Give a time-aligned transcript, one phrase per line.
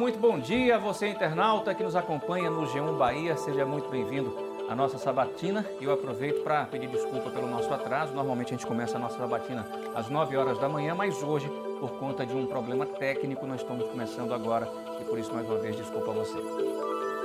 [0.00, 0.78] muito bom dia.
[0.78, 4.34] Você internauta que nos acompanha no G1 Bahia, seja muito bem-vindo
[4.66, 5.62] à nossa sabatina.
[5.78, 8.14] Eu aproveito para pedir desculpa pelo nosso atraso.
[8.14, 11.90] Normalmente a gente começa a nossa sabatina às 9 horas da manhã, mas hoje, por
[11.98, 14.66] conta de um problema técnico, nós estamos começando agora
[14.98, 16.38] e por isso, mais uma vez, desculpa a você.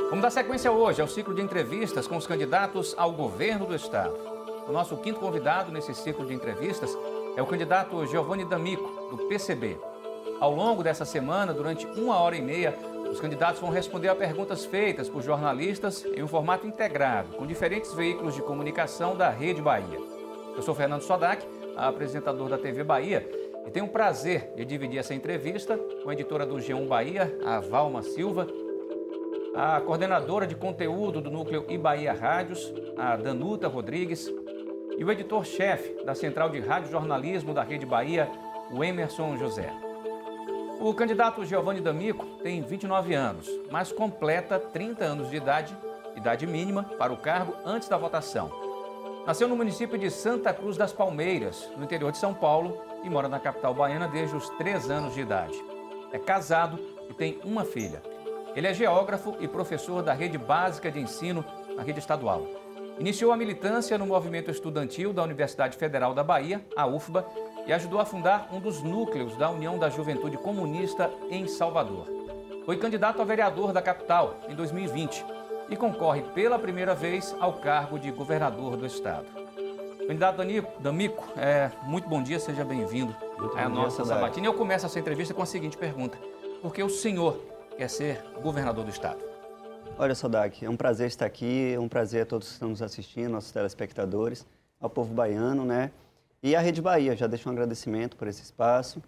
[0.10, 4.14] Vamos dar sequência hoje ao ciclo de entrevistas com os candidatos ao governo do Estado.
[4.68, 6.94] O nosso quinto convidado nesse ciclo de entrevistas
[7.38, 9.95] é o candidato Giovanni D'Amico, do PCB.
[10.40, 12.76] Ao longo dessa semana, durante uma hora e meia,
[13.10, 17.94] os candidatos vão responder a perguntas feitas por jornalistas em um formato integrado, com diferentes
[17.94, 20.00] veículos de comunicação da Rede Bahia.
[20.56, 21.46] Eu sou Fernando Sodak,
[21.78, 23.26] apresentador da TV Bahia,
[23.66, 27.62] e tenho o prazer de dividir essa entrevista com a editora do G1 Bahia, a
[27.62, 28.46] Valma Silva,
[29.56, 34.30] a coordenadora de conteúdo do núcleo Bahia Rádios, a Danuta Rodrigues,
[34.98, 38.30] e o editor-chefe da Central de Rádio Jornalismo da Rede Bahia,
[38.72, 39.85] o Emerson José.
[40.80, 45.76] O candidato Giovanni D'Amico tem 29 anos, mas completa 30 anos de idade,
[46.16, 48.52] idade mínima para o cargo antes da votação.
[49.26, 53.28] Nasceu no município de Santa Cruz das Palmeiras, no interior de São Paulo, e mora
[53.28, 55.60] na capital baiana desde os 3 anos de idade.
[56.12, 56.80] É casado
[57.10, 58.04] e tem uma filha.
[58.56, 61.44] Ele é geógrafo e professor da rede básica de ensino
[61.76, 62.46] na rede estadual.
[63.00, 67.26] Iniciou a militância no movimento estudantil da Universidade Federal da Bahia, a UFBA,
[67.66, 72.08] e ajudou a fundar um dos núcleos da União da Juventude Comunista em Salvador.
[72.66, 75.26] Foi candidato a vereador da capital em 2020
[75.70, 79.26] e concorre pela primeira vez ao cargo de governador do estado.
[80.08, 80.38] Candidato
[80.80, 83.16] D'Amico, é, muito bom dia, seja bem-vindo
[83.56, 84.46] à nossa sabatina.
[84.46, 86.18] Eu começo essa entrevista com a seguinte pergunta:
[86.62, 87.40] por que o senhor
[87.76, 89.20] quer ser governador do estado?
[89.98, 92.82] Olha, Sodak, é um prazer estar aqui, é um prazer a todos que estão nos
[92.82, 94.46] assistindo, nossos telespectadores,
[94.80, 95.92] ao povo baiano, né?
[96.46, 99.02] E a Rede Bahia, já deixo um agradecimento por esse espaço.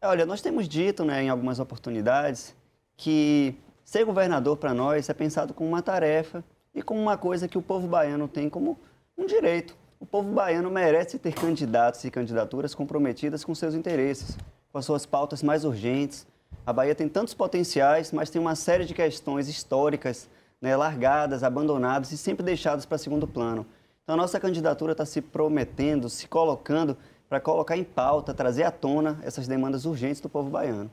[0.00, 2.54] Olha, nós temos dito né, em algumas oportunidades
[2.96, 6.42] que ser governador para nós é pensado como uma tarefa
[6.74, 8.80] e como uma coisa que o povo baiano tem como
[9.18, 9.76] um direito.
[10.00, 14.38] O povo baiano merece ter candidatos e candidaturas comprometidas com seus interesses,
[14.72, 16.26] com as suas pautas mais urgentes.
[16.64, 20.26] A Bahia tem tantos potenciais, mas tem uma série de questões históricas
[20.58, 23.66] né, largadas, abandonadas e sempre deixadas para segundo plano.
[24.02, 26.96] Então, a nossa candidatura está se prometendo, se colocando
[27.28, 30.90] para colocar em pauta, trazer à tona essas demandas urgentes do povo baiano.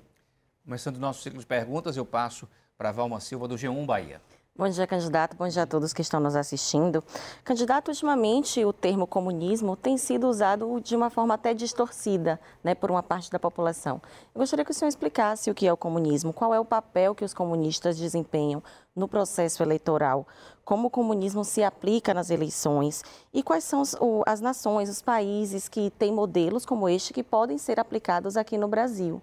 [0.64, 2.47] Começando o nosso ciclo de perguntas, eu passo
[2.78, 4.22] para Valma Silva, do G1 Bahia.
[4.59, 5.37] Bom dia, candidato.
[5.37, 7.01] Bom dia a todos que estão nos assistindo.
[7.45, 12.91] Candidato, ultimamente o termo comunismo tem sido usado de uma forma até distorcida né, por
[12.91, 14.01] uma parte da população.
[14.35, 17.15] Eu gostaria que o senhor explicasse o que é o comunismo, qual é o papel
[17.15, 18.61] que os comunistas desempenham
[18.93, 20.27] no processo eleitoral,
[20.66, 23.01] como o comunismo se aplica nas eleições
[23.33, 23.81] e quais são
[24.25, 28.67] as nações, os países que têm modelos como este que podem ser aplicados aqui no
[28.67, 29.21] Brasil.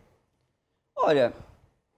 [0.97, 1.34] Olha,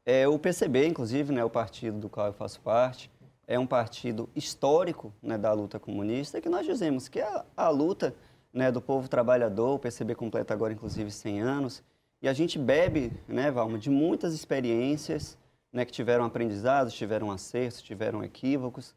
[0.05, 3.09] é, o PCB, inclusive, né, o partido do qual eu faço parte,
[3.49, 8.15] é um partido histórico né, da luta comunista, que nós dizemos que é a, luta
[8.53, 11.83] né, do povo trabalhador, o PCB completa agora, inclusive, 100 anos,
[12.21, 15.39] e a gente bebe, né, Valma, de muitas experiências
[15.73, 18.95] né, que tiveram aprendizados, tiveram acertos, tiveram equívocos,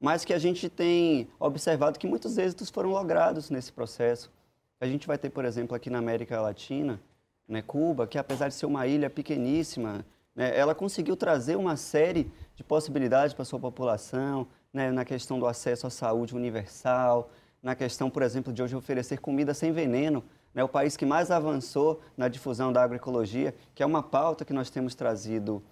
[0.00, 4.32] mas que a gente tem observado que muitos êxitos foram logrados nesse processo.
[4.80, 7.00] A gente vai ter, por exemplo, aqui na América Latina,
[7.46, 12.30] né, Cuba, que apesar de ser uma ilha pequeníssima, né, ela conseguiu trazer uma série
[12.54, 17.30] de possibilidades para a sua população, né, na questão do acesso à saúde universal,
[17.62, 21.30] na questão, por exemplo, de hoje oferecer comida sem veneno, né, o país que mais
[21.30, 25.62] avançou na difusão da agroecologia, que é uma pauta que nós temos trazido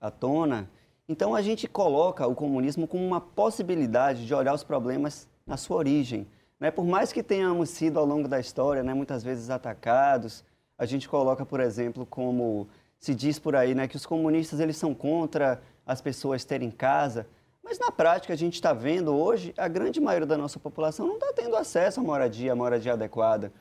[0.00, 0.70] à tona.
[1.08, 5.76] Então, a gente coloca o comunismo como uma possibilidade de olhar os problemas na sua
[5.76, 6.26] origem.
[6.58, 6.70] Né?
[6.70, 10.44] Por mais que tenhamos sido, ao longo da história, né, muitas vezes atacados,
[10.78, 12.68] a gente coloca, por exemplo, como
[13.00, 17.26] se diz por aí, né, que os comunistas eles são contra as pessoas terem casa,
[17.64, 21.14] mas na prática a gente está vendo hoje a grande maioria da nossa população não
[21.14, 23.52] está tendo acesso à moradia, à moradia adequada.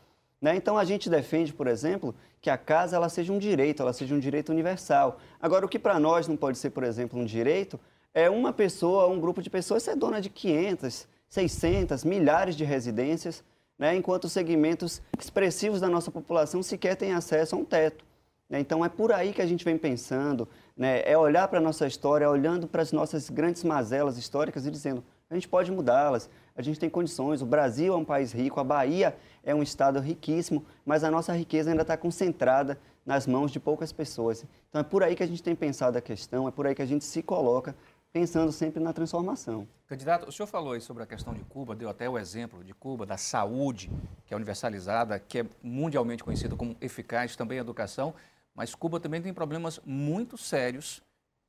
[0.41, 0.55] Né?
[0.55, 4.13] Então a gente defende, por exemplo, que a casa ela seja um direito, ela seja
[4.13, 5.19] um direito universal.
[5.39, 7.79] Agora, o que para nós não pode ser, por exemplo, um direito,
[8.13, 13.43] é uma pessoa, um grupo de pessoas ser dona de 500, 600, milhares de residências,
[13.77, 13.95] né?
[13.95, 18.08] enquanto segmentos expressivos da nossa população sequer têm acesso a um teto.
[18.49, 18.59] Né?
[18.59, 21.01] Então é por aí que a gente vem pensando, né?
[21.05, 25.03] é olhar para a nossa história, olhando para as nossas grandes mazelas históricas e dizendo,
[25.29, 28.63] a gente pode mudá-las, a gente tem condições, o Brasil é um país rico, a
[28.63, 33.59] Bahia é um estado riquíssimo, mas a nossa riqueza ainda está concentrada nas mãos de
[33.59, 34.43] poucas pessoas.
[34.69, 36.81] Então é por aí que a gente tem pensado a questão, é por aí que
[36.81, 37.75] a gente se coloca
[38.11, 39.67] pensando sempre na transformação.
[39.87, 42.73] Candidato, o senhor falou aí sobre a questão de Cuba, deu até o exemplo de
[42.73, 43.91] Cuba, da saúde,
[44.25, 48.13] que é universalizada, que é mundialmente conhecida como eficaz, também a educação.
[48.59, 51.01] Mas Cuba também tem problemas muito sérios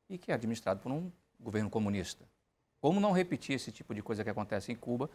[0.08, 1.10] e que é administrado por um
[1.40, 2.24] governo comunista.
[2.80, 5.10] Como não repetir esse tipo de coisa que acontece em Cuba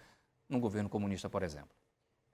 [0.49, 1.69] num governo comunista, por exemplo?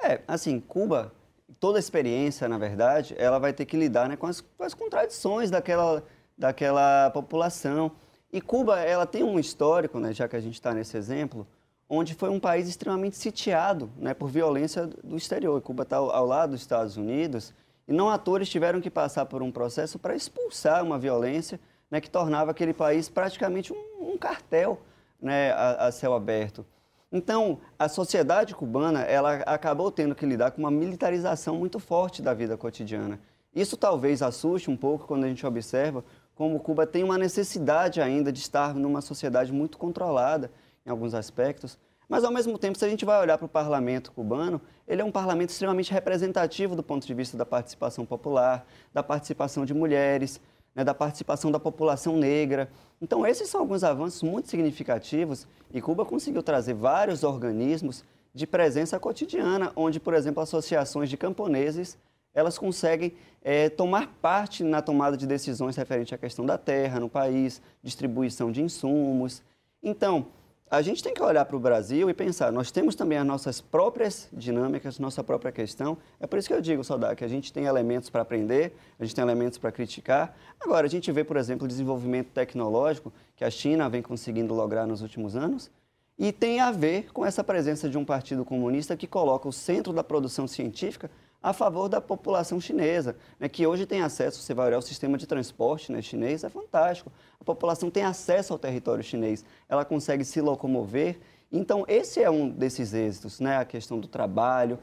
[0.01, 1.13] É, assim, Cuba,
[1.59, 5.51] toda experiência, na verdade, ela vai ter que lidar né, com, as, com as contradições
[5.51, 6.03] daquela,
[6.35, 7.91] daquela população.
[8.33, 11.45] E Cuba, ela tem um histórico, né, já que a gente está nesse exemplo,
[11.87, 15.61] onde foi um país extremamente sitiado né, por violência do exterior.
[15.61, 17.53] Cuba está ao, ao, lado dos Estados Unidos
[17.91, 21.59] e não atores tiveram que passar por um processo para expulsar uma violência
[21.89, 24.79] né, que tornava aquele país praticamente um, um cartel
[25.21, 26.65] né, a, a, céu aberto.
[27.11, 32.33] Então, a sociedade cubana ela acabou tendo que lidar com uma militarização muito forte da
[32.33, 33.19] vida cotidiana.
[33.53, 36.01] Isso talvez assuste um pouco quando a gente observa
[36.33, 40.49] como Cuba tem uma necessidade ainda de estar numa sociedade muito controlada
[40.85, 41.77] em alguns aspectos.
[42.11, 45.05] Mas, ao mesmo tempo, se a gente vai olhar para o parlamento cubano, ele é
[45.05, 50.41] um parlamento extremamente representativo do ponto de vista da participação popular, da participação de mulheres,
[50.75, 52.69] né, da participação da população negra.
[53.01, 58.03] Então, esses são alguns avanços muito significativos e Cuba conseguiu trazer vários organismos
[58.35, 61.97] de presença cotidiana, onde, por exemplo, associações de camponeses
[62.33, 67.07] elas conseguem é, tomar parte na tomada de decisões referente à questão da terra no
[67.07, 69.41] país, distribuição de insumos.
[69.81, 70.27] Então,
[70.71, 73.59] a gente tem que olhar para o Brasil e pensar, nós temos também as nossas
[73.59, 75.97] próprias dinâmicas, nossa própria questão.
[76.17, 79.03] É por isso que eu digo, Saudade, que a gente tem elementos para aprender, a
[79.03, 80.33] gente tem elementos para criticar.
[80.61, 84.87] Agora, a gente vê, por exemplo, o desenvolvimento tecnológico que a China vem conseguindo lograr
[84.87, 85.69] nos últimos anos,
[86.17, 89.91] e tem a ver com essa presença de um partido comunista que coloca o centro
[89.91, 94.67] da produção científica a favor da população chinesa, né, que hoje tem acesso, você vai
[94.67, 97.11] olhar o sistema de transporte né, chinês, é fantástico.
[97.39, 101.19] A população tem acesso ao território chinês, ela consegue se locomover.
[101.51, 104.77] Então, esse é um desses êxitos, né, a questão do trabalho.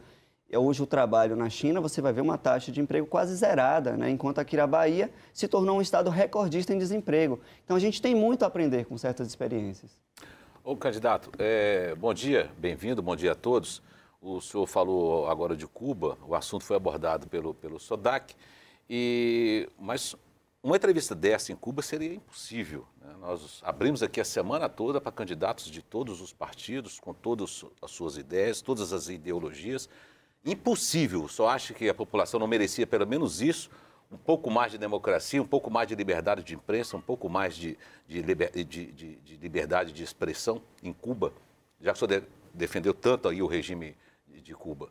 [0.52, 4.10] Hoje, o trabalho na China, você vai ver uma taxa de emprego quase zerada, né,
[4.10, 7.38] enquanto aqui na Bahia se tornou um estado recordista em desemprego.
[7.64, 9.92] Então, a gente tem muito a aprender com certas experiências.
[10.64, 13.80] Ô, candidato, é, bom dia, bem-vindo, bom dia a todos.
[14.20, 18.34] O senhor falou agora de Cuba, o assunto foi abordado pelo, pelo SODAC,
[18.90, 20.16] e, mas
[20.60, 22.84] uma entrevista dessa em Cuba seria impossível.
[23.00, 23.14] Né?
[23.20, 27.90] Nós abrimos aqui a semana toda para candidatos de todos os partidos, com todas as
[27.92, 29.88] suas ideias, todas as ideologias.
[30.44, 33.70] Impossível, só acho que a população não merecia pelo menos isso,
[34.10, 37.54] um pouco mais de democracia, um pouco mais de liberdade de imprensa, um pouco mais
[37.54, 37.78] de,
[38.08, 41.32] de, liber, de, de liberdade de expressão em Cuba,
[41.80, 43.96] já que o senhor de, defendeu tanto aí o regime
[44.40, 44.90] de Cuba?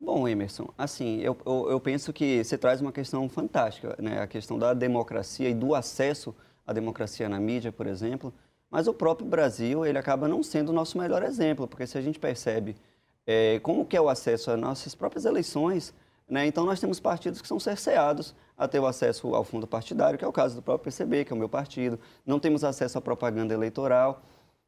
[0.00, 4.20] Bom, Emerson, assim, eu, eu, eu, penso que você traz uma questão fantástica, né?
[4.20, 6.34] A questão da democracia e do acesso
[6.64, 8.32] à democracia na mídia, por exemplo.
[8.70, 12.00] Mas o próprio Brasil, ele acaba não sendo o nosso melhor exemplo, porque se a
[12.00, 12.76] gente percebe
[13.26, 15.92] é, como que é o acesso às nossas próprias eleições,
[16.28, 16.46] né?
[16.46, 20.24] Então nós temos partidos que são cerceados a ter o acesso ao fundo partidário, que
[20.24, 21.98] é o caso do próprio PCB, que é o meu partido.
[22.24, 24.22] Não temos acesso à propaganda eleitoral.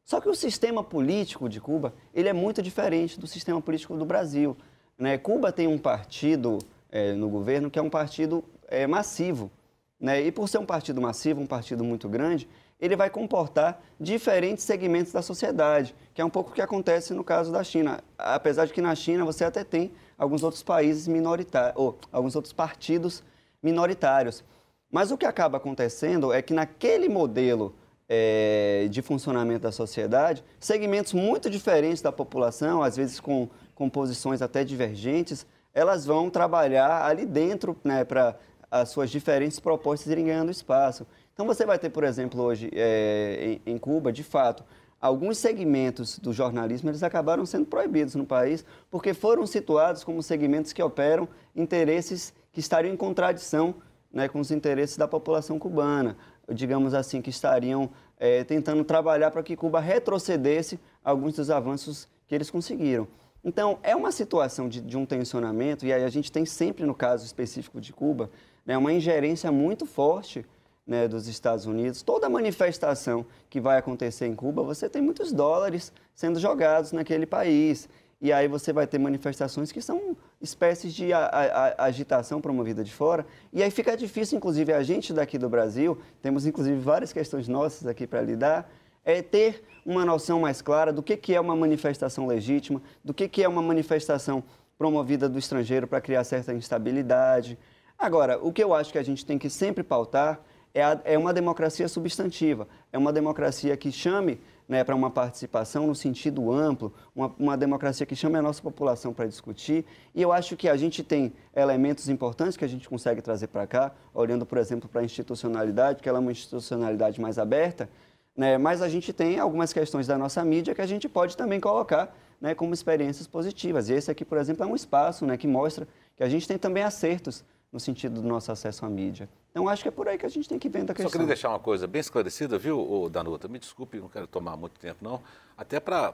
[0.05, 4.05] Só que o sistema político de Cuba, ele é muito diferente do sistema político do
[4.05, 4.57] Brasil.
[4.97, 5.17] Né?
[5.17, 6.59] Cuba tem um partido
[6.91, 9.51] é, no governo que é um partido é, massivo.
[9.99, 10.21] Né?
[10.21, 12.47] E por ser um partido massivo, um partido muito grande,
[12.79, 17.23] ele vai comportar diferentes segmentos da sociedade, que é um pouco o que acontece no
[17.23, 18.03] caso da China.
[18.17, 22.51] Apesar de que na China você até tem alguns outros países minoritários, ou alguns outros
[22.51, 23.23] partidos
[23.61, 24.43] minoritários.
[24.91, 27.75] Mas o que acaba acontecendo é que naquele modelo
[28.13, 34.41] é, de funcionamento da sociedade, segmentos muito diferentes da população, às vezes com, com posições
[34.41, 38.35] até divergentes, elas vão trabalhar ali dentro né, para
[38.69, 41.07] as suas diferentes propostas irem ganhando espaço.
[41.33, 44.65] Então você vai ter, por exemplo, hoje é, em, em Cuba, de fato,
[44.99, 50.73] alguns segmentos do jornalismo eles acabaram sendo proibidos no país porque foram situados como segmentos
[50.73, 53.73] que operam interesses que estariam em contradição
[54.11, 56.17] né, com os interesses da população cubana
[56.49, 62.35] digamos assim, que estariam é, tentando trabalhar para que Cuba retrocedesse alguns dos avanços que
[62.35, 63.07] eles conseguiram.
[63.43, 66.93] Então, é uma situação de, de um tensionamento, e aí a gente tem sempre, no
[66.93, 68.29] caso específico de Cuba,
[68.65, 70.45] né, uma ingerência muito forte
[70.85, 72.03] né, dos Estados Unidos.
[72.03, 77.89] Toda manifestação que vai acontecer em Cuba, você tem muitos dólares sendo jogados naquele país.
[78.21, 82.93] E aí você vai ter manifestações que são espécies de a, a, agitação promovida de
[82.93, 83.25] fora.
[83.51, 87.87] E aí fica difícil, inclusive, a gente daqui do Brasil, temos inclusive várias questões nossas
[87.87, 88.69] aqui para lidar,
[89.03, 93.27] é ter uma noção mais clara do que, que é uma manifestação legítima, do que,
[93.27, 94.43] que é uma manifestação
[94.77, 97.57] promovida do estrangeiro para criar certa instabilidade.
[97.97, 100.39] Agora, o que eu acho que a gente tem que sempre pautar
[100.75, 104.39] é, a, é uma democracia substantiva, é uma democracia que chame
[104.71, 109.13] né, para uma participação no sentido amplo, uma, uma democracia que chame a nossa população
[109.13, 109.83] para discutir.
[110.15, 113.67] E eu acho que a gente tem elementos importantes que a gente consegue trazer para
[113.67, 117.89] cá, olhando, por exemplo, para a institucionalidade, que ela é uma institucionalidade mais aberta,
[118.33, 121.59] né, mas a gente tem algumas questões da nossa mídia que a gente pode também
[121.59, 123.89] colocar né, como experiências positivas.
[123.89, 125.85] E esse aqui, por exemplo, é um espaço né, que mostra
[126.15, 129.29] que a gente tem também acertos no sentido do nosso acesso à mídia.
[129.51, 131.05] Então, acho que é por aí que a gente tem que ver a questão.
[131.05, 133.47] Só queria deixar uma coisa bem esclarecida, viu, Danuta?
[133.47, 135.21] Me desculpe, não quero tomar muito tempo, não.
[135.57, 136.13] Até para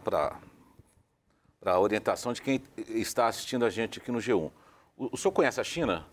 [1.65, 4.51] a orientação de quem está assistindo a gente aqui no G1.
[4.95, 6.05] O, o senhor conhece a China?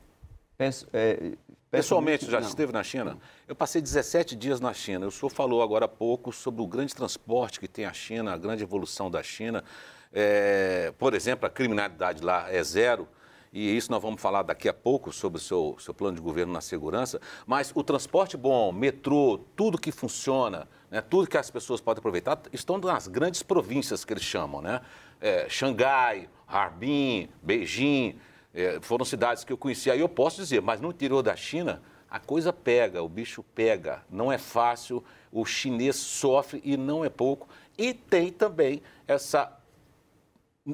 [0.92, 1.32] É,
[1.70, 2.48] Pessoalmente, já não.
[2.48, 3.18] esteve na China?
[3.48, 5.06] Eu passei 17 dias na China.
[5.06, 8.36] O senhor falou agora há pouco sobre o grande transporte que tem a China, a
[8.36, 9.64] grande evolução da China.
[10.12, 13.08] É, por exemplo, a criminalidade lá é zero
[13.54, 16.52] e isso nós vamos falar daqui a pouco sobre o seu, seu plano de governo
[16.52, 21.80] na segurança, mas o transporte bom, metrô, tudo que funciona, né, tudo que as pessoas
[21.80, 24.80] podem aproveitar, estão nas grandes províncias que eles chamam, né?
[25.20, 28.18] É, Xangai, Harbin, Beijing,
[28.52, 29.88] é, foram cidades que eu conheci.
[29.88, 31.80] Aí eu posso dizer, mas no interior da China,
[32.10, 37.08] a coisa pega, o bicho pega, não é fácil, o chinês sofre e não é
[37.08, 37.48] pouco.
[37.78, 39.56] E tem também essa,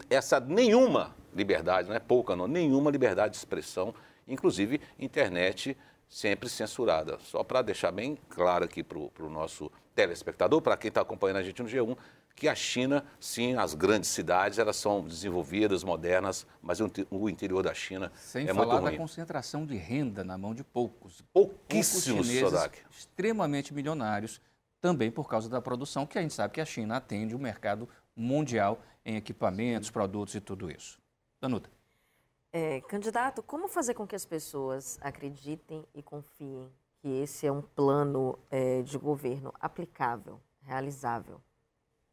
[0.09, 3.95] essa nenhuma liberdade, não é pouca não, nenhuma liberdade de expressão,
[4.27, 5.77] inclusive internet
[6.09, 7.19] sempre censurada.
[7.21, 11.43] Só para deixar bem claro aqui para o nosso telespectador, para quem está acompanhando a
[11.43, 11.97] gente no G1,
[12.35, 17.75] que a China, sim, as grandes cidades, elas são desenvolvidas, modernas, mas o interior da
[17.75, 18.71] China Sem é muito ruim.
[18.71, 21.23] Sem falar da concentração de renda na mão de poucos.
[21.33, 24.41] Pouquíssimos, poucos chineses extremamente milionários,
[24.81, 27.89] também por causa da produção, que a gente sabe que a China atende o mercado
[28.17, 31.00] mundial em equipamentos, produtos e tudo isso.
[31.41, 31.71] Danuta.
[32.53, 36.69] É, candidato, como fazer com que as pessoas acreditem e confiem
[37.01, 41.41] que esse é um plano é, de governo aplicável, realizável,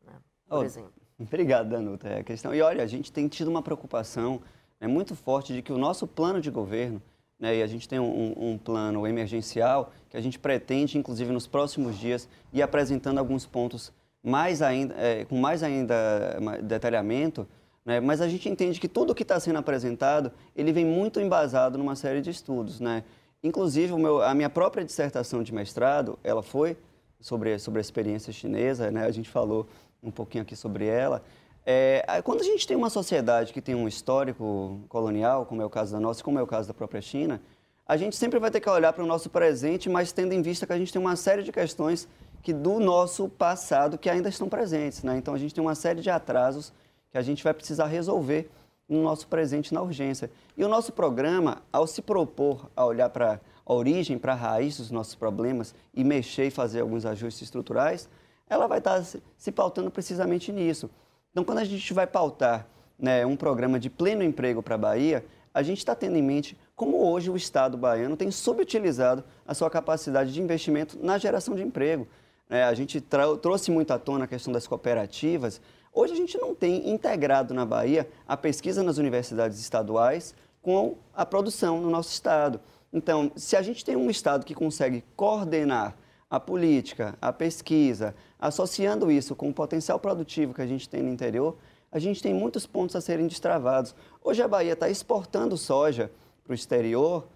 [0.03, 0.13] né?
[0.47, 0.93] por oh, exemplo?
[1.19, 2.07] Obrigado, Danuta.
[2.07, 2.53] É a questão.
[2.53, 4.41] E olha, a gente tem tido uma preocupação
[4.79, 7.01] né, muito forte de que o nosso plano de governo,
[7.39, 11.47] né, e a gente tem um, um, plano emergencial que a gente pretende, inclusive nos
[11.47, 13.91] próximos dias, ir apresentando alguns pontos
[14.23, 17.47] mais ainda, é, com mais ainda detalhamento
[17.87, 18.01] né?
[18.01, 21.95] Mas a gente entende que tudo que está sendo apresentado, ele vem muito embasado numa
[21.95, 22.81] série de estudos.
[22.81, 23.01] Né?
[23.41, 26.75] Inclusive, meu, a minha própria dissertação de mestrado, ela foi
[27.17, 29.05] sobre, sobre a experiência chinesa, né?
[29.05, 29.67] a gente falou
[30.03, 31.23] um pouquinho aqui sobre ela.
[31.65, 35.69] É, quando a gente tem uma sociedade que tem um histórico colonial, como é o
[35.69, 37.41] caso da nossa, como é o caso da própria China,
[37.87, 40.67] a gente sempre vai ter que olhar para o nosso presente, mas tendo em vista
[40.67, 42.05] que a gente tem uma série de questões
[42.43, 45.03] que do nosso passado que ainda estão presentes.
[45.03, 45.17] Né?
[45.17, 46.73] Então, a gente tem uma série de atrasos
[47.17, 48.47] que a gente vai precisar resolver
[48.87, 50.29] no nosso presente na urgência.
[50.55, 54.77] E o nosso programa, ao se propor a olhar para a origem, para a raiz
[54.77, 58.07] dos nossos problemas e mexer e fazer alguns ajustes estruturais,
[58.47, 60.91] ela vai estar se, se pautando precisamente nisso.
[61.31, 62.67] Então, quando a gente vai pautar
[62.99, 66.55] né, um programa de pleno emprego para a Bahia, a gente está tendo em mente
[66.75, 71.63] como hoje o Estado baiano tem subutilizado a sua capacidade de investimento na geração de
[71.63, 72.07] emprego.
[72.49, 73.01] É, a gente
[73.41, 75.59] trouxe muito à tona a questão das cooperativas,
[75.97, 81.25] Hoje a gente não tem integrado na Bahia a pesquisa nas universidades estaduais com a
[81.25, 82.61] produção no nosso estado.
[82.93, 85.97] Então, se a gente tem um estado que consegue coordenar
[86.29, 91.09] a política, a pesquisa, associando isso com o potencial produtivo que a gente tem no
[91.09, 91.57] interior,
[91.91, 93.95] a gente tem muitos pontos a serem destravados.
[94.23, 96.11] Hoje a Bahia está exportando soja
[96.43, 97.27] para o exterior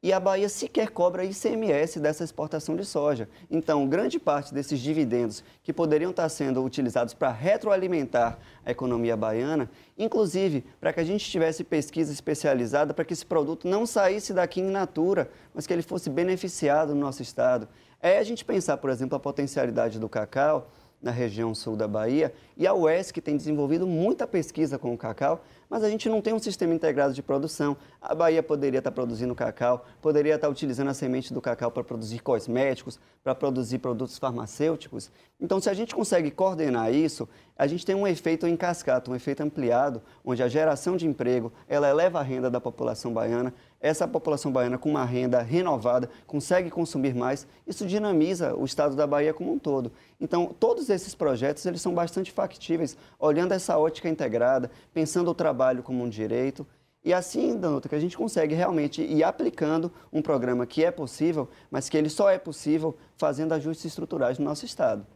[0.00, 3.28] e a Bahia sequer cobra ICMS dessa exportação de soja.
[3.50, 9.68] Então, grande parte desses dividendos que poderiam estar sendo utilizados para retroalimentar a economia baiana,
[9.98, 14.60] inclusive para que a gente tivesse pesquisa especializada para que esse produto não saísse daqui
[14.60, 17.68] em natura, mas que ele fosse beneficiado no nosso estado.
[18.00, 20.70] É a gente pensar, por exemplo, a potencialidade do cacau
[21.02, 25.44] na região sul da Bahia e a UESC tem desenvolvido muita pesquisa com o cacau
[25.68, 27.76] mas a gente não tem um sistema integrado de produção.
[28.00, 32.20] A Bahia poderia estar produzindo cacau, poderia estar utilizando a semente do cacau para produzir
[32.20, 35.10] cosméticos, para produzir produtos farmacêuticos.
[35.40, 39.14] Então, se a gente consegue coordenar isso, a gente tem um efeito em cascata, um
[39.14, 44.08] efeito ampliado, onde a geração de emprego, ela eleva a renda da população baiana, essa
[44.08, 49.32] população baiana com uma renda renovada consegue consumir mais, isso dinamiza o estado da Bahia
[49.32, 49.92] como um todo.
[50.20, 55.57] Então, todos esses projetos, eles são bastante factíveis, olhando essa ótica integrada, pensando o trabalho
[55.82, 56.66] como um direito,
[57.04, 61.48] e assim, Danuta, que a gente consegue realmente ir aplicando um programa que é possível,
[61.70, 65.06] mas que ele só é possível fazendo ajustes estruturais no nosso Estado.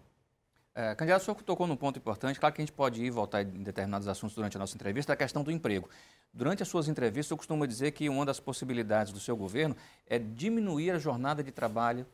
[0.74, 2.40] É, candidato, o senhor tocou num ponto importante.
[2.40, 5.16] Claro que a gente pode ir voltar em determinados assuntos durante a nossa entrevista, a
[5.16, 5.88] questão do emprego.
[6.32, 10.18] Durante as suas entrevistas, eu costumo dizer que uma das possibilidades do seu governo é
[10.18, 12.06] diminuir a jornada de trabalho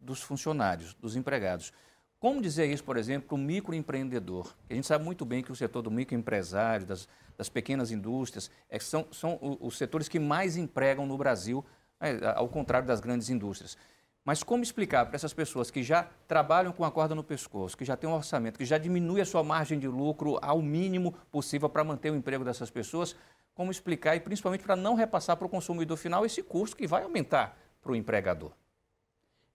[0.00, 1.70] dos funcionários, dos empregados.
[2.18, 4.54] Como dizer isso, por exemplo, para o microempreendedor?
[4.70, 7.06] A gente sabe muito bem que o setor do microempresário, das,
[7.38, 11.64] das pequenas indústrias, é, são, são os setores que mais empregam no Brasil,
[12.00, 13.78] é, ao contrário das grandes indústrias.
[14.24, 17.84] Mas como explicar para essas pessoas que já trabalham com a corda no pescoço, que
[17.84, 21.68] já têm um orçamento, que já diminui a sua margem de lucro ao mínimo possível
[21.68, 23.16] para manter o emprego dessas pessoas,
[23.54, 27.04] como explicar e principalmente para não repassar para o consumidor final esse custo que vai
[27.04, 28.52] aumentar para o empregador?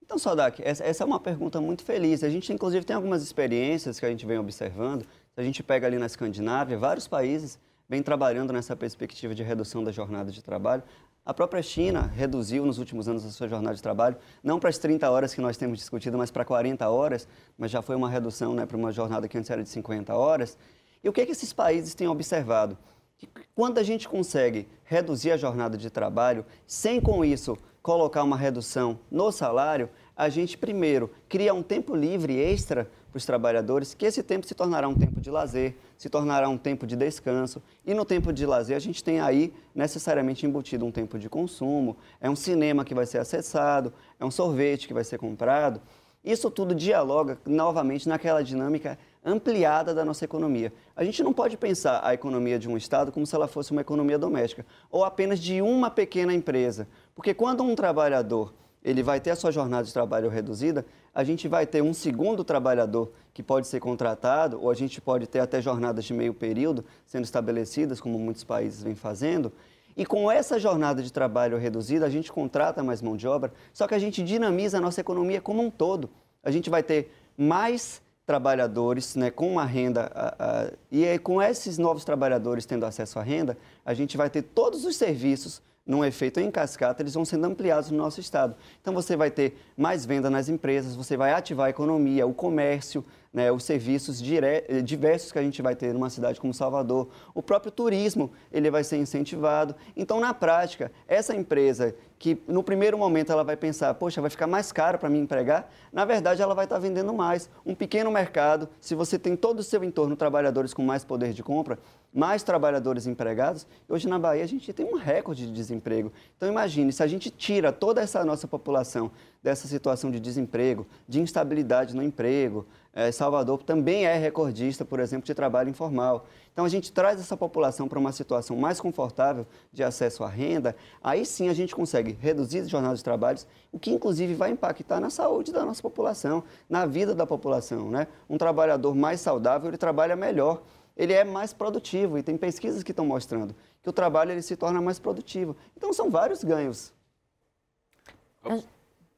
[0.01, 2.23] Então, Sodak, essa, é uma pergunta muito feliz.
[2.23, 5.03] A gente, inclusive, tem algumas experiências que a gente vem observando.
[5.03, 9.83] Se a gente pega ali na Escandinávia, vários países vêm trabalhando nessa perspectiva de redução
[9.83, 10.83] da jornada de trabalho.
[11.25, 14.77] A própria China reduziu nos últimos anos a sua jornada de trabalho, não para as
[14.77, 18.53] 30 horas que nós temos discutido, mas para 40 horas, mas já foi uma redução
[18.53, 20.57] né, para uma jornada que antes era de 50 horas.
[21.01, 22.77] E o que, é que esses países têm observado?
[23.17, 28.37] Que quando a gente consegue reduzir a jornada de trabalho, sem com isso colocar uma
[28.37, 34.07] redução no salário, a gente primeiro cria um tempo livre extra para os trabalhadores, que
[34.07, 37.61] esse tempo se tornará um tempo de lazer, se tornará um tempo de descanso.
[37.85, 41.95] E no tempo de lazer a gente tem aí necessariamente embutido um tempo de consumo,
[42.19, 45.79] é um cinema que vai ser acessado, é um sorvete que vai ser comprado.
[46.25, 50.73] Isso tudo dialoga novamente naquela dinâmica ampliada da nossa economia.
[50.95, 53.81] A gente não pode pensar a economia de um Estado como se ela fosse uma
[53.81, 56.87] economia doméstica ou apenas de uma pequena empresa.
[57.13, 61.47] Porque quando um trabalhador ele vai ter a sua jornada de trabalho reduzida, a gente
[61.47, 65.61] vai ter um segundo trabalhador que pode ser contratado, ou a gente pode ter até
[65.61, 69.51] jornadas de meio período sendo estabelecidas, como muitos países vêm fazendo.
[69.95, 73.87] E com essa jornada de trabalho reduzida, a gente contrata mais mão de obra, só
[73.87, 76.09] que a gente dinamiza a nossa economia como um todo.
[76.43, 81.77] A gente vai ter mais trabalhadores né, com uma renda, a, a, e com esses
[81.77, 86.39] novos trabalhadores tendo acesso à renda, a gente vai ter todos os serviços num efeito
[86.39, 88.55] em cascata, eles vão sendo ampliados no nosso estado.
[88.81, 93.03] Então você vai ter mais venda nas empresas, você vai ativar a economia, o comércio,
[93.33, 94.63] né, os serviços dire...
[94.67, 97.09] Eh, diversos que a gente vai ter numa cidade como Salvador.
[97.33, 99.75] O próprio turismo, ele vai ser incentivado.
[99.97, 104.47] Então, na prática, essa empresa que no primeiro momento ela vai pensar, poxa, vai ficar
[104.47, 107.49] mais caro para me empregar, na verdade ela vai estar tá vendendo mais.
[107.65, 111.43] Um pequeno mercado, se você tem todo o seu entorno trabalhadores com mais poder de
[111.43, 111.77] compra,
[112.13, 113.67] mais trabalhadores empregados.
[113.89, 116.13] Hoje na Bahia a gente tem um recorde de desemprego.
[116.37, 119.11] Então imagine, se a gente tira toda essa nossa população
[119.43, 125.25] dessa situação de desemprego, de instabilidade no emprego, é, Salvador também é recordista, por exemplo,
[125.25, 126.25] de trabalho informal.
[126.53, 130.75] Então a gente traz essa população para uma situação mais confortável de acesso à renda,
[131.03, 133.39] aí sim a gente consegue reduzir as jornadas de trabalho,
[133.71, 137.89] o que inclusive vai impactar na saúde da nossa população, na vida da população.
[137.89, 138.07] Né?
[138.29, 140.61] Um trabalhador mais saudável, ele trabalha melhor
[140.95, 144.55] ele é mais produtivo e tem pesquisas que estão mostrando que o trabalho ele se
[144.55, 145.55] torna mais produtivo.
[145.75, 146.93] Então são vários ganhos.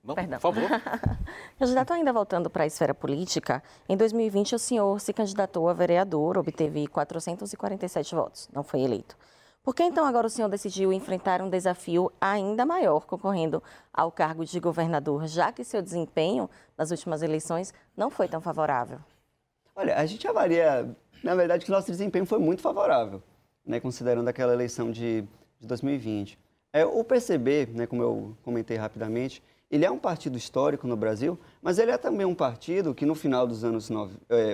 [0.05, 0.39] Não, Perdão.
[0.39, 0.69] por favor.
[1.57, 6.37] Candidato, ainda voltando para a esfera política, em 2020 o senhor se candidatou a vereador,
[6.37, 9.17] obteve 447 votos, não foi eleito.
[9.63, 14.45] Por que então agora o senhor decidiu enfrentar um desafio ainda maior concorrendo ao cargo
[14.45, 18.99] de governador, já que seu desempenho nas últimas eleições não foi tão favorável?
[19.75, 23.21] Olha, a gente avalia na verdade, que nosso desempenho foi muito favorável,
[23.65, 25.23] né, considerando aquela eleição de,
[25.59, 26.37] de 2020.
[26.71, 29.41] É, o PCB, né, como eu comentei rapidamente,
[29.75, 33.13] ele é um partido histórico no Brasil, mas ele é também um partido que no
[33.13, 33.89] final dos anos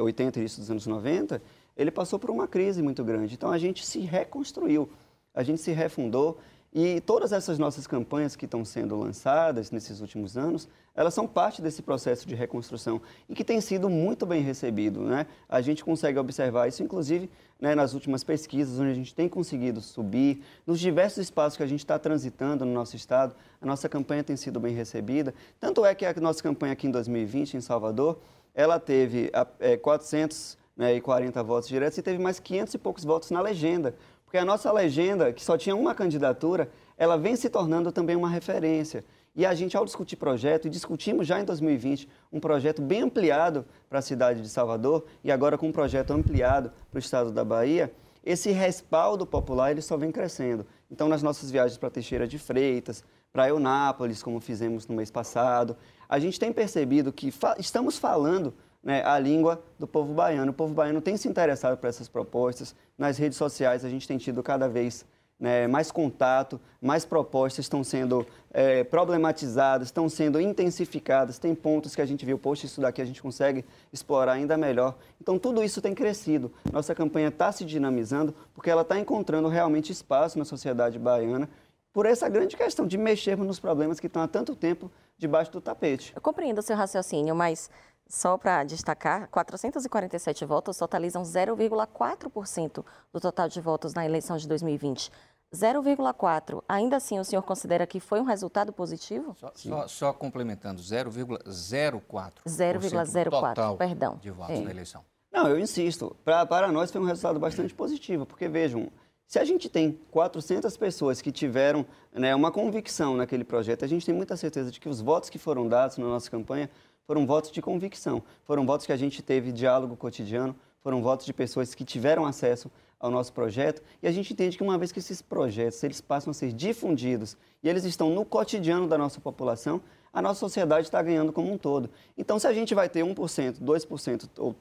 [0.02, 1.42] 80 e início dos anos 90,
[1.78, 3.36] ele passou por uma crise muito grande.
[3.36, 4.90] Então a gente se reconstruiu,
[5.34, 6.40] a gente se refundou
[6.74, 11.62] e todas essas nossas campanhas que estão sendo lançadas nesses últimos anos, elas são parte
[11.62, 15.02] desse processo de reconstrução e que tem sido muito bem recebido.
[15.02, 15.28] Né?
[15.48, 17.30] A gente consegue observar isso, inclusive,
[17.62, 21.68] né, nas últimas pesquisas, onde a gente tem conseguido subir, nos diversos espaços que a
[21.68, 25.32] gente está transitando no nosso estado, a nossa campanha tem sido bem recebida.
[25.60, 28.20] Tanto é que a nossa campanha aqui em 2020, em Salvador,
[28.56, 33.40] ela teve é, 440 né, votos diretos e teve mais 500 e poucos votos na
[33.40, 33.96] legenda.
[34.26, 38.30] Porque a nossa legenda, que só tinha uma candidatura, ela vem se tornando também uma
[38.30, 39.06] referência.
[39.34, 43.66] E a gente, ao discutir projeto, e discutimos já em 2020 um projeto bem ampliado
[43.90, 47.46] para a cidade de Salvador e agora com um projeto ampliado para o estado da
[47.46, 50.66] Bahia, esse respaldo popular ele só vem crescendo.
[50.90, 55.78] Então, nas nossas viagens para Teixeira de Freitas, para Eunápolis, como fizemos no mês passado,
[56.10, 60.52] a gente tem percebido que fa estamos falando né, a língua do povo baiano.
[60.52, 62.76] O povo baiano tem se interessado por essas propostas.
[62.98, 65.06] Nas redes sociais a gente tem tido cada vez
[65.42, 71.40] né, mais contato, mais propostas estão sendo é, problematizadas, estão sendo intensificadas.
[71.40, 74.96] Tem pontos que a gente viu, poxa, isso daqui a gente consegue explorar ainda melhor.
[75.20, 76.54] Então tudo isso tem crescido.
[76.72, 81.50] Nossa campanha está se dinamizando porque ela está encontrando realmente espaço na sociedade baiana
[81.92, 85.60] por essa grande questão de mexermos nos problemas que estão há tanto tempo debaixo do
[85.60, 86.14] tapete.
[86.16, 87.70] Eu compreendo o seu raciocínio, mas
[88.08, 95.10] Só para destacar, 447 votos totalizam 0,4% do total de votos na eleição de 2020.
[95.54, 96.64] 0,4.
[96.68, 99.36] Ainda assim, o senhor considera que foi um resultado positivo?
[99.40, 102.32] Só, só, só complementando, 0,04%.
[102.48, 104.18] 0,04, perdão.
[104.22, 104.62] De votos é.
[104.62, 105.04] na eleição.
[105.32, 106.16] Não, eu insisto.
[106.24, 108.90] Pra, para nós foi um resultado bastante positivo, porque vejam,
[109.28, 114.06] se a gente tem 400 pessoas que tiveram né, uma convicção naquele projeto, a gente
[114.06, 116.70] tem muita certeza de que os votos que foram dados na nossa campanha
[117.06, 121.34] foram votos de convicção, foram votos que a gente teve diálogo cotidiano, foram votos de
[121.34, 125.00] pessoas que tiveram acesso ao nosso projeto e a gente entende que uma vez que
[125.00, 129.82] esses projetos eles passam a ser difundidos e eles estão no cotidiano da nossa população,
[130.14, 131.90] a nossa sociedade está ganhando como um todo.
[132.18, 134.56] Então, se a gente vai ter 1%, 2% ou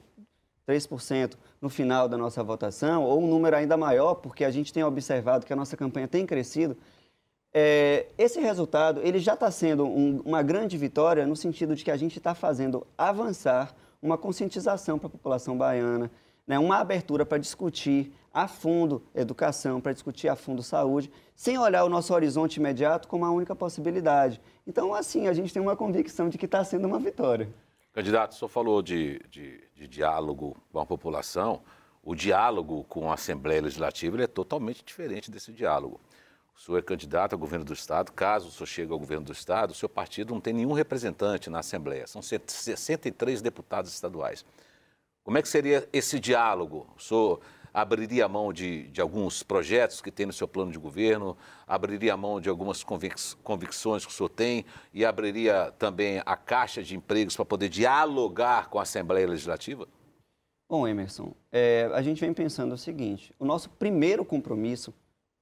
[0.67, 4.83] 3% no final da nossa votação, ou um número ainda maior, porque a gente tem
[4.83, 6.77] observado que a nossa campanha tem crescido,
[7.53, 11.91] é, esse resultado ele já está sendo um, uma grande vitória no sentido de que
[11.91, 16.09] a gente está fazendo avançar uma conscientização para a população baiana,
[16.51, 21.85] né, uma abertura para discutir a fundo educação, para discutir a fundo saúde, sem olhar
[21.85, 24.41] o nosso horizonte imediato como a única possibilidade.
[24.67, 27.47] Então, assim, a gente tem uma convicção de que está sendo uma vitória.
[27.93, 31.61] Candidato, o senhor falou de, de, de, diálogo com a população.
[32.03, 36.01] O diálogo com a Assembleia Legislativa é totalmente diferente desse diálogo.
[36.53, 38.11] O senhor é candidato ao governo do Estado.
[38.11, 41.49] Caso o senhor chegue ao governo do Estado, o seu partido não tem nenhum representante
[41.49, 42.05] na Assembleia.
[42.07, 44.43] São 63 deputados estaduais.
[45.23, 46.87] Como é que seria esse diálogo?
[46.97, 47.39] O senhor
[47.73, 52.13] abriria a mão de, de alguns projetos que tem no seu plano de governo, abriria
[52.13, 56.83] a mão de algumas convic convicções que o senhor tem e abriria também a caixa
[56.83, 59.87] de empregos para poder dialogar com a Assembleia Legislativa?
[60.69, 64.93] Bom, Emerson, é, a gente vem pensando o seguinte: o nosso primeiro compromisso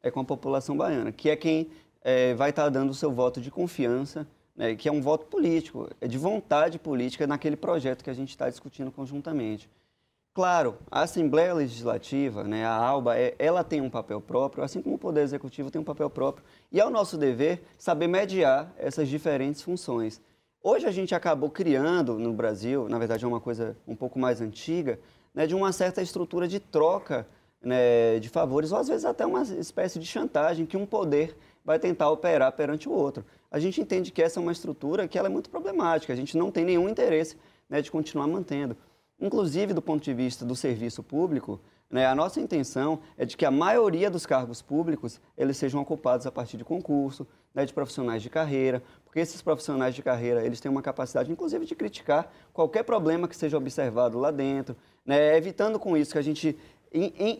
[0.01, 1.69] é com a população baiana, que é quem
[2.01, 4.27] é, vai estar dando o seu voto de confiança,
[4.59, 8.31] né, que é um voto político, é de vontade política naquele projeto que a gente
[8.31, 9.69] está discutindo conjuntamente.
[10.33, 14.95] Claro, a Assembleia Legislativa, né, a ALBA, é, ela tem um papel próprio, assim como
[14.95, 19.07] o Poder Executivo tem um papel próprio, e é o nosso dever saber mediar essas
[19.07, 20.19] diferentes funções.
[20.61, 24.41] Hoje a gente acabou criando no Brasil, na verdade é uma coisa um pouco mais
[24.41, 24.99] antiga,
[25.33, 27.25] né, de uma certa estrutura de troca
[27.61, 31.79] né, de favores, ou às vezes até uma espécie de chantagem que um poder vai
[31.79, 33.23] tentar operar perante o outro.
[33.51, 36.37] A gente entende que essa é uma estrutura que ela é muito problemática, a gente
[36.37, 37.35] não tem nenhum interesse
[37.69, 38.77] né, de continuar mantendo.
[39.19, 41.59] Inclusive, do ponto de vista do serviço público,
[41.89, 46.27] né, a nossa intenção é de que a maioria dos cargos públicos eles sejam ocupados
[46.27, 50.59] a partir de concurso, né, de profissionais de carreira, porque esses profissionais de carreira eles
[50.59, 55.79] têm uma capacidade, inclusive, de criticar qualquer problema que seja observado lá dentro, né, evitando
[55.79, 56.55] com isso que a gente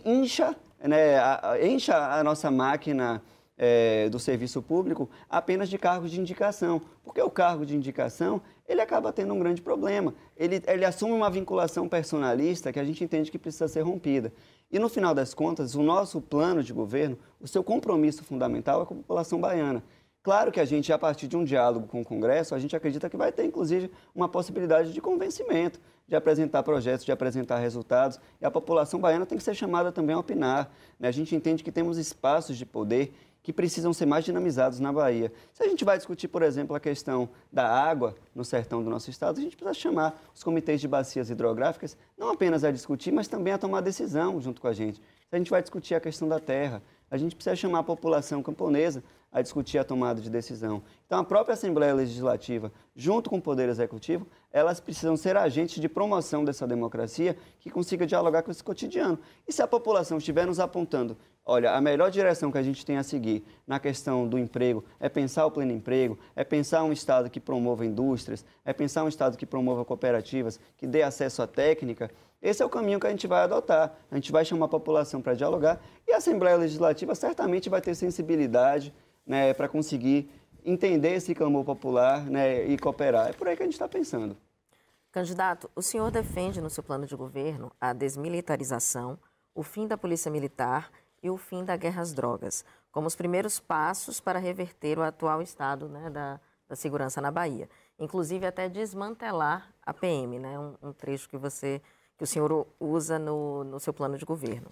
[0.04, 3.22] incha, né, a, encha a nossa máquina
[3.60, 8.80] é, do serviço público apenas de cargos de indicação, porque o cargo de indicação ele
[8.80, 10.13] acaba tendo um grande problema.
[10.38, 14.32] Ele, ele assume uma vinculação personalista que a gente entende que precisa ser rompida.
[14.72, 18.86] E no final das contas, o nosso plano de governo, o seu compromisso fundamental é
[18.86, 19.84] com a população baiana.
[20.22, 23.10] Claro que a gente, a partir de um diálogo com o Congresso, a gente acredita
[23.10, 28.19] que vai ter, inclusive, uma possibilidade de convencimento, de apresentar projetos, de apresentar resultados.
[28.39, 30.72] E a população baiana tem que ser chamada também a opinar.
[31.00, 31.08] Né?
[31.08, 35.32] A gente entende que temos espaços de poder que precisam ser mais dinamizados na Bahia.
[35.54, 39.10] Se a gente vai discutir, por exemplo, a questão da água no sertão do nosso
[39.10, 43.28] estado, a gente precisa chamar os comitês de bacias hidrográficas não apenas a discutir, mas
[43.28, 44.99] também a tomar decisão junto com a gente.
[44.99, 48.43] Se a gente vai discutir a questão da terra, a gente precisa chamar a população
[48.43, 50.82] camponesa a discutir a tomada de decisão.
[51.06, 55.88] Então, a própria Assembleia Legislativa, junto com o Poder Executivo, elas precisam ser agentes de
[55.88, 59.19] promoção dessa democracia que consiga dialogar com esse cotidiano.
[59.47, 61.15] E se a população estiver nos apontando
[61.51, 65.09] Olha, a melhor direção que a gente tem a seguir na questão do emprego é
[65.09, 69.35] pensar o pleno emprego, é pensar um Estado que promova indústrias, é pensar um Estado
[69.35, 72.12] que promova cooperativas, que dê acesso à técnica.
[72.39, 73.95] Esse é o caminho que a gente vai adotar.
[74.12, 77.95] A gente vai chamar a população para dialogar e a Assembleia Legislativa certamente vai ter
[77.95, 78.93] sensibilidade
[79.25, 80.29] né, para conseguir
[80.63, 83.27] entender esse clamor popular né, e cooperar.
[83.27, 84.38] É por aí que a gente está pensando.
[85.12, 89.17] Candidato, o senhor defende no seu plano de governo a desmilitarização,
[89.55, 93.60] o fim da polícia militar e o fim da guerra às drogas, como os primeiros
[93.60, 97.69] passos para reverter o atual estado né, da, da, segurança na Bahia.
[97.97, 101.82] Inclusive até desmantelar a PM, né, um, um trecho que você
[102.17, 104.69] que o senhor usa no, no seu plano de governo.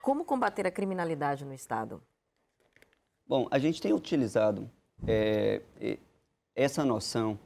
[0.00, 2.00] Como combater a criminalidade no estado?
[3.26, 4.70] Bom, a gente tem utilizado
[5.04, 5.60] é,
[6.54, 7.36] essa noção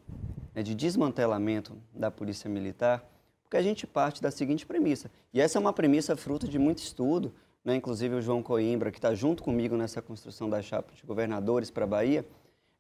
[0.55, 3.03] né, de desmantelamento da polícia militar
[3.49, 6.79] porque a gente parte da seguinte premissa, e essa é uma premissa fruto de muito
[6.79, 7.33] estudo,
[7.65, 7.77] né?
[7.77, 11.85] inclusive o João Coimbra, que está junto comigo nessa construção da chapa de governadores para
[11.85, 12.27] a Bahia,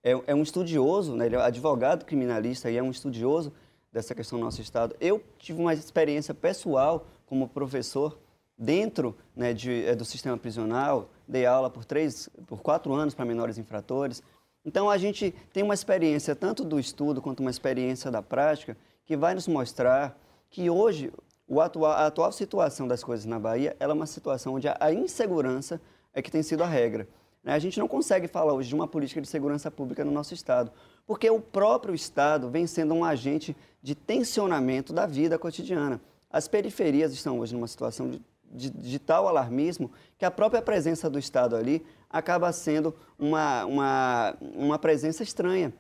[0.03, 1.27] é, é, um estudioso, né?
[1.27, 3.53] ele é advogado criminalista e é um estudioso
[3.93, 4.95] dessa questão no nosso Estado.
[5.01, 8.19] Eu tive uma experiência pessoal como professor
[8.57, 13.25] dentro né, de, é, do sistema prisional, dei aula por, três, por quatro anos para
[13.25, 14.23] menores infratores.
[14.65, 19.17] Então, a gente tem uma experiência tanto do estudo quanto uma experiência da prática que
[19.17, 20.19] vai nos mostrar
[20.51, 21.13] que hoje
[21.61, 25.81] atual, a atual situação das coisas na Bahia é uma situação onde a insegurança
[26.13, 27.09] é que tem sido a regra.
[27.43, 27.53] Né?
[27.55, 30.71] A gente não consegue falar hoje de uma política de segurança pública no nosso Estado,
[31.07, 36.01] porque o próprio Estado vem sendo um agente de tensionamento da vida cotidiana.
[36.31, 41.09] As periferias estão hoje numa situação de de, de, tal alarmismo que a própria presença
[41.11, 45.73] do Estado ali acaba sendo uma, uma, uma presença estranha.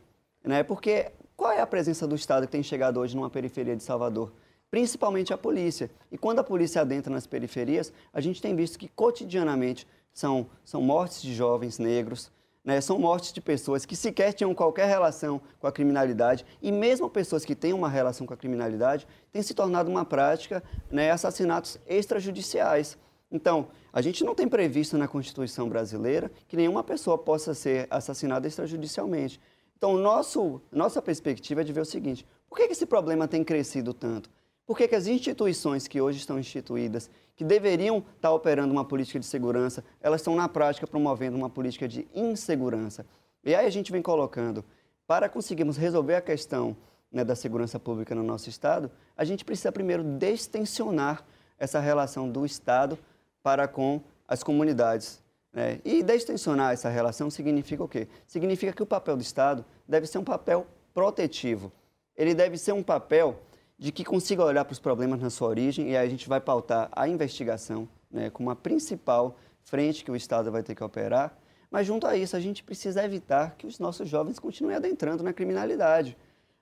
[0.44, 0.62] Né?
[0.62, 4.32] Porque qual é a presença do Estado que tem chegado hoje numa periferia de Salvador?
[4.70, 5.90] Principalmente a polícia.
[6.12, 10.82] E quando a polícia adentra nas periferias, a gente tem visto que cotidianamente são, são
[10.82, 12.30] mortes de jovens negros,
[12.64, 17.08] né, são mortes de pessoas que sequer tinham qualquer relação com a criminalidade e mesmo
[17.08, 21.78] pessoas que têm uma relação com a criminalidade tem se tornado uma prática né, assassinatos
[21.86, 22.98] extrajudiciais.
[23.30, 28.46] Então, a gente não tem previsto na Constituição brasileira que nenhuma pessoa possa ser assassinada
[28.46, 29.40] extrajudicialmente.
[29.76, 33.94] Então, nosso, nossa perspectiva é de ver o seguinte: por que esse problema tem crescido
[33.94, 34.28] tanto?
[34.68, 39.18] Por que, que as instituições que hoje estão instituídas, que deveriam estar operando uma política
[39.18, 43.06] de segurança, elas estão na prática promovendo uma política de insegurança?
[43.42, 44.62] E aí a gente vem colocando,
[45.06, 46.76] para conseguirmos resolver a questão
[47.10, 51.24] né, da segurança pública no nosso Estado, a gente precisa primeiro destensionar
[51.58, 52.98] essa relação do Estado
[53.42, 55.22] para com as comunidades.
[55.50, 55.80] Né?
[55.82, 58.06] E destensionar essa relação significa o quê?
[58.26, 61.72] Significa que o papel do Estado deve ser um papel protetivo.
[62.14, 63.40] Ele deve ser um papel
[63.78, 66.40] de que consiga olhar para os problemas na sua origem e aí a gente vai
[66.40, 71.38] pautar a investigação né, como a principal frente que o Estado vai ter que operar.
[71.70, 75.32] Mas junto a isso, a gente precisa evitar que os nossos jovens continuem adentrando na
[75.32, 76.16] criminalidade.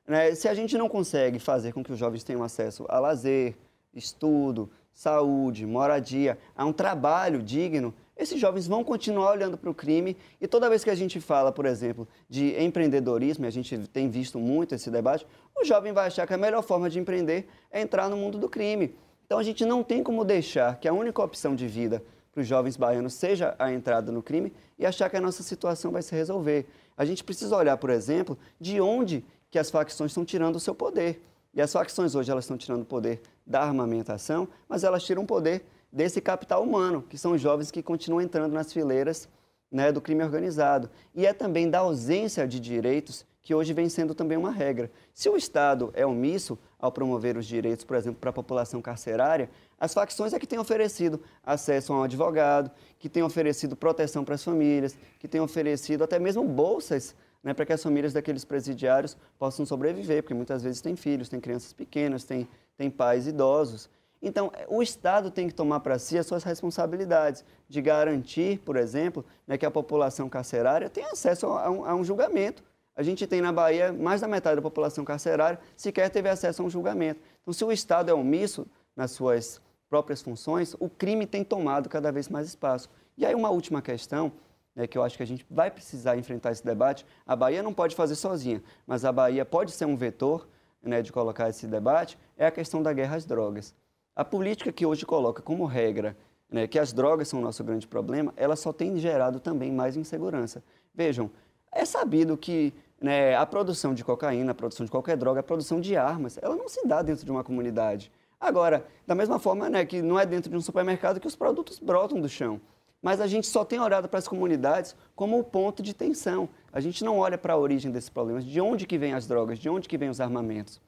[0.07, 0.35] Né?
[0.35, 3.57] Se a gente não consegue fazer com que os jovens tenham acesso a lazer,
[3.95, 10.17] estudo, saúde, moradia, a um trabalho digno, esses jovens vão continuar olhando para o crime
[10.41, 14.09] e toda vez que a gente fala, por exemplo, de empreendedorismo, e a gente tem
[14.09, 17.81] visto muito esse debate, o jovem vai achar que a melhor forma de empreender é
[17.81, 18.95] entrar no mundo do crime.
[19.27, 22.03] Então a gente não tem como deixar que a única opção de vida
[22.33, 25.91] para os jovens baianos seja a entrada no crime e achar que a nossa situação
[25.93, 26.67] vai se resolver.
[26.97, 30.75] A gente precisa olhar, por exemplo, de onde que as facções estão tirando o seu
[30.75, 31.23] poder.
[31.53, 35.27] E as facções hoje elas estão tirando o poder da armamentação, mas elas tiram o
[35.27, 35.65] poder
[35.97, 39.27] desse capital humano, que são jovens que continuam entrando nas fileiras
[39.73, 40.91] né, do crime organizado.
[41.15, 44.91] E é também da ausência de direitos que hoje vem sendo também uma regra.
[45.15, 49.49] Se o Estado é omisso ao promover os direitos, por exemplo, para a população carcerária,
[49.81, 54.35] as facções é que têm oferecido acesso a um advogado, que têm oferecido proteção para
[54.35, 59.17] as famílias, que têm oferecido até mesmo bolsas né, para que as famílias daqueles presidiários
[59.39, 63.89] possam sobreviver, porque muitas vezes têm filhos, têm crianças pequenas, têm, têm pais idosos.
[64.27, 69.25] Então, o Estado tem que tomar para si as suas responsabilidades de garantir, por exemplo,
[69.47, 72.61] né, que a população carcerária tenha acesso a um, a um, julgamento.
[72.97, 76.65] A gente tem na Bahia mais da metade da população carcerária sequer teve acesso a
[76.65, 77.21] um julgamento.
[77.41, 82.11] Então, se o Estado é omisso nas suas próprias funções, o crime tem tomado cada
[82.11, 82.91] vez mais espaço.
[83.17, 84.33] E aí, uma última questão,
[84.75, 87.73] né, que eu acho que a gente vai precisar enfrentar esse debate: a Bahia não
[87.73, 90.49] pode fazer sozinha, mas a Bahia pode ser um vetor
[90.83, 93.73] né, de colocar esse debate, é a questão da guerra às drogas.
[94.17, 96.17] A política que hoje coloca como regra
[96.51, 99.95] né, que as drogas são o nosso grande problema, ela só tem gerado também mais
[99.95, 100.65] insegurança.
[100.95, 101.31] Vejam,
[101.71, 105.83] é sabido que né, a produção de cocaína, a produção de qualquer droga, a produção
[105.83, 108.11] de armas, ela não se dá dentro de uma comunidade.
[108.41, 111.79] Agora, da mesma forma né, que não é dentro de um supermercado que os produtos
[111.79, 112.59] brotam do chão.
[113.03, 116.49] Mas a gente só tem olhado para as comunidades como o ponto de tensão.
[116.73, 119.59] A gente não olha para a origem desses problemas, de onde que vêm as drogas,
[119.59, 120.81] de onde que vêm os armamentos.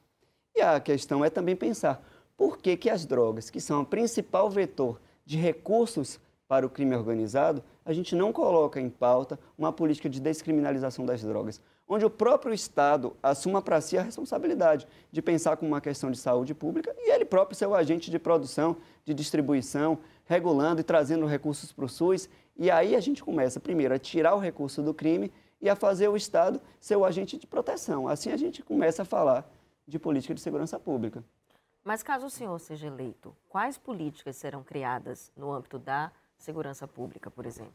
[0.55, 2.03] E a questão é também pensar
[2.39, 6.95] por que, que as drogas, que são o principal vetor de recursos para o crime
[6.95, 12.09] organizado, a gente não coloca em pauta uma política de descriminalização das drogas, onde o
[12.09, 16.95] próprio Estado assuma para si a responsabilidade de pensar como uma questão de saúde pública
[16.97, 21.83] e ele próprio ser o agente de produção, de distribuição, regulando e trazendo recursos para
[21.83, 22.29] o SUS.
[22.55, 26.07] E aí a gente começa, primeiro, a tirar o recurso do crime e a fazer
[26.07, 28.07] o Estado ser o agente de proteção.
[28.07, 29.45] Assim a gente começa a falar
[29.85, 31.21] de política de segurança pública.
[31.83, 37.31] Mas caso o senhor seja eleito, quais políticas serão criadas no âmbito da segurança pública,
[37.31, 37.73] por exemplo?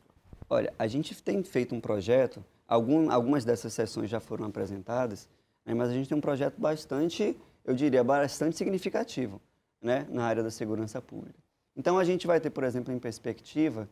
[0.48, 5.28] Olha, a gente tem feito um projeto, algum, algumas dessas sessões já foram apresentadas,
[5.64, 9.40] né, mas a gente tem um projeto bastante, eu diria, bastante significativo
[9.80, 11.38] né, na área da segurança pública.
[11.76, 13.88] Então, a gente vai ter, por exemplo, em perspectiva,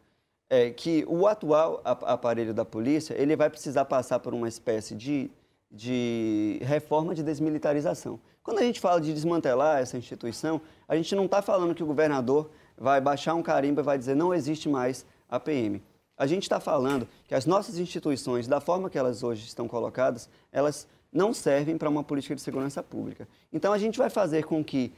[0.49, 5.31] é, que o atual aparelho da polícia ele vai precisar passar por uma espécie de,
[5.71, 8.21] de reforma de desmilitarização.
[8.43, 11.87] Quando a gente fala de desmantelar essa instituição, a gente não está falando que o
[11.87, 15.81] governador vai baixar um carimbo e vai dizer não existe mais a PM.
[16.17, 20.29] A gente está falando que as nossas instituições, da forma que elas hoje estão colocadas,
[20.51, 23.29] elas não servem para uma política de segurança pública.
[23.53, 24.93] Então a gente vai fazer com que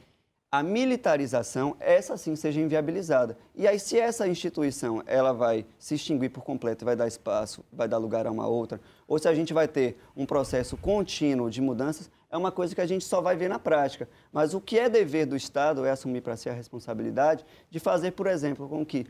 [0.51, 3.37] a militarização, essa sim seja inviabilizada.
[3.53, 7.87] E aí, se essa instituição ela vai se extinguir por completo vai dar espaço, vai
[7.87, 11.61] dar lugar a uma outra, ou se a gente vai ter um processo contínuo de
[11.61, 14.09] mudanças, é uma coisa que a gente só vai ver na prática.
[14.31, 18.11] Mas o que é dever do Estado é assumir para si a responsabilidade de fazer,
[18.11, 19.07] por exemplo, com que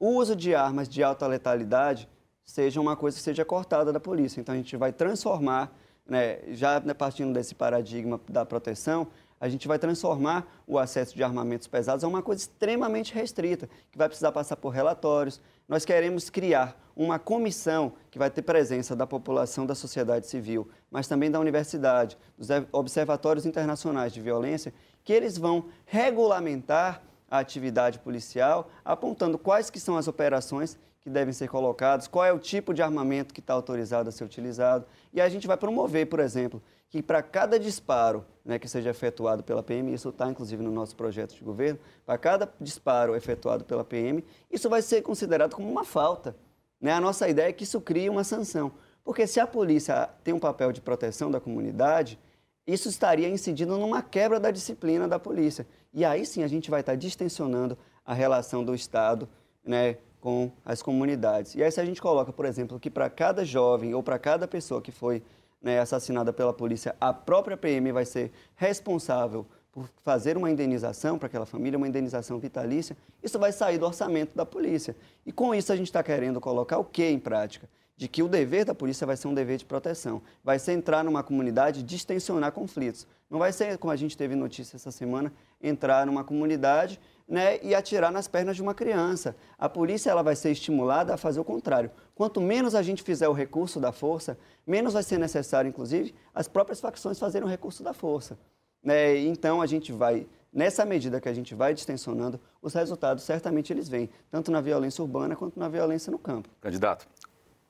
[0.00, 2.08] o uso de armas de alta letalidade
[2.44, 4.40] seja uma coisa que seja cortada da polícia.
[4.40, 5.70] Então, a gente vai transformar,
[6.06, 9.06] né, já partindo desse paradigma da proteção,
[9.42, 13.98] a gente vai transformar o acesso de armamentos pesados a uma coisa extremamente restrita, que
[13.98, 15.40] vai precisar passar por relatórios.
[15.68, 21.08] Nós queremos criar uma comissão que vai ter presença da população da sociedade civil, mas
[21.08, 28.70] também da universidade, dos observatórios internacionais de violência, que eles vão regulamentar a atividade policial,
[28.84, 32.80] apontando quais que são as operações que devem ser colocadas, qual é o tipo de
[32.80, 34.86] armamento que está autorizado a ser utilizado.
[35.12, 39.42] E a gente vai promover, por exemplo, que para cada disparo né, que seja efetuado
[39.42, 43.82] pela PM, isso está inclusive no nosso projeto de governo, para cada disparo efetuado pela
[43.82, 46.36] PM, isso vai ser considerado como uma falta.
[46.78, 46.92] Né?
[46.92, 48.72] A nossa ideia é que isso crie uma sanção.
[49.02, 52.18] Porque se a polícia tem um papel de proteção da comunidade,
[52.66, 55.66] isso estaria incidindo numa quebra da disciplina da polícia.
[55.94, 59.26] E aí sim a gente vai estar distensionando a relação do Estado
[59.64, 61.54] né, com as comunidades.
[61.54, 64.46] E aí se a gente coloca, por exemplo, que para cada jovem ou para cada
[64.46, 65.22] pessoa que foi
[65.62, 71.26] né, assassinada pela polícia, a própria PM vai ser responsável por fazer uma indenização para
[71.26, 74.94] aquela família, uma indenização vitalícia, isso vai sair do orçamento da polícia.
[75.24, 77.68] E com isso a gente está querendo colocar o que em prática?
[77.96, 80.20] De que o dever da polícia vai ser um dever de proteção.
[80.44, 83.06] Vai ser entrar numa comunidade e distensionar conflitos.
[83.30, 87.74] Não vai ser, como a gente teve notícia essa semana, entrar numa comunidade né, e
[87.74, 89.36] atirar nas pernas de uma criança.
[89.58, 91.90] A polícia ela vai ser estimulada a fazer o contrário.
[92.14, 96.48] Quanto menos a gente fizer o recurso da força, menos vai ser necessário, inclusive, as
[96.48, 98.38] próprias facções fazerem o recurso da força.
[98.82, 99.18] Né?
[99.18, 103.88] Então, a gente vai, nessa medida que a gente vai distensionando, os resultados certamente eles
[103.88, 106.48] vêm, tanto na violência urbana quanto na violência no campo.
[106.60, 107.06] Candidato,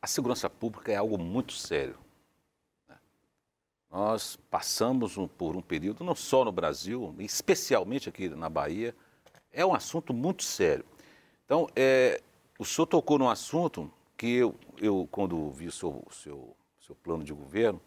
[0.00, 1.96] a segurança pública é algo muito sério.
[2.88, 2.96] Né?
[3.90, 8.94] Nós passamos por um período, não só no Brasil, especialmente aqui na Bahia,
[9.52, 10.84] é um assunto muito sério.
[11.44, 12.20] Então, é,
[12.58, 17.22] o senhor tocou num assunto que eu, eu quando vi o seu, seu, seu plano
[17.22, 17.80] de governo,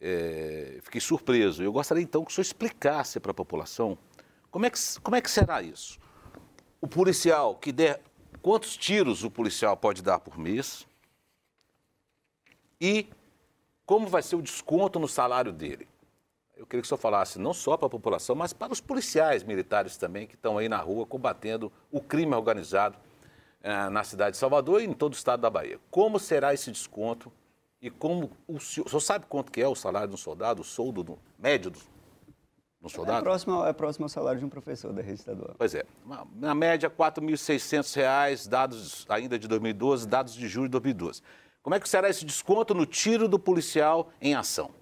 [0.00, 1.62] é, fiquei surpreso.
[1.62, 3.96] Eu gostaria então que o senhor explicasse para a população
[4.50, 5.98] como é, que, como é que será isso.
[6.80, 8.02] O policial que der.
[8.42, 10.86] Quantos tiros o policial pode dar por mês?
[12.80, 13.06] E
[13.84, 15.86] como vai ser o desconto no salário dele?
[16.60, 19.42] Eu queria que o senhor falasse não só para a população, mas para os policiais
[19.42, 22.98] militares também que estão aí na rua combatendo o crime organizado
[23.62, 25.80] eh, na cidade de Salvador e em todo o estado da Bahia.
[25.90, 27.32] Como será esse desconto
[27.80, 30.60] e como o senhor, o senhor sabe quanto que é o salário de um soldado,
[30.60, 33.20] o soldo do, médio do, do é soldado?
[33.20, 35.54] É próximo, é próximo ao salário de um professor da rede estadual.
[35.56, 35.86] Pois é.
[36.34, 41.22] Na média, R$ 4.600, dados ainda de 2012, dados de julho de 2012.
[41.62, 44.78] Como é que será esse desconto no tiro do policial em ação?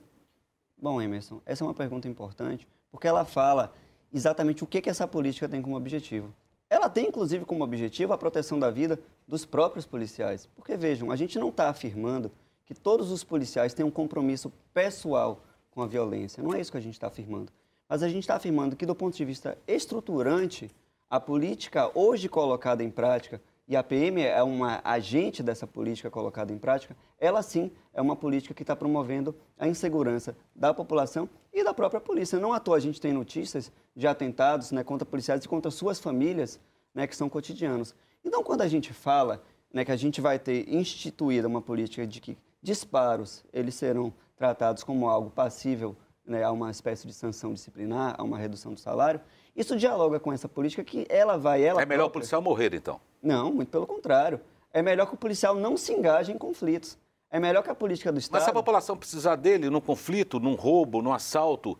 [0.80, 3.72] Bom, Emerson, essa é uma pergunta importante, porque ela fala
[4.12, 6.32] exatamente o que, que essa política tem como objetivo.
[6.70, 10.48] Ela tem, inclusive, como objetivo a proteção da vida dos próprios policiais.
[10.54, 12.30] Porque, vejam, a gente não está afirmando
[12.64, 16.42] que todos os policiais têm um compromisso pessoal com a violência.
[16.42, 17.50] Não é isso que a gente está afirmando.
[17.88, 20.70] Mas a gente está afirmando que, do ponto de vista estruturante,
[21.08, 26.50] a política hoje colocada em prática e a PM é uma agente dessa política colocada
[26.50, 31.62] em prática, ela sim é uma política que está promovendo a insegurança da população e
[31.62, 32.40] da própria polícia.
[32.40, 36.00] Não à toa a gente tem notícias de atentados né, contra policiais e contra suas
[36.00, 36.58] famílias,
[36.94, 37.94] né, que são cotidianos.
[38.24, 42.22] Então, quando a gente fala né, que a gente vai ter instituída uma política de
[42.22, 45.94] que disparos eles serão tratados como algo passível
[46.24, 49.20] né, a uma espécie de sanção disciplinar, a uma redução do salário,
[49.54, 51.62] isso dialoga com essa política que ela vai...
[51.62, 52.06] Ela é melhor própria...
[52.06, 52.98] o policial morrer, então?
[53.22, 54.40] Não, muito pelo contrário.
[54.72, 56.98] É melhor que o policial não se engaje em conflitos.
[57.30, 58.40] É melhor que a política do Estado...
[58.40, 61.78] Mas se a população precisar dele num conflito, num roubo, num assalto...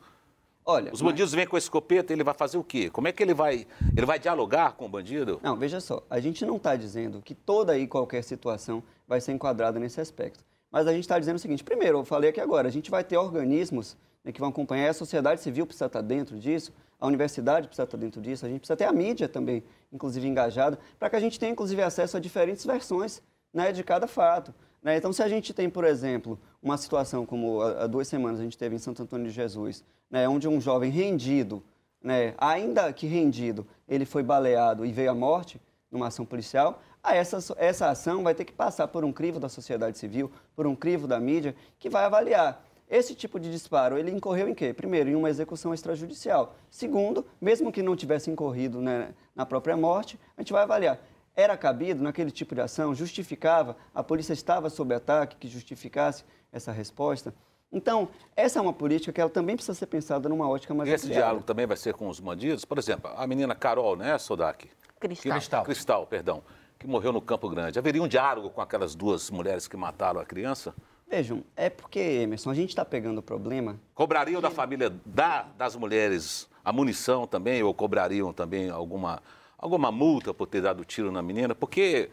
[0.65, 1.37] Olha, Os bandidos mas...
[1.37, 2.91] vêm com a escopeta, ele vai fazer o quê?
[2.91, 3.67] Como é que ele vai...
[3.97, 5.41] Ele vai dialogar com o bandido?
[5.43, 6.03] Não, veja só.
[6.11, 10.45] A gente não está dizendo que toda e qualquer situação vai ser enquadrada nesse aspecto.
[10.71, 11.65] Mas a gente está dizendo o seguinte.
[11.65, 14.95] Primeiro, eu falei aqui agora, a gente vai ter organismos né, que vão acompanhar, a
[14.95, 18.77] sociedade civil precisa estar dentro disso, a universidade precisa estar dentro disso, a gente precisa
[18.77, 22.67] ter a mídia também, inclusive, engajada, para que a gente tenha, inclusive, acesso a diferentes
[22.67, 23.23] versões
[23.53, 24.53] né, de cada fato.
[24.83, 24.97] Né?
[24.97, 28.59] Então, se a gente tem, por exemplo, uma situação como há duas semanas a gente
[28.59, 31.63] teve em Santo Antônio de Jesus, né, onde um jovem rendido,
[32.03, 37.39] né, ainda que rendido, ele foi baleado e veio à morte numa ação policial, essa,
[37.57, 41.07] essa ação vai ter que passar por um crivo da sociedade civil, por um crivo
[41.07, 44.73] da mídia, que vai avaliar esse tipo de disparo, ele incorreu em quê?
[44.73, 46.57] Primeiro, em uma execução extrajudicial.
[46.71, 50.99] Segundo, mesmo que não tivesse incorrido né, na própria morte, a gente vai avaliar.
[51.37, 52.95] Era cabido naquele tipo de ação?
[52.95, 53.77] Justificava?
[53.95, 57.35] A polícia estava sob ataque que justificasse essa resposta?
[57.71, 60.93] Então, essa é uma política que ela também precisa ser pensada numa ótica mais E
[60.93, 62.65] esse diálogo também vai ser com os bandidos?
[62.65, 64.71] Por exemplo, a menina Carol, né, Sodak?
[64.99, 65.33] Cristal.
[65.33, 65.65] Cristal.
[65.65, 66.43] Cristal, perdão.
[66.79, 67.79] Que morreu no Campo Grande.
[67.79, 70.75] Haveria um diálogo com aquelas duas mulheres que mataram a criança?
[71.11, 73.81] Vejam, é porque, Emerson, a gente está pegando o problema.
[73.95, 79.23] Cobrariam da família da, das mulheres a munição também, ou cobrariam também alguma,
[79.57, 81.55] alguma multa por ter dado tiro na menina?
[81.55, 82.11] Porque,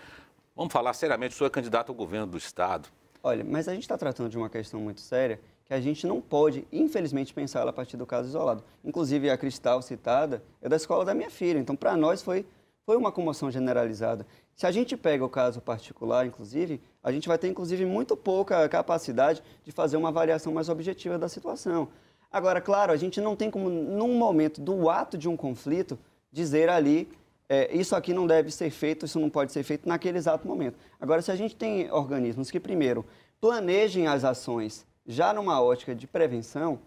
[0.55, 2.87] vamos falar seriamente, o senhor é candidato ao governo do Estado.
[3.21, 6.21] Olha, mas a gente está tratando de uma questão muito séria que a gente não
[6.21, 8.63] pode, infelizmente, pensar ela a partir do caso isolado.
[8.83, 12.45] Inclusive, a Cristal citada é da escola da minha filha, então, para nós, foi,
[12.85, 14.25] foi uma comoção generalizada.
[14.55, 18.67] Se a gente pega o caso particular, inclusive, a gente vai ter, inclusive, muito pouca
[18.67, 21.87] capacidade de fazer uma avaliação mais objetiva da situação.
[22.31, 25.99] Agora, claro, a gente não tem como, num momento do ato de um conflito,
[26.31, 27.07] dizer ali
[27.47, 30.79] é, isso aqui não deve ser feito, isso não pode ser feito naquele exato momento.
[30.99, 33.05] Agora, se a gente tem organismos que, primeiro,
[33.39, 36.79] planejem as ações já numa ótica de prevenção,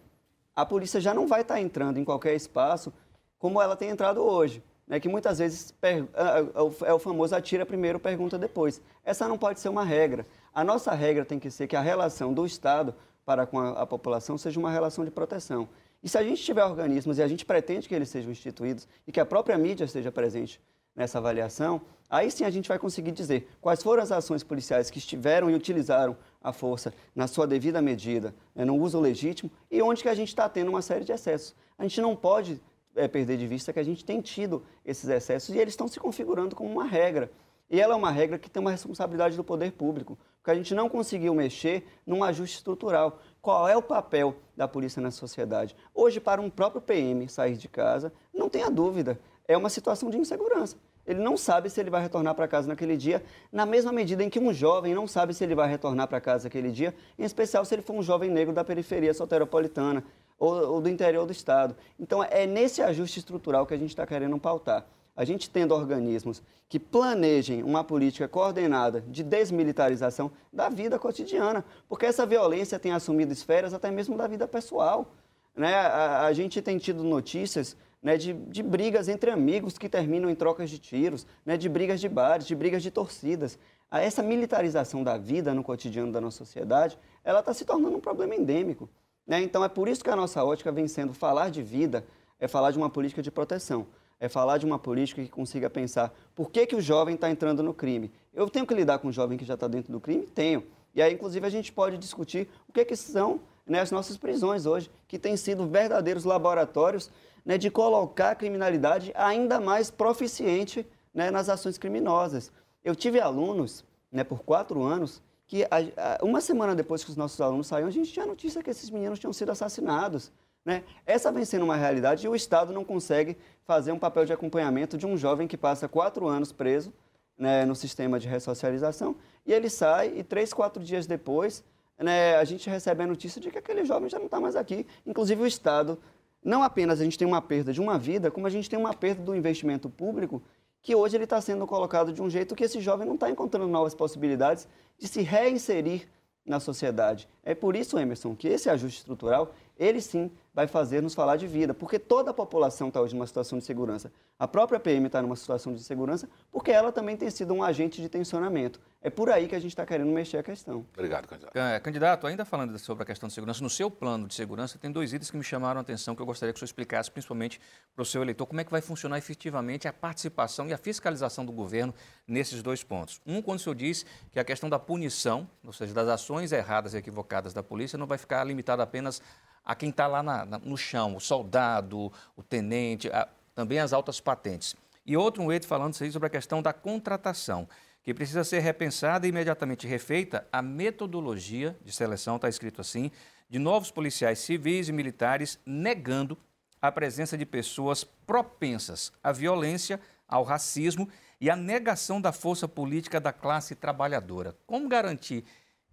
[0.53, 2.93] a polícia já não vai estar entrando em qualquer espaço
[3.39, 8.39] como ela tem entrado hoje né, que muitas vezes é o famoso atira primeiro, pergunta
[8.39, 8.81] depois.
[9.05, 10.27] Essa não pode ser uma regra.
[10.55, 13.87] A nossa regra tem que ser que a relação do Estado para com a, a
[13.87, 15.69] população seja uma relação de proteção.
[16.03, 19.13] E se a gente tiver organismos e a gente pretende que eles sejam instituídos e
[19.13, 20.61] que a própria mídia esteja presente
[20.97, 24.99] nessa avaliação, aí sim a gente vai conseguir dizer quais foram as ações policiais que
[24.99, 30.03] estiveram e utilizaram a força na sua devida medida, né, no uso legítimo, e onde
[30.03, 31.55] que a gente está tendo uma série de excessos.
[31.77, 32.61] A gente não pode
[32.95, 35.99] é, perder de vista que a gente tem tido esses excessos e eles estão se
[36.01, 37.31] configurando como uma regra.
[37.71, 40.75] E ela é uma regra que tem uma responsabilidade do poder público, porque a gente
[40.75, 43.21] não conseguiu mexer num ajuste estrutural.
[43.43, 45.77] Qual é o papel da polícia na sociedade?
[45.95, 50.17] Hoje, para um próprio PM sair de casa, não tenha dúvida, é uma situação de
[50.17, 50.77] insegurança.
[51.09, 54.29] Ele não sabe se ele vai retornar para casa naquele dia, na mesma medida em
[54.29, 57.65] que um jovem não sabe se ele vai retornar para casa aquele dia, em especial
[57.65, 60.05] se ele for um jovem negro da periferia soteropolitana,
[60.39, 61.75] ou, ou do interior do Estado.
[61.99, 64.87] Então, é nesse ajuste estrutural que a gente está querendo pautar.
[65.17, 72.07] A gente tendo organismos que planejem uma política coordenada de desmilitarização da vida cotidiana, porque
[72.07, 75.13] essa violência tem assumido esferas até mesmo da vida pessoal.
[75.57, 75.75] Né?
[75.75, 80.35] A, a gente tem tido notícias né, de, de, brigas entre amigos que terminam em
[80.35, 83.59] trocas de tiros, né, de brigas de bares, de brigas de torcidas.
[83.91, 88.37] Essa militarização da vida no cotidiano da nossa sociedade, ela está se tornando um problema
[88.37, 88.89] endêmico.
[89.29, 89.43] Né?
[89.43, 92.03] Então, é por isso que a nossa ótica vem sendo falar de vida,
[92.41, 93.87] é falar de uma política de proteção,
[94.19, 97.63] é falar de uma política que consiga pensar por que, que o jovem está entrando
[97.63, 98.11] no crime.
[98.33, 100.27] Eu tenho que lidar com um jovem que já está dentro do crime?
[100.27, 100.65] Tenho.
[100.95, 104.65] E aí, inclusive, a gente pode discutir o que, que são né, as nossas prisões
[104.65, 107.11] hoje, que têm sido verdadeiros laboratórios
[107.45, 112.51] né, de colocar a criminalidade ainda mais proficiente né, nas ações criminosas.
[112.83, 117.17] Eu tive alunos, né, por quatro anos, que a, a, uma semana depois que os
[117.17, 120.31] nossos alunos saíram, a gente tinha notícia que esses meninos tinham sido assassinados.
[120.65, 120.85] Né?
[121.07, 124.99] Essa vem sendo uma realidade e o Estado não consegue fazer um papel de acompanhamento
[124.99, 126.93] de um jovem que passa quatro anos preso
[127.39, 131.65] né, no sistema de ressocialização e ele sai e três, quatro dias depois
[131.99, 134.87] né, a gente recebe a notícia de que aquele jovem já não está mais aqui.
[135.07, 135.99] Inclusive o Estado,
[136.45, 138.93] não apenas a gente tem uma perda de uma vida, como a gente tem uma
[138.93, 140.43] perda do investimento público
[140.89, 143.69] que hoje ele está sendo colocado de um jeito que esse jovem não está encontrando
[143.69, 144.67] novas possibilidades
[144.99, 146.09] de se reinserir
[146.47, 147.29] na sociedade.
[147.45, 151.47] É por isso, Emerson, que esse ajuste estrutural, ele sim vai fazer nos falar de
[151.47, 154.11] vida, porque toda a população está hoje numa situação de segurança.
[154.37, 158.03] A própria PM está numa situação de segurança porque ela também tem sido um agente
[158.03, 158.81] de tensionamento.
[159.01, 160.85] É por aí que a gente está querendo mexer a questão.
[160.95, 161.57] Obrigado, candidato.
[161.57, 164.91] É, candidato, ainda falando sobre a questão de segurança, no seu plano de segurança tem
[164.91, 167.61] dois itens que me chamaram a atenção que eu gostaria que o senhor explicasse, principalmente
[167.95, 171.47] para o seu eleitor, como é que vai funcionar efetivamente a participação e a fiscalização
[171.47, 171.95] do governo
[172.27, 173.21] nesses dois pontos.
[173.25, 176.95] Um, quando o senhor diz que a questão da punição, ou seja, das ações erradas
[176.95, 179.23] e equivocadas da polícia, não vai ficar limitada apenas
[179.69, 184.21] a quem está lá na, no chão, o soldado, o tenente, a, também as altas
[184.21, 184.75] patentes.
[185.05, 187.69] E outro um eixo falando sobre a questão da contratação,
[188.03, 193.11] que precisa ser repensada e imediatamente refeita a metodologia de seleção, está escrito assim,
[193.51, 196.39] de novos policiais civis e militares, negando
[196.81, 201.09] a presença de pessoas propensas à violência, ao racismo
[201.41, 204.57] e à negação da força política da classe trabalhadora.
[204.67, 205.45] Como garantir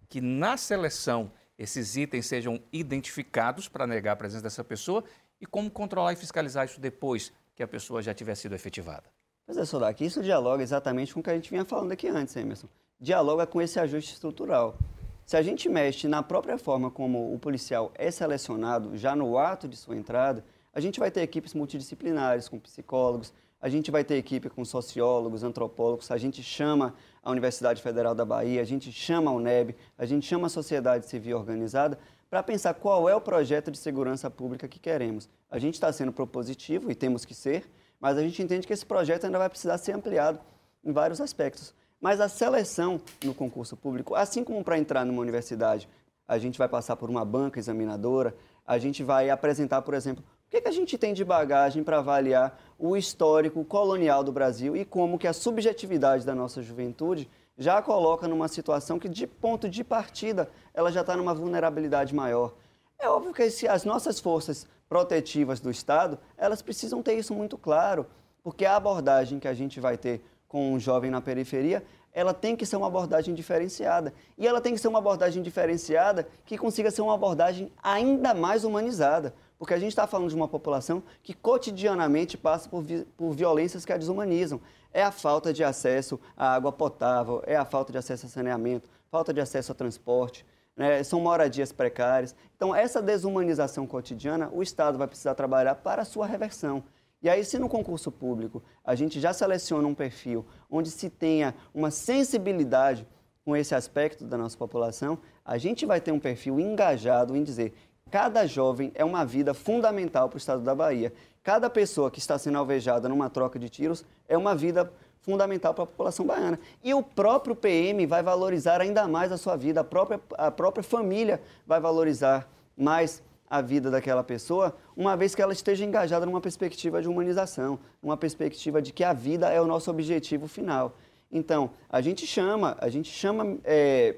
[0.08, 5.02] que na seleção esses itens sejam identificados para negar a presença dessa pessoa
[5.40, 9.04] e como controlar e fiscalizar isso depois que a pessoa já tiver sido efetivada.
[9.46, 12.34] Pois é, Sodak, isso dialoga exatamente com o que a gente vinha falando aqui antes,
[12.36, 12.68] Emerson.
[13.00, 14.76] Dialoga com esse ajuste estrutural.
[15.24, 19.66] Se a gente mexe na própria forma como o policial é selecionado, já no ato
[19.66, 23.32] de sua entrada, a gente vai ter equipes multidisciplinares, com psicólogos,
[23.66, 28.24] a gente vai ter equipe com sociólogos, antropólogos, a gente chama a Universidade Federal da
[28.24, 31.98] Bahia, a gente chama a UNEB, a gente chama a sociedade civil organizada
[32.30, 35.28] para pensar qual é o projeto de segurança pública que queremos.
[35.50, 38.86] A gente está sendo propositivo e temos que ser, mas a gente entende que esse
[38.86, 40.38] projeto ainda vai precisar ser ampliado
[40.84, 41.74] em vários aspectos.
[42.00, 45.88] Mas a seleção no concurso público, assim como para entrar numa universidade,
[46.28, 48.32] a gente vai passar por uma banca examinadora,
[48.64, 51.98] a gente vai apresentar, por exemplo, o que, que a gente tem de bagagem para
[51.98, 57.28] avaliar o histórico colonial do Brasil e como que a subjetividade da nossa juventude
[57.58, 62.54] já coloca numa situação que, de ponto de partida, ela já está numa vulnerabilidade maior.
[62.98, 68.06] É óbvio que as nossas forças protetivas do Estado, elas precisam ter isso muito claro,
[68.42, 71.82] porque a abordagem que a gente vai ter com um jovem na periferia,
[72.12, 74.14] ela tem que ser uma abordagem diferenciada.
[74.38, 78.64] E ela tem que ser uma abordagem diferenciada que consiga ser uma abordagem ainda mais
[78.64, 79.34] humanizada.
[79.58, 83.84] Porque a gente está falando de uma população que cotidianamente passa por, vi por violências
[83.84, 84.60] que a desumanizam.
[84.92, 88.88] É a falta de acesso à água potável, é a falta de acesso a saneamento,
[89.10, 90.44] falta de acesso a transporte,
[90.76, 91.02] né?
[91.02, 92.34] são moradias precárias.
[92.56, 96.84] Então, essa desumanização cotidiana, o Estado vai precisar trabalhar para a sua reversão.
[97.22, 101.54] E aí, se no concurso público a gente já seleciona um perfil onde se tenha
[101.74, 103.06] uma sensibilidade
[103.44, 107.72] com esse aspecto da nossa população, a gente vai ter um perfil engajado em dizer
[108.10, 111.12] Cada jovem é uma vida fundamental para o estado da Bahia.
[111.42, 114.92] Cada pessoa que está sendo alvejada numa troca de tiros é uma vida
[115.22, 116.58] fundamental para a população baiana.
[116.84, 120.84] E o próprio PM vai valorizar ainda mais a sua vida, a própria, a própria
[120.84, 126.40] família vai valorizar mais a vida daquela pessoa, uma vez que ela esteja engajada numa
[126.40, 130.96] perspectiva de humanização, numa perspectiva de que a vida é o nosso objetivo final.
[131.30, 134.16] Então, a gente chama, a gente chama é,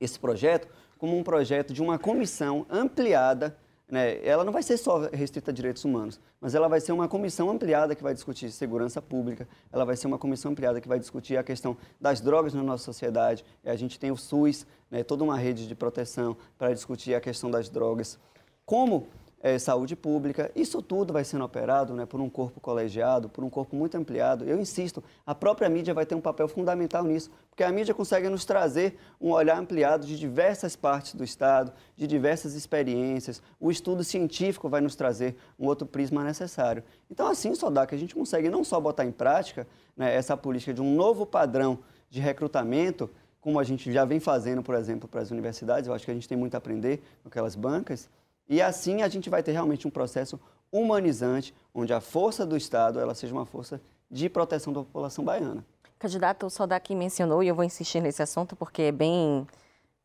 [0.00, 0.68] esse projeto
[1.00, 3.56] como um projeto de uma comissão ampliada.
[3.90, 4.22] Né?
[4.22, 7.48] Ela não vai ser só restrita a direitos humanos, mas ela vai ser uma comissão
[7.48, 11.38] ampliada que vai discutir segurança pública, ela vai ser uma comissão ampliada que vai discutir
[11.38, 13.42] a questão das drogas na nossa sociedade.
[13.64, 17.50] A gente tem o SUS, né, toda uma rede de proteção para discutir a questão
[17.50, 18.18] das drogas.
[18.66, 19.08] Como
[19.42, 20.50] é, saúde pública.
[20.54, 24.44] Isso tudo vai sendo operado né, por um corpo colegiado, por um corpo muito ampliado.
[24.44, 28.28] Eu insisto, a própria mídia vai ter um papel fundamental nisso, porque a mídia consegue
[28.28, 33.42] nos trazer um olhar ampliado de diversas partes do Estado, de diversas experiências.
[33.58, 36.84] O estudo científico vai nos trazer um outro prisma necessário.
[37.10, 39.66] Então, assim, só dá que a gente consegue não só botar em prática
[39.96, 41.78] né, essa política de um novo padrão
[42.10, 43.08] de recrutamento,
[43.40, 46.14] como a gente já vem fazendo, por exemplo, para as universidades, eu acho que a
[46.14, 48.08] gente tem muito a aprender com aquelas bancas,
[48.50, 50.38] e assim a gente vai ter realmente um processo
[50.72, 53.80] humanizante, onde a força do Estado ela seja uma força
[54.10, 55.64] de proteção da população baiana.
[55.98, 59.46] Candidato, o Soldaki mencionou, e eu vou insistir nesse assunto porque é bem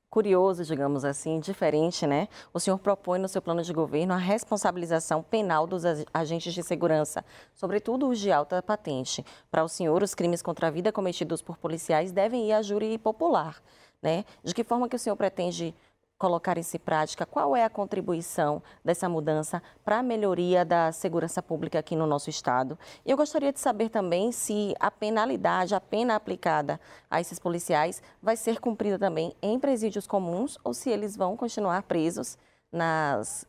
[0.10, 2.28] curioso, digamos assim, diferente, né?
[2.54, 5.84] O senhor propõe no seu plano de governo a responsabilização penal dos
[6.14, 9.26] agentes de segurança, sobretudo os de alta patente.
[9.52, 12.98] Para o senhor, os crimes contra a vida cometidos por policiais devem ir à júri
[12.98, 13.62] popular,
[14.02, 14.24] né?
[14.44, 15.76] De que forma que o senhor pretende
[16.18, 21.42] colocar isso em prática, qual é a contribuição dessa mudança para a melhoria da segurança
[21.44, 22.80] pública aqui no nosso estado?
[23.06, 28.38] Eu gostaria de saber também se a penalidade, a pena aplicada a esses policiais vai
[28.38, 32.38] ser cumprida também em presídios comuns ou se eles vão continuar presos
[32.72, 33.46] nas,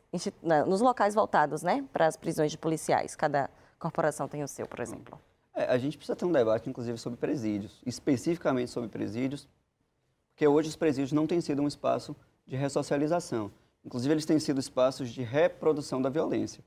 [0.66, 3.14] nos locais voltados né, para as prisões de policiais.
[3.14, 3.48] Cada
[3.78, 5.18] corporação tem o seu, por exemplo.
[5.54, 9.48] É, a gente precisa ter um debate, inclusive, sobre presídios, especificamente sobre presídios,
[10.34, 12.14] porque hoje os presídios não têm sido um espaço
[12.47, 13.51] de ressocialização.
[13.84, 16.62] Inclusive, eles têm sido espaços de reprodução da violência.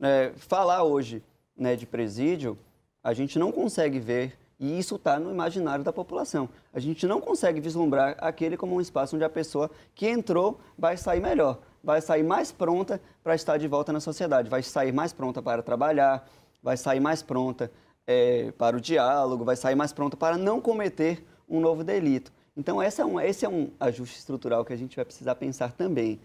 [0.00, 1.22] É, falar hoje
[1.56, 2.58] né, de presídio,
[3.02, 7.20] a gente não consegue ver, e isso está no imaginário da população, a gente não
[7.20, 12.00] consegue vislumbrar aquele como um espaço onde a pessoa que entrou vai sair melhor, vai
[12.00, 16.28] sair mais pronta para estar de volta na sociedade, vai sair mais pronta para trabalhar,
[16.62, 17.70] vai sair mais pronta
[18.06, 22.32] é, para o diálogo, vai sair mais pronta para não cometer um novo delito.
[22.58, 26.20] Então, é, um, esse é um ajuste estrutural que a gente vai precisar pensar também.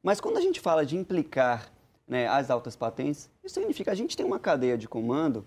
[0.00, 1.72] Mas quando a gente fala de implicar
[2.06, 5.44] né, as altas patentes, isso significa que a gente tem uma cadeia de comando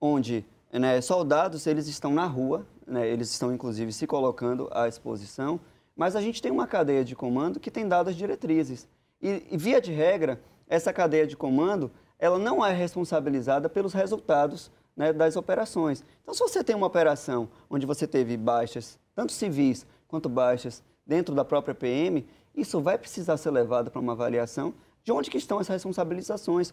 [0.00, 5.60] onde né, soldados eles estão na rua, né, eles estão inclusive se colocando à exposição,
[5.94, 8.88] mas a gente tem uma cadeia de comando que tem dado as diretrizes.
[9.20, 11.88] E, e via de regra, essa cadeia de comando
[12.18, 16.04] ela não é responsabilizada pelos resultados né, das operações.
[16.20, 21.34] Então, se você tem uma operação onde você teve baixas tanto civis quanto baixas, dentro
[21.34, 25.58] da própria PM, isso vai precisar ser levado para uma avaliação de onde que estão
[25.58, 26.72] as responsabilizações.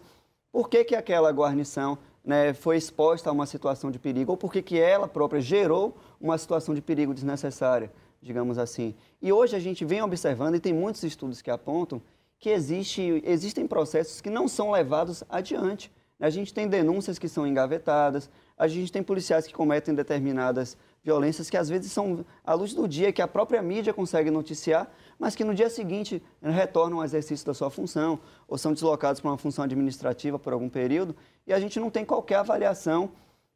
[0.51, 4.51] Por que, que aquela guarnição né, foi exposta a uma situação de perigo ou por
[4.51, 8.95] que, que ela própria gerou uma situação de perigo desnecessária, digamos assim.
[9.21, 12.01] E hoje a gente vem observando, e tem muitos estudos que apontam,
[12.37, 15.91] que existe, existem processos que não são levados adiante.
[16.19, 18.29] A gente tem denúncias que são engavetadas,
[18.59, 22.85] a gente tem policiais que cometem determinadas violências que às vezes são à luz do
[22.85, 27.45] dia, que a própria mídia consegue noticiar, mas que no dia seguinte retornam ao exercício
[27.45, 31.15] da sua função ou são deslocados para uma função administrativa por algum período
[31.47, 33.09] e a gente não tem qualquer avaliação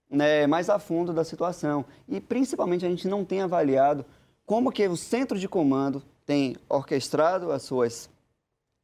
[0.09, 1.83] né, mais a fundo da situação.
[2.07, 4.05] E principalmente a gente não tem avaliado
[4.45, 8.09] como que o centro de comando tem orquestrado as suas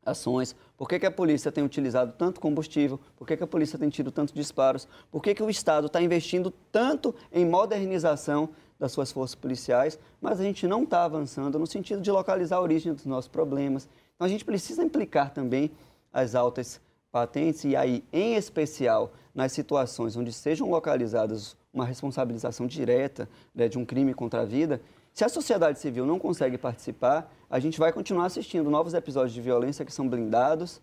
[0.05, 3.77] ações, por que, que a polícia tem utilizado tanto combustível, por que, que a polícia
[3.77, 8.47] tem tido tantos disparos, por que, que o Estado está investindo tanto em modernização
[8.79, 12.61] das suas forças policiais, mas a gente não está avançando no sentido de localizar a
[12.61, 13.89] origem dos nossos problemas.
[14.15, 15.69] Então a gente precisa implicar também
[16.13, 16.79] as altas
[17.11, 23.77] patentes e aí, em especial, nas situações onde sejam localizadas uma responsabilização direta né, de
[23.77, 24.81] um crime contra a vida,
[25.13, 29.41] se a sociedade civil não consegue participar, a gente vai continuar assistindo novos episódios de
[29.41, 30.81] violência que são blindados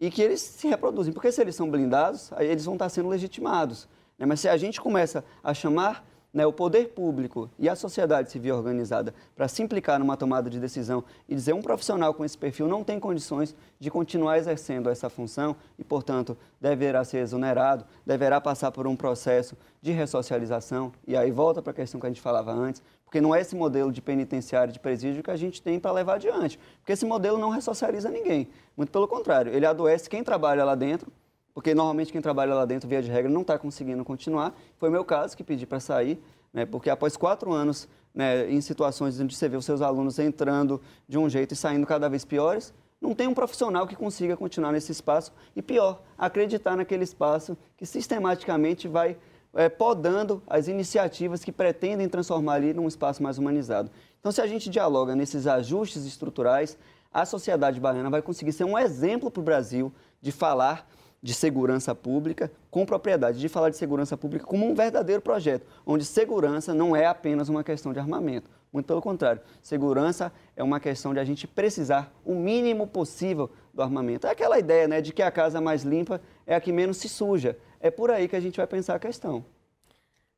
[0.00, 1.12] e que eles se reproduzem.
[1.12, 3.88] Porque se eles são blindados, aí eles vão estar sendo legitimados.
[4.18, 4.26] Né?
[4.26, 8.56] Mas se a gente começa a chamar né, o poder público e a sociedade civil
[8.56, 12.66] organizada para se implicar numa tomada de decisão e dizer um profissional com esse perfil
[12.66, 18.72] não tem condições de continuar exercendo essa função e, portanto, deverá ser exonerado, deverá passar
[18.72, 20.92] por um processo de ressocialização.
[21.06, 23.54] E aí volta para a questão que a gente falava antes, porque não é esse
[23.54, 26.58] modelo de penitenciário, de presídio que a gente tem para levar adiante.
[26.78, 28.48] Porque esse modelo não ressocializa ninguém.
[28.74, 31.12] Muito pelo contrário, ele adoece quem trabalha lá dentro
[31.52, 34.54] porque normalmente quem trabalha lá dentro, via de regra, não está conseguindo continuar.
[34.78, 36.18] Foi meu caso que pedi para sair,
[36.50, 40.80] né, porque após quatro anos né, em situações onde você vê os seus alunos entrando
[41.06, 44.72] de um jeito e saindo cada vez piores, não tem um profissional que consiga continuar
[44.72, 49.18] nesse espaço e, pior, acreditar naquele espaço que sistematicamente vai
[49.54, 53.90] é, podando as iniciativas que pretendem transformar ali num espaço mais humanizado.
[54.20, 56.78] Então, se a gente dialoga nesses ajustes estruturais,
[57.12, 60.88] a sociedade baiana vai conseguir ser um exemplo para o Brasil de falar
[61.22, 66.04] de segurança pública com propriedade, de falar de segurança pública como um verdadeiro projeto, onde
[66.04, 68.50] segurança não é apenas uma questão de armamento.
[68.72, 73.82] Muito pelo contrário, segurança é uma questão de a gente precisar o mínimo possível do
[73.82, 74.26] armamento.
[74.26, 77.08] É aquela ideia né, de que a casa mais limpa é a que menos se
[77.08, 77.58] suja.
[77.78, 79.44] É por aí que a gente vai pensar a questão.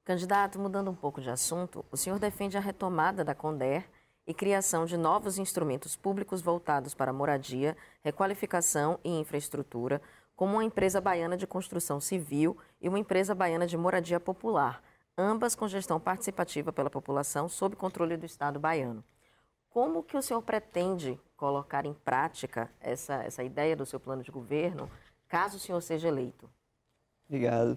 [0.04, 3.88] Candidato, mudando um pouco de assunto, o senhor defende a retomada da CONDER
[4.26, 10.02] e criação de novos instrumentos públicos voltados para moradia, requalificação e infraestrutura,
[10.34, 14.82] como uma empresa baiana de construção civil e uma empresa baiana de moradia popular,
[15.16, 19.04] ambas com gestão participativa pela população sob controle do Estado baiano.
[19.70, 24.30] Como que o senhor pretende colocar em prática essa, essa ideia do seu plano de
[24.30, 24.90] governo,
[25.28, 26.48] caso o senhor seja eleito?
[27.28, 27.76] Obrigado.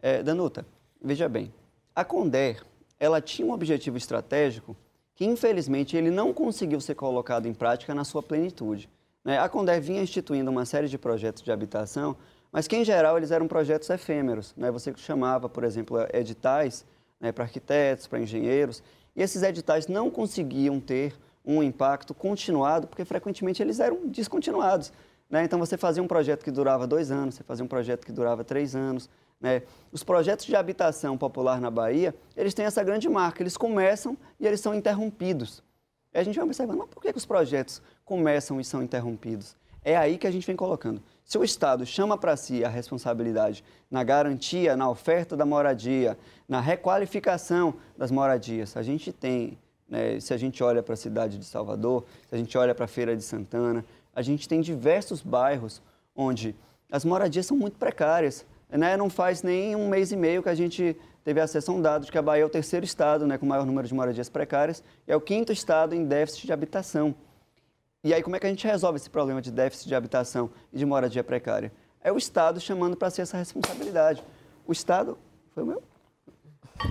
[0.00, 0.66] É, Danuta,
[1.02, 1.52] veja bem,
[1.94, 2.64] a Conder,
[3.00, 4.76] ela tinha um objetivo estratégico
[5.14, 8.88] que, infelizmente, ele não conseguiu ser colocado em prática na sua plenitude.
[9.24, 9.38] Né?
[9.38, 12.16] A Condé vinha instituindo uma série de projetos de habitação,
[12.52, 14.54] mas que, em geral, eles eram projetos efêmeros.
[14.56, 14.70] Né?
[14.70, 16.84] Você chamava, por exemplo, editais
[17.20, 18.82] né, para arquitetos, para engenheiros,
[19.14, 24.92] e esses editais não conseguiam ter um impacto continuado, porque frequentemente eles eram descontinuados.
[25.28, 25.44] Né?
[25.44, 28.44] Então, você fazia um projeto que durava dois anos, você fazia um projeto que durava
[28.44, 29.08] três anos.
[29.40, 29.62] Né?
[29.92, 34.46] Os projetos de habitação popular na Bahia, eles têm essa grande marca, eles começam e
[34.46, 35.62] eles são interrompidos.
[36.12, 39.56] E a gente vai observando, mas por que, que os projetos começam e são interrompidos?
[39.84, 41.02] É aí que a gente vem colocando.
[41.28, 46.16] Se o Estado chama para si a responsabilidade na garantia, na oferta da moradia,
[46.48, 51.36] na requalificação das moradias, a gente tem, né, se a gente olha para a cidade
[51.36, 53.84] de Salvador, se a gente olha para a Feira de Santana,
[54.16, 55.82] a gente tem diversos bairros
[56.16, 56.56] onde
[56.90, 58.46] as moradias são muito precárias.
[58.70, 58.96] Né?
[58.96, 62.06] Não faz nem um mês e meio que a gente teve acesso a um dado
[62.06, 64.82] de que a Bahia é o terceiro estado né, com maior número de moradias precárias
[65.06, 67.14] e é o quinto estado em déficit de habitação.
[68.04, 70.78] E aí, como é que a gente resolve esse problema de déficit de habitação e
[70.78, 71.72] de moradia precária?
[72.00, 74.22] É o Estado chamando para si essa responsabilidade.
[74.66, 75.18] O Estado.
[75.50, 75.82] Foi o meu?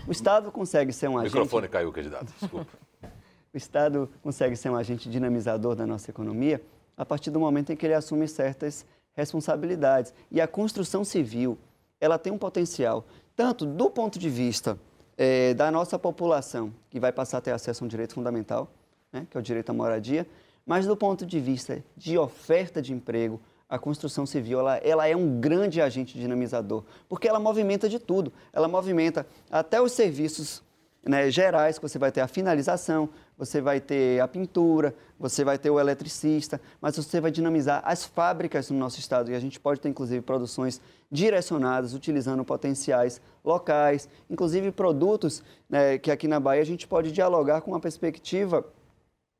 [0.05, 1.33] O Estado consegue ser um agente.
[1.33, 2.67] O microfone caiu, candidato, desculpa.
[3.53, 6.61] o Estado consegue ser um agente dinamizador da nossa economia
[6.97, 10.13] a partir do momento em que ele assume certas responsabilidades.
[10.29, 11.57] E a construção civil,
[12.01, 14.77] ela tem um potencial tanto do ponto de vista
[15.15, 18.67] é, da nossa população, que vai passar a ter acesso a um direito fundamental,
[19.13, 20.27] né, que é o direito à moradia,
[20.67, 23.39] mas do ponto de vista de oferta de emprego,
[23.69, 28.31] a construção civil ela, ela, é um grande agente dinamizador, porque ela movimenta de tudo.
[28.51, 30.61] Ela movimenta até os serviços
[31.05, 35.57] né, gerais, que você vai ter a finalização, você vai ter a pintura, você vai
[35.57, 39.31] ter o eletricista, mas você vai dinamizar as fábricas no nosso estado.
[39.31, 46.11] E a gente pode ter, inclusive, produções direcionadas, utilizando potenciais locais, inclusive produtos né, que
[46.11, 48.65] aqui na Bahia a gente pode dialogar com uma perspectiva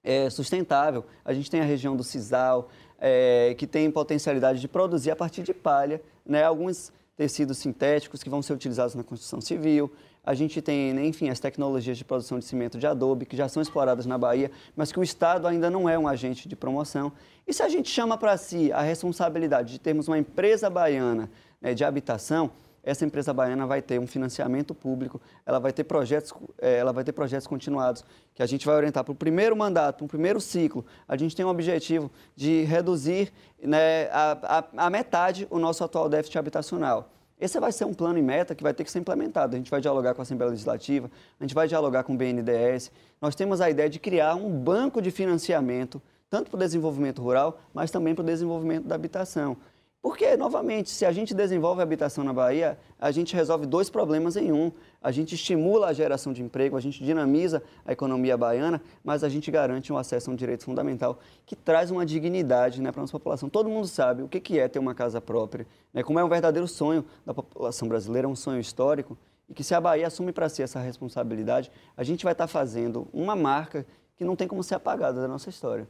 [0.07, 1.03] é, sustentável.
[1.25, 5.43] A gente tem a região do Cisal, é, que tem potencialidade de produzir a partir
[5.43, 9.91] de palha, né, alguns tecidos sintéticos que vão ser utilizados na construção civil.
[10.23, 13.49] A gente tem, né, enfim, as tecnologias de produção de cimento de adobe, que já
[13.49, 17.11] são exploradas na Bahia, mas que o Estado ainda não é um agente de promoção.
[17.45, 21.29] E se a gente chama para si a responsabilidade de termos uma empresa baiana
[21.61, 22.49] né, de habitação,
[22.87, 27.03] essa empresa baiana vai ter um financiamento público, ela vai ter projetos, é, ela vai
[27.03, 28.01] ter projetos continuados
[28.33, 30.85] que a gente vai orientar para o primeiro mandato, para o primeiro ciclo.
[31.05, 36.07] A gente tem um objetivo de reduzir né, a, a, a metade o nosso atual
[36.07, 37.11] déficit habitacional.
[37.37, 39.55] Esse vai ser um plano e meta que vai ter que ser implementado.
[39.55, 42.89] A gente vai dialogar com a Assembleia Legislativa, a gente vai dialogar com o BNDES.
[43.21, 47.59] Nós temos a ideia de criar um banco de financiamento, tanto para o desenvolvimento rural,
[47.73, 49.57] mas também para o desenvolvimento da habitação.
[50.01, 54.35] Porque, novamente, se a gente desenvolve a habitação na Bahia, a gente resolve dois problemas
[54.35, 54.71] em um.
[55.01, 59.29] A gente estimula a geração de emprego, a gente dinamiza a economia baiana, mas a
[59.29, 63.03] gente garante um acesso a um direito fundamental que traz uma dignidade né, para a
[63.03, 63.49] nossa população.
[63.49, 66.67] Todo mundo sabe o que é ter uma casa própria, né, como é um verdadeiro
[66.67, 69.17] sonho da população brasileira, um sonho histórico,
[69.49, 73.07] e que se a Bahia assume para si essa responsabilidade, a gente vai estar fazendo
[73.13, 73.85] uma marca
[74.15, 75.87] que não tem como ser apagada da nossa história.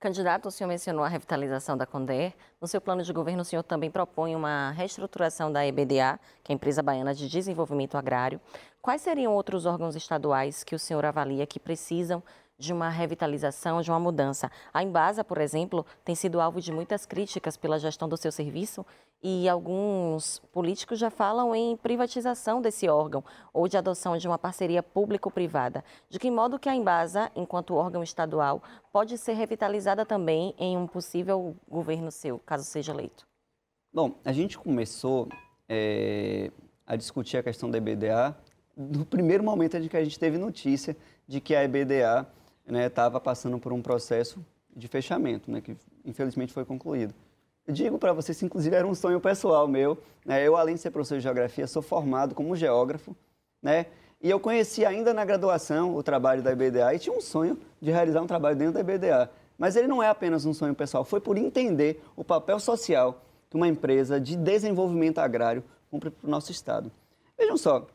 [0.00, 2.32] Candidato, o senhor mencionou a revitalização da Conder.
[2.58, 6.54] No seu plano de governo, o senhor também propõe uma reestruturação da EBDA, que é
[6.54, 8.40] a Empresa Baiana de Desenvolvimento Agrário.
[8.80, 12.22] Quais seriam outros órgãos estaduais que o senhor avalia que precisam
[12.60, 14.52] de uma revitalização, de uma mudança.
[14.72, 18.84] A Embasa, por exemplo, tem sido alvo de muitas críticas pela gestão do seu serviço
[19.22, 24.82] e alguns políticos já falam em privatização desse órgão ou de adoção de uma parceria
[24.82, 25.82] público-privada.
[26.10, 30.86] De que modo que a Embasa, enquanto órgão estadual, pode ser revitalizada também em um
[30.86, 33.26] possível governo seu, caso seja eleito?
[33.92, 35.28] Bom, a gente começou
[35.68, 36.52] é,
[36.86, 38.36] a discutir a questão da EBDA
[38.76, 40.96] no primeiro momento em que a gente teve notícia
[41.26, 42.26] de que a EBDA
[42.66, 44.44] estava né, passando por um processo
[44.74, 47.14] de fechamento, né, que infelizmente foi concluído.
[47.66, 49.98] Eu digo para vocês, inclusive era um sonho pessoal meu.
[50.24, 53.16] Né, eu, além de ser professor de geografia, sou formado como geógrafo,
[53.62, 53.86] né,
[54.22, 57.90] e eu conheci ainda na graduação o trabalho da IBDA e tinha um sonho de
[57.90, 59.30] realizar um trabalho dentro da IBDA.
[59.56, 63.56] Mas ele não é apenas um sonho pessoal, foi por entender o papel social que
[63.56, 66.90] uma empresa de desenvolvimento agrário cumpre para o nosso Estado.
[67.36, 67.86] Vejam só,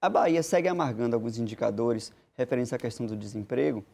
[0.00, 3.84] a Bahia segue amargando alguns indicadores referentes à questão do desemprego,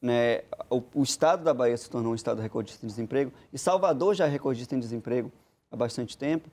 [0.00, 4.14] né, o, o, estado da Bahia se tornou um estado recordista em desemprego e Salvador
[4.14, 5.32] já é recordista em desemprego
[5.70, 6.48] há bastante tempo.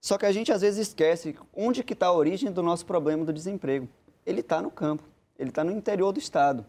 [0.00, 3.24] Só que a gente às vezes esquece onde que está a origem do nosso problema
[3.24, 3.88] do desemprego.
[4.26, 5.02] Ele está no campo,
[5.38, 6.64] ele está no interior do estado.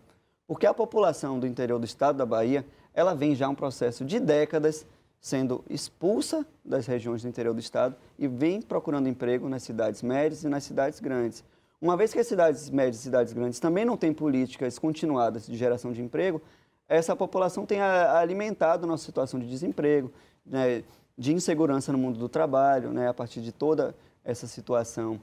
[0.47, 4.19] Porque a população do interior do estado da Bahia, ela vem já um processo de
[4.19, 4.85] décadas
[5.19, 10.43] sendo expulsa das regiões do interior do estado e vem procurando emprego nas cidades médias
[10.43, 11.43] e nas cidades grandes.
[11.81, 15.55] Uma vez que as cidades médias e cidades grandes também não têm políticas continuadas de
[15.55, 16.41] geração de emprego,
[16.87, 20.11] essa população tem alimentado nossa situação de desemprego,
[20.45, 20.83] né,
[21.17, 25.19] de insegurança no mundo do trabalho, né, a partir de toda essa situação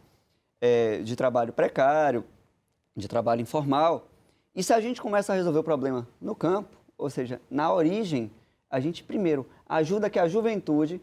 [0.60, 2.24] é, de trabalho precário,
[2.96, 4.06] de trabalho informal.
[4.54, 8.30] E se a gente começa a resolver o problema no campo, ou seja, na origem,
[8.68, 11.00] a gente primeiro ajuda que a juventude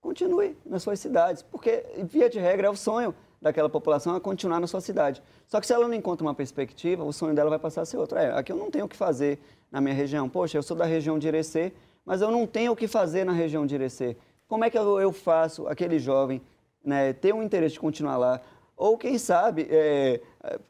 [0.00, 4.60] continue nas suas cidades, porque, via de regra, é o sonho daquela população a continuar
[4.60, 5.20] na sua cidade.
[5.48, 7.96] Só que se ela não encontra uma perspectiva, o sonho dela vai passar a ser
[7.96, 8.16] outro.
[8.16, 9.40] É, aqui eu não tenho o que fazer
[9.70, 10.28] na minha região.
[10.28, 11.72] Poxa, eu sou da região de Irecê,
[12.06, 14.16] mas eu não tenho o que fazer na região de Irecê.
[14.46, 16.40] Como é que eu, faço aquele jovem
[16.84, 18.40] né, ter um interesse de continuar lá?
[18.76, 20.20] Ou, quem sabe, é,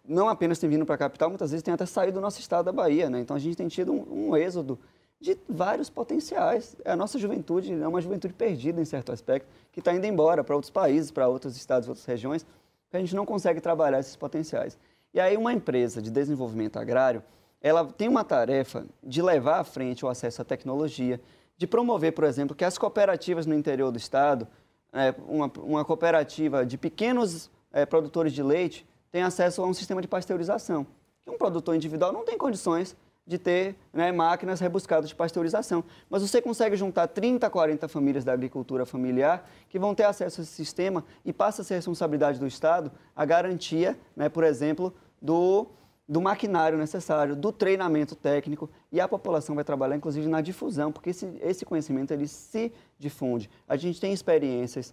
[0.04, 2.64] não apenas tem vindo para a capital, muitas vezes tem até saído do nosso estado
[2.64, 3.10] da Bahia.
[3.10, 3.20] Né?
[3.20, 4.78] Então, a gente tem tido um, um êxodo
[5.22, 6.76] de vários potenciais.
[6.84, 10.54] A nossa juventude é uma juventude perdida, em certo aspecto, que está indo embora para
[10.54, 12.44] outros países, para outros estados, outras regiões,
[12.92, 14.78] a gente não consegue trabalhar esses potenciais.
[15.14, 17.22] E aí uma empresa de desenvolvimento agrário,
[17.60, 21.20] ela tem uma tarefa de levar à frente o acesso à tecnologia,
[21.56, 24.48] de promover, por exemplo, que as cooperativas no interior do estado,
[24.92, 30.02] é, uma, uma, cooperativa de pequenos é, produtores de leite, tenha acesso a um sistema
[30.02, 30.86] de pasteurização.
[31.22, 35.84] Que um produtor individual não tem condições de ter né, máquinas rebuscadas de pasteurização.
[36.10, 40.44] Mas você consegue juntar 30, 40 famílias da agricultura familiar que vão ter acesso a
[40.44, 45.68] esse sistema e passa a ser responsabilidade do Estado a garantia, né, por exemplo, do,
[46.08, 51.10] do maquinário necessário, do treinamento técnico e a população vai trabalhar, inclusive, na difusão, porque
[51.10, 53.48] esse, esse conhecimento ele se difunde.
[53.68, 54.92] A gente tem experiências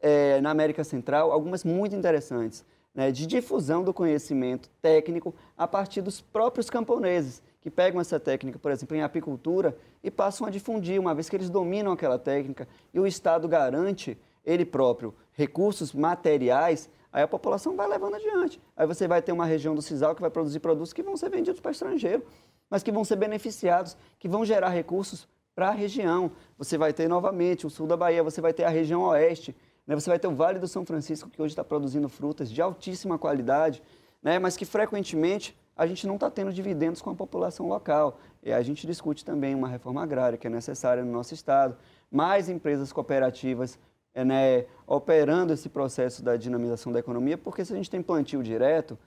[0.00, 2.64] é, na América Central, algumas muito interessantes.
[2.94, 8.58] né, de difusão do conhecimento técnico a partir dos próprios camponeses, que pegam essa técnica,
[8.58, 12.68] por exemplo, em apicultura, e passam a difundir, uma vez que eles dominam aquela técnica
[12.92, 18.60] e o Estado garante, ele próprio, recursos materiais, aí a população vai levando adiante.
[18.76, 21.30] Aí você vai ter uma região do Cisal que vai produzir produtos que vão ser
[21.30, 22.24] vendidos para estrangeiro,
[22.68, 26.32] mas que vão ser beneficiados, que vão gerar recursos para a região.
[26.58, 29.54] Você vai ter novamente o sul da Bahia, você vai ter a região oeste,
[29.86, 29.94] né?
[29.94, 33.16] você vai ter o Vale do São Francisco, que hoje está produzindo frutas de altíssima
[33.18, 33.80] qualidade,
[34.20, 34.40] né?
[34.40, 38.18] mas que frequentemente a gente não está tendo dividendos com a população local.
[38.42, 41.76] E a gente discute também uma reforma agrária que é necessária no nosso Estado,
[42.10, 43.78] mais empresas cooperativas
[44.14, 48.42] é, né, operando esse processo da dinamização da economia, porque se a gente tem plantio
[48.42, 48.98] direto,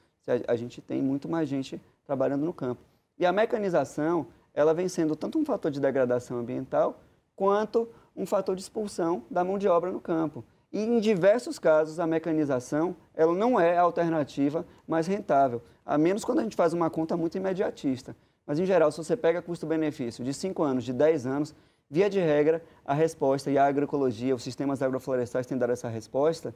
[0.47, 2.82] a gente tem muito mais gente trabalhando no campo.
[3.18, 6.99] E a mecanização, ela vem sendo tanto um fator de degradação ambiental,
[7.36, 10.43] quanto um fator de expulsão da mão de obra no campo.
[10.76, 16.26] E em diversos casos, a mecanização ela não é a alternativa mais rentável, a menos
[16.26, 18.13] quando a gente faz uma conta muito imediatista.
[18.45, 21.55] Mas, em geral, se você pega custo-benefício de 5 anos, de 10 anos,
[21.89, 26.53] via de regra, a resposta, e a agroecologia, os sistemas agroflorestais têm dado essa resposta,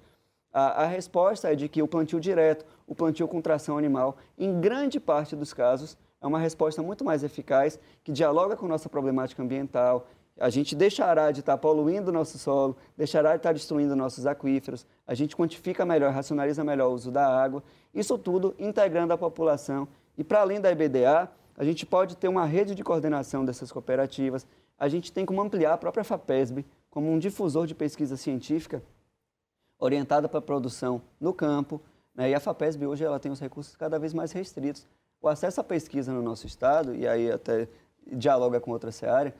[0.52, 4.60] a, a, resposta é de que o plantio direto, o plantio com tração animal, em
[4.60, 9.42] grande parte dos casos, é uma resposta muito mais eficaz, que dialoga com nossa problemática
[9.42, 10.08] ambiental,
[10.40, 15.14] a gente deixará de estar poluindo nosso solo, deixará de estar destruindo nossos aquíferos, a
[15.14, 17.64] gente quantifica melhor, racionaliza melhor o uso da água,
[17.94, 19.88] isso tudo integrando a população.
[20.18, 24.48] E para além da EBDA, a gente pode ter uma rede de coordenação dessas cooperativas,
[24.78, 28.82] a gente tem como ampliar a própria FAPESB como um difusor de pesquisa científica
[29.78, 31.82] orientada para a produção no campo,
[32.16, 32.30] né?
[32.30, 34.88] e a FAPESB hoje ela tem os recursos cada vez mais restritos.
[35.22, 37.68] O acesso à pesquisa no nosso estado, e aí até
[38.08, 39.34] dialoga com outra área,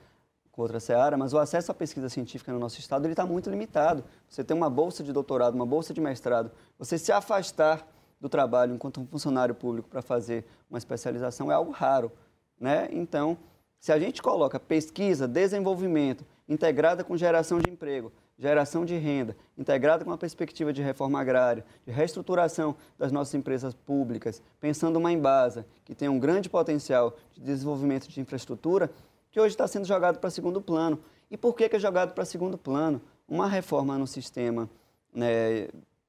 [0.62, 4.04] outra seara, mas o acesso à pesquisa científica no nosso estado está muito limitado.
[4.28, 7.86] Você tem uma bolsa de doutorado, uma bolsa de mestrado, você se afastar
[8.20, 12.12] do trabalho enquanto um funcionário público para fazer uma especialização é algo raro.
[12.60, 12.88] Né?
[12.92, 13.38] Então,
[13.78, 20.04] se a gente coloca pesquisa, desenvolvimento, integrada com geração de emprego, geração de renda, integrada
[20.04, 25.66] com uma perspectiva de reforma agrária, de reestruturação das nossas empresas públicas, pensando uma Embasa,
[25.84, 28.90] que tem um grande potencial de desenvolvimento de infraestrutura,
[29.30, 30.98] que hoje está sendo jogado para segundo plano.
[31.30, 33.00] E por que, que é jogado para segundo plano?
[33.28, 34.68] Uma reforma no sistema
[35.14, 35.68] né,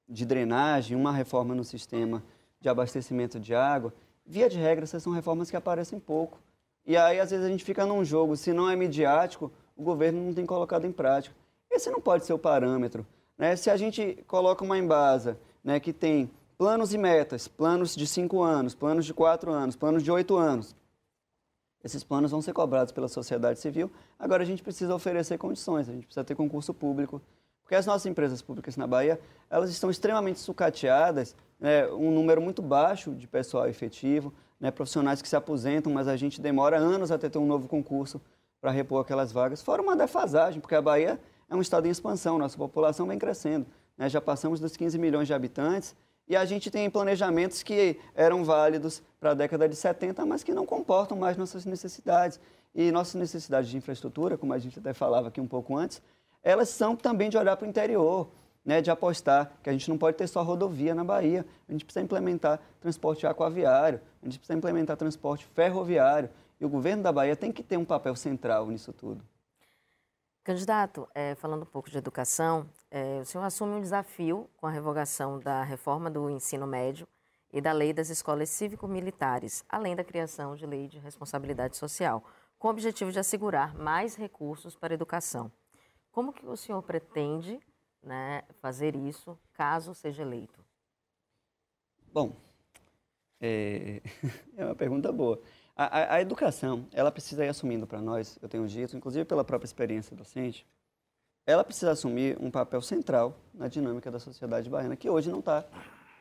[0.09, 2.23] de drenagem, uma reforma no sistema
[2.59, 3.93] de abastecimento de água,
[4.25, 6.39] via de regra, essas são reformas que aparecem pouco.
[6.85, 10.21] E aí, às vezes, a gente fica num jogo, se não é midiático, o governo
[10.23, 11.35] não tem colocado em prática.
[11.69, 13.05] Esse não pode ser o parâmetro.
[13.37, 13.55] Né?
[13.55, 18.43] Se a gente coloca uma embasa né, que tem planos e metas, planos de cinco
[18.43, 20.75] anos, planos de quatro anos, planos de oito anos,
[21.83, 23.91] esses planos vão ser cobrados pela sociedade civil.
[24.19, 27.21] Agora a gente precisa oferecer condições, a gente precisa ter concurso público.
[27.63, 29.19] Porque as nossas empresas públicas na Bahia,
[29.49, 35.29] elas estão extremamente sucateadas, né, um número muito baixo de pessoal efetivo, né, profissionais que
[35.29, 38.21] se aposentam, mas a gente demora anos até ter um novo concurso
[38.59, 39.61] para repor aquelas vagas.
[39.61, 41.19] Fora uma defasagem, porque a Bahia
[41.49, 43.65] é um estado em expansão, nossa população vem crescendo.
[43.97, 45.95] Né, já passamos dos 15 milhões de habitantes
[46.27, 50.53] e a gente tem planejamentos que eram válidos para a década de 70, mas que
[50.53, 52.39] não comportam mais nossas necessidades.
[52.73, 56.01] E nossas necessidades de infraestrutura, como a gente até falava aqui um pouco antes,
[56.41, 58.29] elas são também de olhar para o interior,
[58.63, 61.83] né, de apostar que a gente não pode ter só rodovia na Bahia, a gente
[61.83, 67.35] precisa implementar transporte aquaviário, a gente precisa implementar transporte ferroviário, e o governo da Bahia
[67.35, 69.21] tem que ter um papel central nisso tudo.
[70.43, 74.71] Candidato, é, falando um pouco de educação, é, o senhor assume um desafio com a
[74.71, 77.07] revogação da reforma do ensino médio
[77.53, 82.23] e da lei das escolas cívico-militares, além da criação de lei de responsabilidade social,
[82.57, 85.51] com o objetivo de assegurar mais recursos para a educação.
[86.11, 87.59] Como que o senhor pretende
[88.01, 90.59] né, fazer isso caso seja eleito?
[92.11, 92.35] Bom,
[93.39, 94.01] é,
[94.57, 95.39] é uma pergunta boa.
[95.75, 99.43] A, a, a educação, ela precisa ir assumindo para nós, eu tenho dito, inclusive pela
[99.43, 100.65] própria experiência docente,
[101.45, 105.65] ela precisa assumir um papel central na dinâmica da sociedade baiana, que hoje não está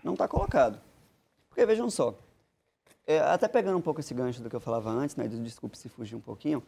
[0.02, 0.80] não tá colocado.
[1.48, 2.18] Porque vejam só,
[3.06, 5.88] é, até pegando um pouco esse gancho do que eu falava antes, né, desculpe se
[5.88, 6.62] fugir um pouquinho,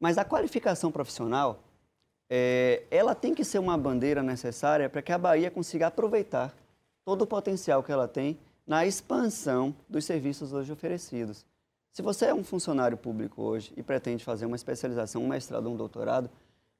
[0.00, 1.62] mas a qualificação profissional,
[2.28, 6.54] é, ela tem que ser uma bandeira necessária para que a Bahia consiga aproveitar
[7.04, 11.44] todo o potencial que ela tem na expansão dos serviços hoje oferecidos.
[11.94, 15.76] Se você é um funcionário público hoje e pretende fazer uma especialização, um mestrado, um
[15.76, 16.28] doutorado,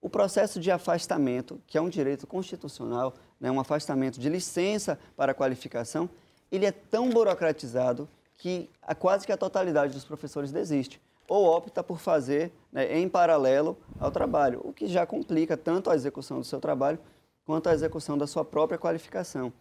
[0.00, 5.32] o processo de afastamento, que é um direito constitucional, né, um afastamento de licença para
[5.32, 6.10] qualificação,
[6.50, 11.80] ele é tão burocratizado que a, quase que a totalidade dos professores desiste ou opta
[11.80, 16.44] por fazer né, em paralelo ao trabalho, o que já complica tanto a execução do
[16.44, 16.98] seu trabalho
[17.46, 19.52] quanto a execução da sua própria qualificação.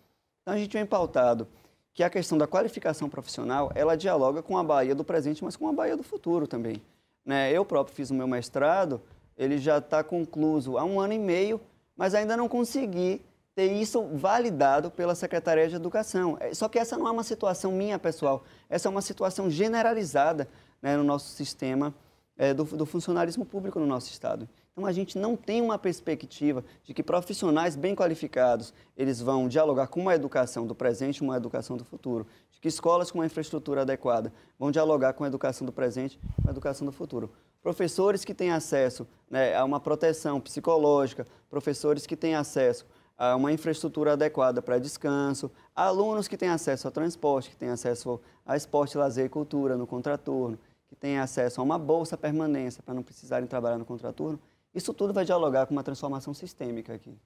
[0.42, 1.48] Então a gente vem pautado
[1.94, 5.68] que a questão da qualificação profissional, ela dialoga com a Bahia do presente, mas com
[5.68, 6.82] a Bahia do futuro também.
[7.26, 7.52] Né?
[7.52, 9.02] Eu próprio fiz o meu mestrado,
[9.38, 11.62] ele já está concluso há um ano e meio,
[11.96, 13.22] mas ainda não consegui
[13.56, 16.38] ter isso validado pela Secretaria de Educação.
[16.40, 20.48] É, só que essa não é uma situação minha pessoal, essa é uma situação generalizada
[20.82, 21.94] né, no nosso sistema
[22.36, 24.50] é, do, do funcionalismo público no nosso Estado.
[24.74, 29.86] Então a gente não tem uma perspectiva de que profissionais bem qualificados eles vão dialogar
[29.86, 33.26] com uma educação do presente e uma educação do futuro, de que escolas com uma
[33.28, 37.32] infraestrutura adequada vão dialogar com a educação do presente e com a educação do futuro.
[37.62, 42.84] Professores que têm acesso né, a uma proteção psicológica, professores que têm acesso
[43.16, 48.20] a uma infraestrutura adequada para descanso, alunos que têm acesso a transporte, que têm acesso
[48.44, 50.58] a esporte, lazer e cultura no contraturno,
[50.90, 54.40] que têm acesso a uma bolsa permanência para não precisarem trabalhar no contraturno,
[54.74, 57.18] isso tudo vai dialogar com uma transformação sistêmica aqui.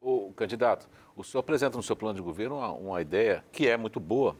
[0.00, 3.76] O candidato, o senhor apresenta no seu plano de governo uma, uma, ideia que é
[3.76, 4.36] muito boa,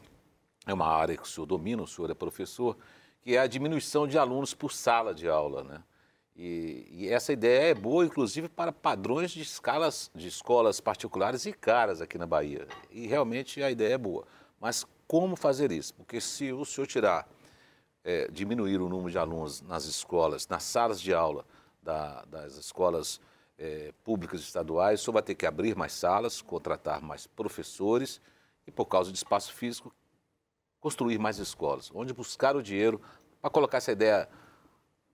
[0.66, 2.77] é uma área que o senhor domina, o senhor é professor,
[3.22, 5.83] que é a diminuição de alunos por sala de aula, né?
[6.37, 11.53] E, e essa ideia é boa, inclusive, para padrões de escalas de escolas particulares e
[11.53, 12.66] caras aqui na Bahia.
[12.91, 14.27] E realmente a ideia é boa.
[14.61, 15.95] Mas como fazer isso?
[15.95, 17.29] Porque se o senhor tirar,
[18.03, 21.45] é, diminuir o número de alunos nas escolas, nas salas de aula,
[21.85, 23.20] da, das escolas
[23.59, 28.20] é, públicas estaduais, só vai ter que abrir mais salas, contratar mais professores
[28.66, 29.95] e, por causa de espaço físico,
[30.80, 31.91] construir mais escolas.
[31.95, 33.01] Onde buscar o dinheiro
[33.41, 34.28] para colocar essa ideia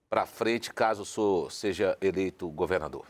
[0.09, 3.07] para frente, caso senhor seja eleito governador?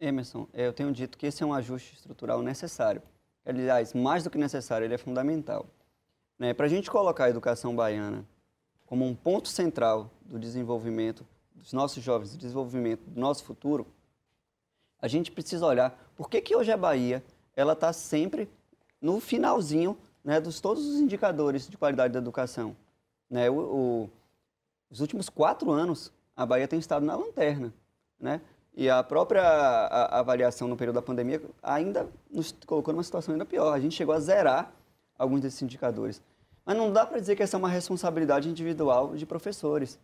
[0.00, 3.02] Emerson, eu tenho dito que esse é um ajuste estrutural necessário.
[3.44, 5.66] Aliás, mais do que necessário, ele é fundamental.
[6.38, 6.54] Né?
[6.54, 8.24] Para a gente colocar a educação baiana
[8.86, 11.26] como um ponto central do desenvolvimento
[11.58, 13.86] dos nossos jovens, do desenvolvimento do nosso futuro,
[15.00, 17.22] a gente precisa olhar por que, que hoje a Bahia
[17.54, 18.48] ela está sempre
[19.00, 22.76] no finalzinho né, dos todos os indicadores de qualidade da educação.
[23.30, 23.48] Né?
[23.48, 24.10] O, o,
[24.90, 27.72] os últimos quatro anos, a Bahia tem estado na lanterna.
[28.18, 28.40] Né?
[28.74, 33.32] E a própria a, a avaliação no período da pandemia ainda nos colocou numa situação
[33.32, 33.72] ainda pior.
[33.72, 34.72] A gente chegou a zerar
[35.18, 36.22] alguns desses indicadores.
[36.64, 39.98] Mas não dá para dizer que essa é uma responsabilidade individual de professores.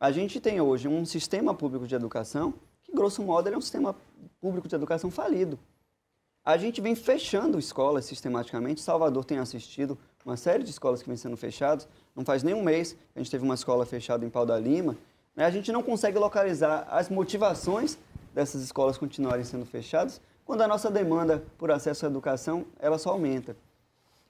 [0.00, 3.96] A gente tem hoje um sistema público de educação que, grosso modo, é um sistema
[4.40, 5.58] público de educação falido.
[6.44, 8.80] A gente vem fechando escolas sistematicamente.
[8.80, 11.88] Salvador tem assistido uma série de escolas que vêm sendo fechadas.
[12.14, 14.96] Não faz nem um mês a gente teve uma escola fechada em Pau da Lima.
[15.34, 15.44] Né?
[15.44, 17.98] A gente não consegue localizar as motivações
[18.32, 23.10] dessas escolas continuarem sendo fechadas quando a nossa demanda por acesso à educação ela só
[23.10, 23.56] aumenta.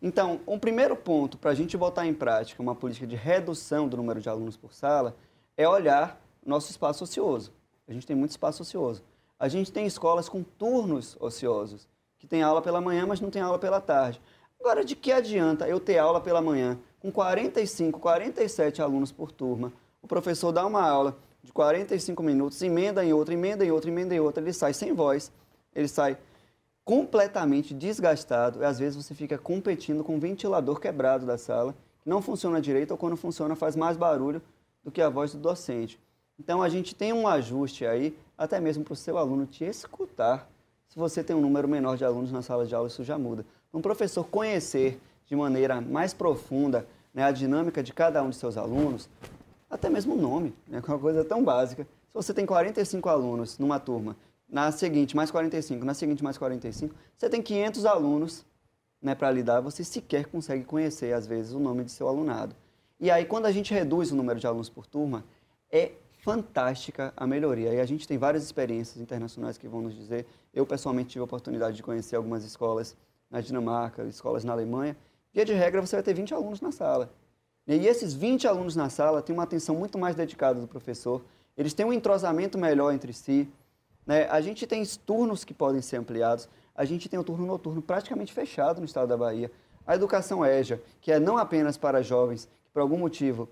[0.00, 3.98] Então, um primeiro ponto para a gente botar em prática uma política de redução do
[3.98, 5.14] número de alunos por sala
[5.58, 7.52] é olhar nosso espaço ocioso.
[7.86, 9.02] A gente tem muito espaço ocioso.
[9.38, 11.88] A gente tem escolas com turnos ociosos,
[12.18, 14.20] que tem aula pela manhã, mas não tem aula pela tarde.
[14.60, 19.72] Agora, de que adianta eu ter aula pela manhã com 45, 47 alunos por turma?
[20.00, 24.14] O professor dá uma aula de 45 minutos, emenda em outra, emenda em outra, emenda
[24.14, 25.32] em outra, ele sai sem voz,
[25.74, 26.18] ele sai
[26.84, 32.08] completamente desgastado e às vezes você fica competindo com o ventilador quebrado da sala, que
[32.08, 34.42] não funciona direito ou quando funciona faz mais barulho
[34.82, 35.98] do que a voz do docente.
[36.38, 40.48] Então, a gente tem um ajuste aí, até mesmo para o seu aluno te escutar.
[40.88, 43.44] Se você tem um número menor de alunos na sala de aula, isso já muda.
[43.74, 48.56] Um professor conhecer de maneira mais profunda né, a dinâmica de cada um de seus
[48.56, 49.08] alunos,
[49.68, 51.84] até mesmo o nome, né, é uma coisa tão básica.
[52.08, 54.16] Se você tem 45 alunos numa turma,
[54.48, 58.46] na seguinte mais 45, na seguinte mais 45, você tem 500 alunos
[59.02, 62.54] né, para lidar, você sequer consegue conhecer, às vezes, o nome de seu alunado.
[63.00, 65.24] E aí, quando a gente reduz o número de alunos por turma,
[65.70, 65.92] é
[66.22, 67.72] fantástica a melhoria.
[67.74, 70.26] E a gente tem várias experiências internacionais que vão nos dizer.
[70.52, 72.96] Eu, pessoalmente, tive a oportunidade de conhecer algumas escolas
[73.30, 74.96] na Dinamarca, escolas na Alemanha.
[75.32, 77.12] Via de regra, você vai ter 20 alunos na sala.
[77.66, 81.22] E esses 20 alunos na sala têm uma atenção muito mais dedicada do professor,
[81.54, 83.46] eles têm um entrosamento melhor entre si.
[84.06, 84.26] Né?
[84.30, 88.32] A gente tem turnos que podem ser ampliados, a gente tem o turno noturno praticamente
[88.32, 89.50] fechado no estado da Bahia.
[89.86, 93.48] A educação EJA, que é não apenas para jovens por algum motivo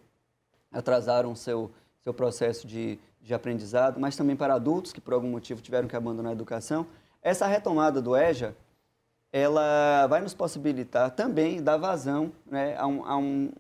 [0.71, 5.61] atrasaram seu, seu processo de, de aprendizado, mas também para adultos que por algum motivo
[5.61, 6.87] tiveram que abandonar a educação.
[7.21, 8.55] Essa retomada do EJA,
[9.33, 13.51] ela vai nos possibilitar também dar vazão né, a, um, a um,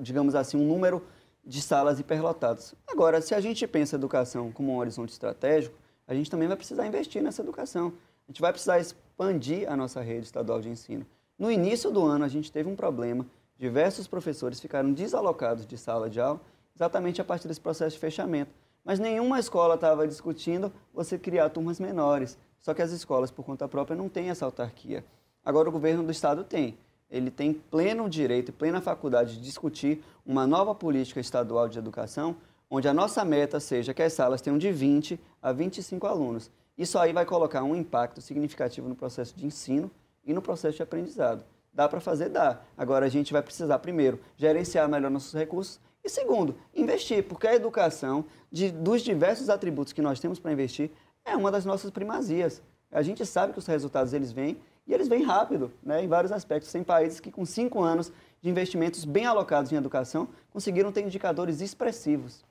[0.00, 1.00] digamos assim, um número
[1.46, 2.74] de salas hiperlotadas.
[2.88, 5.76] Agora, se a gente pensa a educação como um horizonte estratégico,
[6.08, 7.92] a gente também vai precisar investir nessa educação.
[8.26, 11.06] A gente vai precisar expandir a nossa rede estadual de ensino.
[11.38, 13.24] No início do ano, a gente teve um problema
[13.58, 16.40] diversos professores ficaram desalocados de sala de aula
[16.74, 18.52] exatamente a partir desse processo de fechamento.
[18.84, 22.38] Mas nenhuma escola estava discutindo você criar turmas menores.
[22.60, 25.04] Só que as escolas, por conta própria, não têm essa autarquia.
[25.44, 26.78] Agora o governo do estado tem.
[27.10, 32.36] ele tem pleno direito e plena faculdade de discutir uma nova política estadual de educação,
[32.70, 36.50] onde a nossa meta seja que as salas tenham de 20 a 25 alunos.
[36.76, 39.90] Isso aí vai colocar um impacto significativo no processo de ensino
[40.24, 41.44] e no processo de aprendizado.
[41.78, 42.28] Dá para fazer?
[42.28, 42.58] Dá.
[42.76, 47.54] Agora a gente vai precisar, primeiro, gerenciar melhor nossos recursos e, segundo, investir, porque a
[47.54, 50.90] educação, de, dos diversos atributos que nós temos para investir,
[51.24, 52.60] é uma das nossas primazias.
[52.90, 56.32] A gente sabe que os resultados eles vêm e eles vêm rápido, né, em vários
[56.32, 56.72] aspectos.
[56.72, 58.10] Tem países que, com cinco anos
[58.42, 62.44] de investimentos bem alocados em educação, conseguiram ter indicadores expressivos.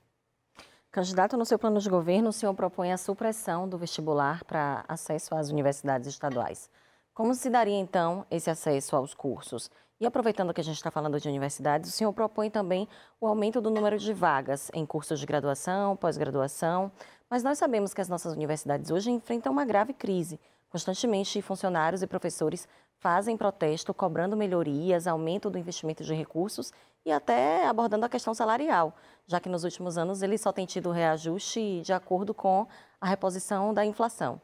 [0.90, 5.34] Candidato, no seu plano de governo, o senhor propõe a supressão do vestibular para acesso
[5.34, 6.70] às universidades estaduais.
[7.18, 9.68] Como se daria, então, esse acesso aos cursos?
[9.98, 12.86] E aproveitando que a gente está falando de universidades, o senhor propõe também
[13.20, 16.92] o aumento do número de vagas em cursos de graduação, pós-graduação,
[17.28, 20.38] mas nós sabemos que as nossas universidades hoje enfrentam uma grave crise.
[20.70, 22.68] Constantemente, funcionários e professores
[23.00, 26.72] fazem protesto cobrando melhorias, aumento do investimento de recursos
[27.04, 28.94] e até abordando a questão salarial,
[29.26, 32.64] já que nos últimos anos ele só tem tido reajuste de acordo com
[33.00, 34.40] a reposição da inflação.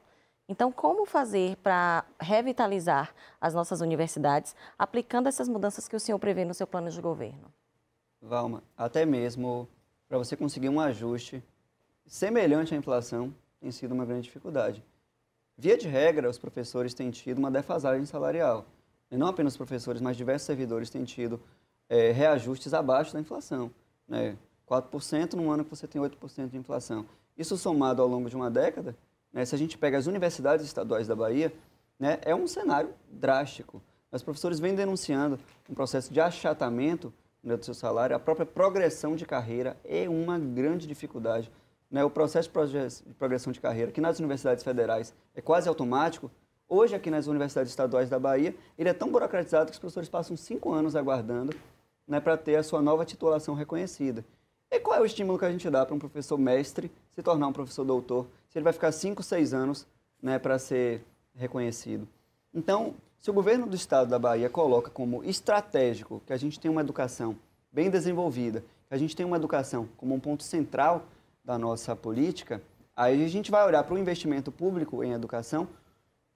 [0.48, 6.44] Então, como fazer para revitalizar as nossas universidades aplicando essas mudanças que o senhor prevê
[6.44, 7.52] no seu plano de governo?
[8.20, 9.68] Valma, até mesmo
[10.08, 11.42] para você conseguir um ajuste
[12.06, 14.84] semelhante à inflação tem sido uma grande dificuldade.
[15.56, 18.66] Via de regra, os professores têm tido uma defasagem salarial.
[19.10, 21.40] E não apenas os professores, mas diversos servidores têm tido
[21.88, 23.70] é, reajustes abaixo da inflação.
[24.06, 24.36] Né?
[24.68, 27.06] 4% num ano que você tem 8% de inflação.
[27.36, 28.96] Isso somado ao longo de uma década,
[29.34, 31.52] né, se a gente pega as universidades estaduais da Bahia,
[32.00, 33.82] né, é um cenário drástico.
[34.10, 37.12] Os professores vêm denunciando um processo de achatamento
[37.42, 41.50] né, do seu salário, a própria progressão de carreira é uma grande dificuldade
[41.94, 46.28] né, o processo de progressão de carreira, que nas universidades federais é quase automático,
[46.68, 50.36] hoje aqui nas universidades estaduais da Bahia, ele é tão burocratizado que os professores passam
[50.36, 51.54] cinco anos aguardando
[52.04, 54.24] né, para ter a sua nova titulação reconhecida.
[54.72, 57.46] E qual é o estímulo que a gente dá para um professor mestre se tornar
[57.46, 59.84] um professor doutor, se ele vai ficar cinco, seis anos
[60.22, 62.06] né, para ser reconhecido?
[62.54, 66.70] Então, se o governo do estado da Bahia coloca como estratégico que a gente tem
[66.70, 67.34] uma educação
[67.72, 71.02] bem desenvolvida, que a gente tem uma educação como um ponto central
[71.44, 72.62] da nossa política,
[72.94, 75.66] aí a gente vai olhar para o investimento público em educação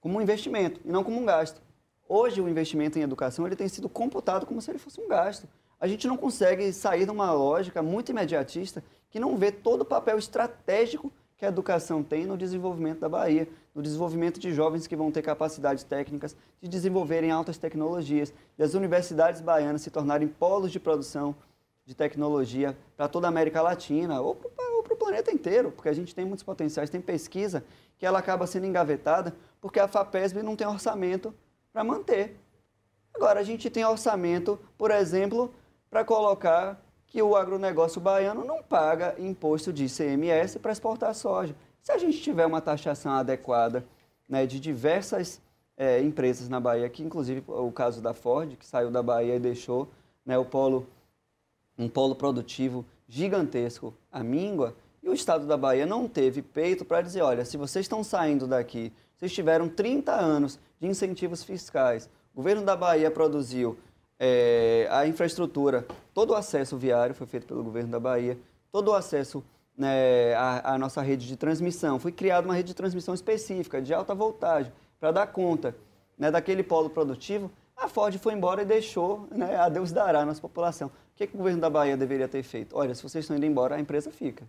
[0.01, 1.61] como um investimento e não como um gasto.
[2.05, 5.47] Hoje, o investimento em educação ele tem sido computado como se ele fosse um gasto.
[5.79, 9.85] A gente não consegue sair de uma lógica muito imediatista que não vê todo o
[9.85, 14.95] papel estratégico que a educação tem no desenvolvimento da Bahia, no desenvolvimento de jovens que
[14.95, 20.71] vão ter capacidades técnicas de desenvolverem altas tecnologias, e as universidades baianas se tornarem polos
[20.71, 21.33] de produção
[21.85, 26.25] de tecnologia para toda a América Latina ou para planeta inteiro, porque a gente tem
[26.25, 27.63] muitos potenciais, tem pesquisa
[27.97, 31.33] que ela acaba sendo engavetada porque a FAPESB não tem orçamento
[31.73, 32.37] para manter.
[33.13, 35.53] Agora, a gente tem orçamento, por exemplo,
[35.89, 36.79] para colocar
[37.09, 41.55] que o agronegócio baiano não paga imposto de ICMS para exportar soja.
[41.81, 43.83] Se a gente tiver uma taxação adequada
[44.27, 45.41] né, de diversas
[45.75, 49.39] é, empresas na Bahia, que inclusive o caso da Ford, que saiu da Bahia e
[49.39, 49.89] deixou
[50.25, 50.85] né, o polo,
[51.77, 57.01] um polo produtivo gigantesco à míngua, e o Estado da Bahia não teve peito para
[57.01, 62.37] dizer, olha, se vocês estão saindo daqui, vocês tiveram 30 anos de incentivos fiscais, o
[62.37, 63.77] governo da Bahia produziu
[64.19, 65.87] é, a infraestrutura,
[66.19, 68.37] todo o acesso viário foi feito pelo governo da Bahia,
[68.73, 69.41] todo o acesso
[69.77, 73.93] né, à, à nossa rede de transmissão, foi criada uma rede de transmissão específica, de
[73.93, 74.69] alta voltagem,
[74.99, 75.73] para dar conta
[76.17, 80.25] né, daquele polo produtivo, a Ford foi embora e deixou, né, a Deus dará a
[80.25, 80.89] nossa população.
[80.89, 82.75] O que, que o governo da Bahia deveria ter feito?
[82.75, 84.45] Olha, se vocês estão indo embora, a empresa fica.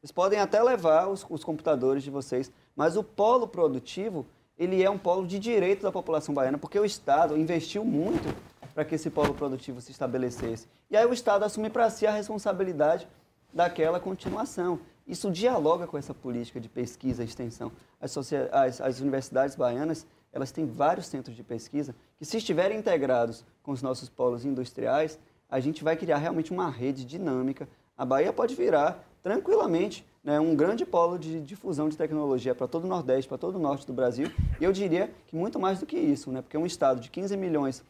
[0.00, 4.24] Vocês podem até levar os, os computadores de vocês, mas o polo produtivo,
[4.58, 8.34] ele é um polo de direito da população baiana, porque o Estado investiu muito
[8.74, 10.66] para que esse polo produtivo se estabelecesse.
[10.90, 13.08] E aí o Estado assume para si a responsabilidade
[13.52, 14.80] daquela continuação.
[15.06, 17.70] Isso dialoga com essa política de pesquisa e extensão.
[18.00, 18.16] As,
[18.52, 23.70] as, as, universidades baianas, elas têm vários centros de pesquisa que, se estiverem integrados com
[23.70, 25.18] os nossos polos industriais,
[25.48, 27.68] a gente vai criar realmente uma rede dinâmica.
[27.96, 32.84] A Bahia pode virar tranquilamente né, um grande polo de difusão de tecnologia para todo
[32.84, 34.30] o Nordeste, para todo o Norte do Brasil.
[34.58, 37.36] E eu diria que muito mais do que isso, né, porque um estado de 15
[37.36, 37.84] milhões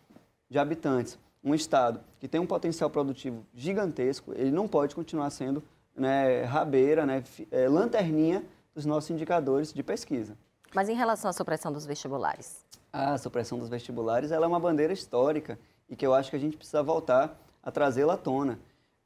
[0.48, 5.62] de habitantes, um estado que tem um potencial produtivo gigantesco, ele não pode continuar sendo
[5.94, 8.44] né, rabeira, né, é, lanterninha
[8.74, 10.36] dos nossos indicadores de pesquisa.
[10.74, 12.64] Mas em relação à supressão dos vestibulares?
[12.92, 15.58] A supressão dos vestibulares ela é uma bandeira histórica
[15.88, 18.58] e que eu acho que a gente precisa voltar a trazê-la à tona.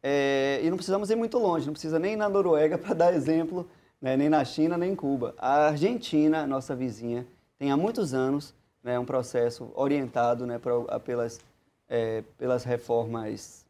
[0.02, 3.69] É, e não precisamos ir muito longe, não precisa nem na Noruega para dar exemplo,
[4.01, 5.35] né, nem na China, nem em Cuba.
[5.39, 7.27] A Argentina, nossa vizinha,
[7.59, 8.55] tem há muitos anos
[8.89, 11.39] né, um processo orientado né, pra, pelas
[11.86, 13.66] é, pelas reformas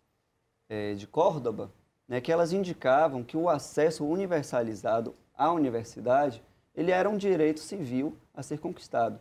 [0.69, 1.71] é, de Córdoba,
[2.07, 6.41] né, que elas indicavam que o acesso universalizado à universidade
[6.73, 9.19] ele era um direito civil a ser conquistado.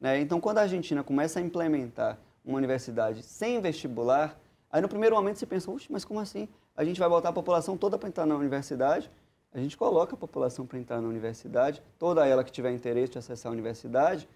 [0.00, 0.18] Né?
[0.18, 4.38] Então, quando a Argentina começa a implementar uma universidade sem vestibular,
[4.70, 6.48] aí no primeiro momento você pensa, mas como assim?
[6.74, 9.10] A gente vai botar a população toda para entrar na universidade?
[9.52, 13.18] A gente coloca a população para entrar na universidade, toda ela que tiver interesse de
[13.18, 14.26] acessar a universidade,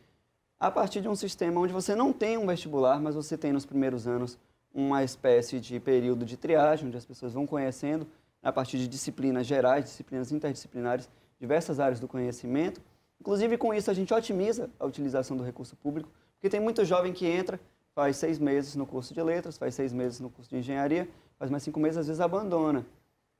[0.60, 3.64] a partir de um sistema onde você não tem um vestibular, mas você tem nos
[3.64, 4.36] primeiros anos
[4.74, 8.06] uma espécie de período de triagem, onde as pessoas vão conhecendo,
[8.42, 11.08] a partir de disciplinas gerais, disciplinas interdisciplinares,
[11.40, 12.80] diversas áreas do conhecimento.
[13.20, 17.12] Inclusive, com isso, a gente otimiza a utilização do recurso público, porque tem muito jovem
[17.12, 17.60] que entra,
[17.94, 21.08] faz seis meses no curso de letras, faz seis meses no curso de engenharia,
[21.38, 22.86] faz mais cinco meses, às vezes abandona.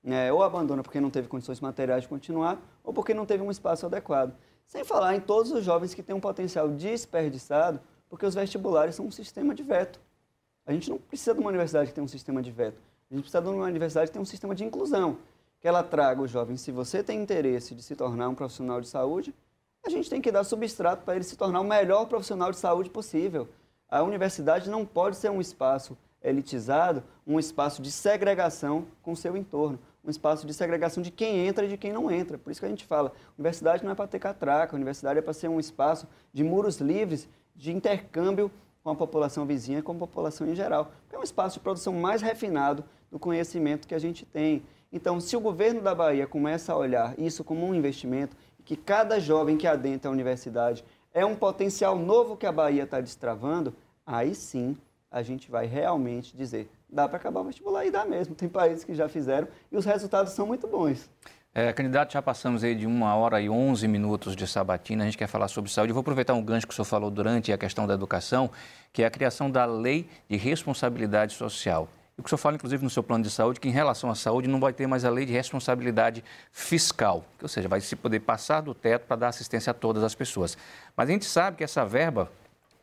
[0.05, 3.51] É, ou abandona porque não teve condições materiais de continuar, ou porque não teve um
[3.51, 4.33] espaço adequado.
[4.69, 9.07] Sem falar em todos os jovens que têm um potencial desperdiçado, porque os vestibulares são
[9.07, 9.99] um sistema de veto.
[10.67, 12.79] A gente não precisa de uma universidade que tenha um sistema de veto.
[13.11, 15.17] A gente precisa de uma universidade que tenha um sistema de inclusão,
[15.59, 18.89] que ela traga os jovens, se você tem interesse de se tornar um profissional de
[18.89, 19.35] saúde,
[19.87, 22.91] a gente tem que dar substrato para ele se tornar o melhor profissional de saúde
[22.91, 23.49] possível.
[23.89, 29.35] A universidade não pode ser um espaço elitizado, um espaço de segregação com o seu
[29.35, 29.79] entorno,
[30.09, 32.39] um espaço de segregação de quem entra e de quem não entra.
[32.39, 35.35] Por isso que a gente fala, universidade não é para ter catraca, universidade é para
[35.35, 38.51] ser um espaço de muros livres, de intercâmbio
[38.83, 40.91] com a população vizinha, com a população em geral.
[41.13, 44.63] É um espaço de produção mais refinado do conhecimento que a gente tem.
[44.91, 49.21] Então, se o governo da Bahia começa a olhar isso como um investimento, que cada
[49.21, 50.83] jovem que adentra a universidade
[51.13, 53.75] é um potencial novo que a Bahia está destravando,
[54.07, 54.75] aí sim
[55.11, 58.35] a gente vai realmente dizer, dá para acabar o vestibular e dá mesmo.
[58.35, 61.09] Tem países que já fizeram e os resultados são muito bons.
[61.55, 65.19] É, candidato, já passamos aí de uma hora e onze minutos de sabatina, a gente
[65.19, 65.91] quer falar sobre saúde.
[65.91, 68.51] Eu vou aproveitar um gancho que o senhor falou durante a questão da educação,
[68.93, 71.89] que é a criação da lei de responsabilidade social.
[72.17, 74.15] O que o senhor fala, inclusive, no seu plano de saúde, que em relação à
[74.15, 78.21] saúde não vai ter mais a lei de responsabilidade fiscal, ou seja, vai se poder
[78.21, 80.59] passar do teto para dar assistência a todas as pessoas.
[80.97, 82.31] Mas a gente sabe que essa verba,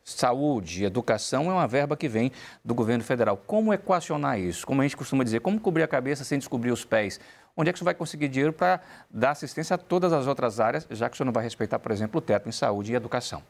[0.06, 2.30] saúde, educação, é uma verba que vem
[2.64, 3.36] do governo federal.
[3.36, 4.64] Como equacionar isso?
[4.64, 7.18] Como a gente costuma dizer, como cobrir a cabeça sem descobrir os pés?
[7.56, 8.80] onde é que você vai conseguir dinheiro para
[9.10, 12.18] dar assistência a todas as outras áreas, já que você não vai respeitar, por exemplo,
[12.18, 13.42] o teto em saúde e educação?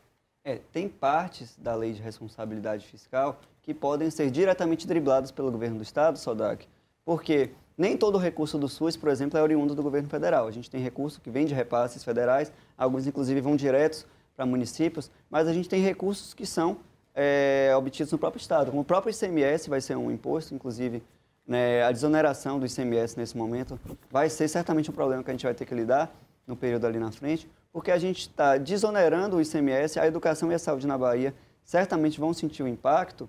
[0.44, 5.78] É, tem partes da lei de responsabilidade fiscal que podem ser diretamente dribladas pelo governo
[5.78, 6.68] do Estado, Sodac,
[7.04, 10.46] porque nem todo recurso do SUS, por exemplo, é oriundo do governo federal.
[10.46, 15.10] A gente tem recurso que vem de repasses federais, alguns inclusive vão diretos para municípios,
[15.30, 16.78] mas a gente tem recursos que são
[17.14, 18.70] é, obtidos no próprio Estado.
[18.70, 21.02] Como o próprio ICMS vai ser um imposto, inclusive
[21.46, 23.80] né, a desoneração do ICMS nesse momento
[24.10, 26.14] vai ser certamente um problema que a gente vai ter que lidar
[26.46, 30.54] no período ali na frente, porque a gente está desonerando o ICMS, a educação e
[30.54, 31.34] a saúde na Bahia
[31.64, 33.28] certamente vão sentir o impacto,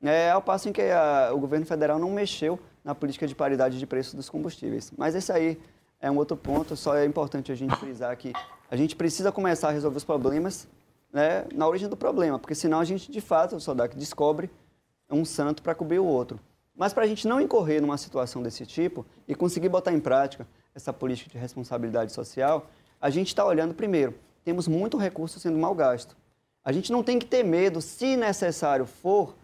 [0.00, 3.78] né, ao passo em que a, o governo federal não mexeu na política de paridade
[3.78, 4.92] de preço dos combustíveis.
[4.96, 5.58] Mas esse aí
[6.00, 8.32] é um outro ponto, só é importante a gente frisar que
[8.70, 10.68] a gente precisa começar a resolver os problemas
[11.12, 14.48] né, na origem do problema, porque senão a gente, de fato, o Sodac descobre
[15.10, 16.38] um santo para cobrir o outro.
[16.76, 20.46] Mas para a gente não incorrer numa situação desse tipo e conseguir botar em prática
[20.72, 22.70] essa política de responsabilidade social,
[23.00, 24.14] a gente está olhando primeiro,
[24.44, 26.16] temos muito recurso sendo mal gasto.
[26.64, 29.34] A gente não tem que ter medo, se necessário for,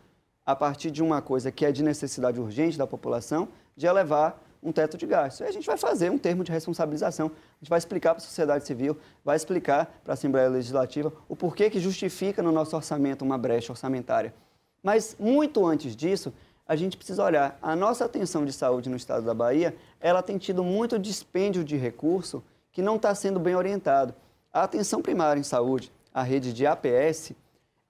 [0.44, 4.72] a partir de uma coisa que é de necessidade urgente da população, de elevar um
[4.72, 5.40] teto de gastos.
[5.40, 8.26] E a gente vai fazer um termo de responsabilização, a gente vai explicar para a
[8.26, 13.24] sociedade civil, vai explicar para a Assembleia Legislativa o porquê que justifica no nosso orçamento
[13.24, 14.34] uma brecha orçamentária.
[14.82, 16.32] Mas muito antes disso,
[16.66, 17.58] a gente precisa olhar.
[17.62, 21.76] A nossa atenção de saúde no estado da Bahia, ela tem tido muito dispêndio de
[21.76, 22.42] recurso
[22.72, 24.14] que não está sendo bem orientado.
[24.52, 27.32] A atenção primária em saúde, a rede de APS,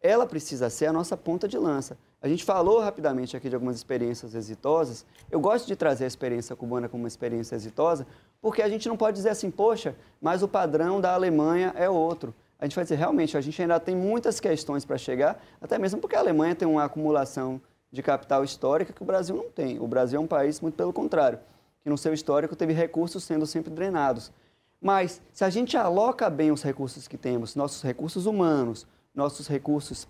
[0.01, 1.99] ela precisa ser a nossa ponta de lança.
[2.21, 5.05] A gente falou rapidamente aqui de algumas experiências exitosas.
[5.31, 8.07] Eu gosto de trazer a experiência cubana como uma experiência exitosa,
[8.41, 12.35] porque a gente não pode dizer assim, poxa, mas o padrão da Alemanha é outro.
[12.59, 16.01] A gente vai dizer, realmente, a gente ainda tem muitas questões para chegar, até mesmo
[16.01, 17.61] porque a Alemanha tem uma acumulação
[17.93, 19.79] de capital histórica que o Brasil não tem.
[19.79, 21.39] O Brasil é um país, muito pelo contrário,
[21.83, 24.33] que no seu histórico teve recursos sendo sempre drenados.
[24.81, 30.09] Mas, se a gente aloca bem os recursos que temos, nossos recursos humanos, nossos recursos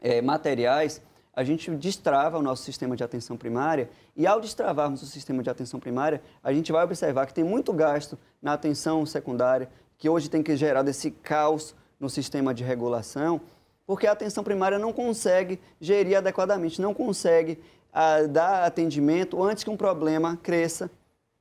[0.00, 1.02] é, materiais,
[1.38, 5.48] a gente destrava o nosso sistema de atenção primária e, ao destravarmos o sistema de
[5.48, 10.28] atenção primária, a gente vai observar que tem muito gasto na atenção secundária, que hoje
[10.28, 13.40] tem que gerar desse caos no sistema de regulação
[13.88, 17.58] porque a atenção primária não consegue gerir adequadamente, não consegue
[17.90, 20.90] ah, dar atendimento antes que um problema cresça.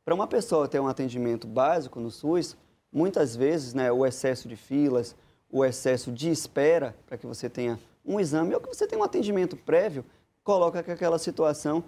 [0.06, 2.56] Para uma pessoa ter um atendimento básico no SUS,
[2.90, 5.14] muitas vezes né, o excesso de filas,
[5.52, 7.78] o excesso de espera para que você tenha
[8.08, 10.06] um exame ou que você tenha um atendimento prévio,
[10.44, 11.84] coloca que aquela situação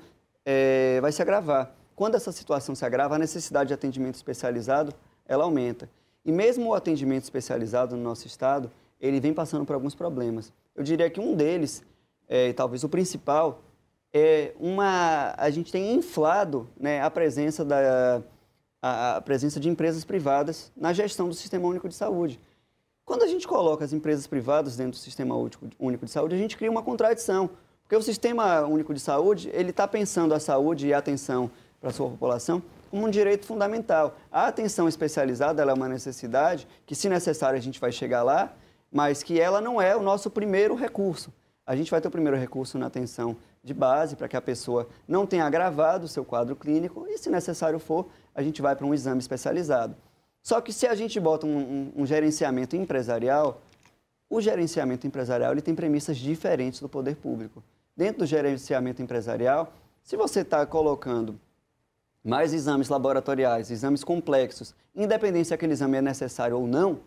[0.45, 1.73] é, vai se agravar.
[1.95, 4.93] Quando essa situação se agrava, a necessidade de atendimento especializado,
[5.25, 5.89] ela aumenta.
[6.25, 8.69] E mesmo o atendimento especializado no nosso estado,
[8.99, 10.51] ele vem passando por alguns problemas.
[10.75, 11.83] Eu diria que um deles,
[12.27, 13.61] é, talvez o principal,
[14.13, 18.21] é uma a gente tem inflado né, a presença da
[18.81, 22.39] a, a, presença de empresas privadas na gestão do Sistema Único de Saúde.
[23.09, 25.33] Quando a gente coloca as empresas privadas dentro do Sistema
[25.79, 27.49] Único de Saúde, a gente cria uma contradição,
[27.81, 31.49] porque o Sistema Único de Saúde ele está pensando a saúde e a atenção
[31.81, 32.61] para a sua população
[32.91, 34.15] como um direito fundamental.
[34.31, 38.53] A atenção especializada é uma necessidade que, se necessário, a gente vai chegar lá,
[38.91, 41.33] mas que ela não é o nosso primeiro recurso.
[41.65, 44.87] A gente vai ter o primeiro recurso na atenção de base, para que a pessoa
[45.07, 48.05] não tenha agravado o seu quadro clínico e, se necessário for,
[48.35, 49.95] a gente vai para um exame especializado.
[50.49, 53.61] Só que se a gente bota um, um, um gerenciamento empresarial,
[54.27, 57.63] o gerenciamento empresarial ele tem premissas diferentes do poder público.
[57.95, 59.71] Dentro do gerenciamento empresarial,
[60.01, 61.39] se você está colocando
[62.23, 66.99] mais exames laboratoriais, exames complexos, independente se aquele exame é necessário ou não,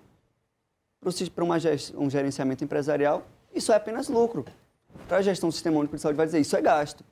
[1.01, 1.45] para
[1.97, 4.45] um gerenciamento empresarial, isso é apenas lucro.
[5.09, 7.05] Para a gestão do Sistema Único de Saúde, vai dizer isso é gasto.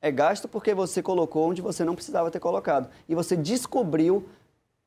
[0.00, 2.88] É gasto porque você colocou onde você não precisava ter colocado.
[3.08, 4.24] E você descobriu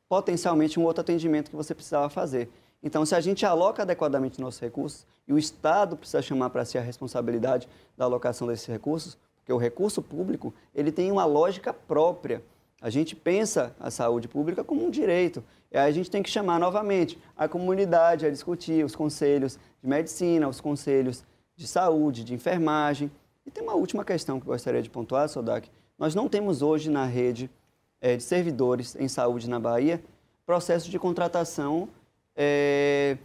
[0.10, 2.50] potencialmente um outro atendimento que você precisava fazer.
[2.82, 6.78] Então, se a gente aloca adequadamente nossos recursos, e o Estado precisa chamar para si
[6.78, 7.68] a responsabilidade
[7.98, 12.42] da alocação desses recursos, porque o recurso público ele tem uma lógica própria.
[12.82, 15.44] A gente pensa a saúde pública como um direito.
[15.72, 19.90] E aí a gente tem que chamar novamente a comunidade a discutir, os conselhos de
[19.90, 21.24] medicina, os conselhos
[21.56, 23.12] de saúde, de enfermagem.
[23.46, 25.70] E tem uma última questão que gostaria de pontuar, Sodak.
[25.98, 27.50] Nós não temos hoje na rede
[28.02, 30.02] é, de servidores em saúde na Bahia
[30.48, 31.90] processo de contratação.
[32.34, 33.18] É...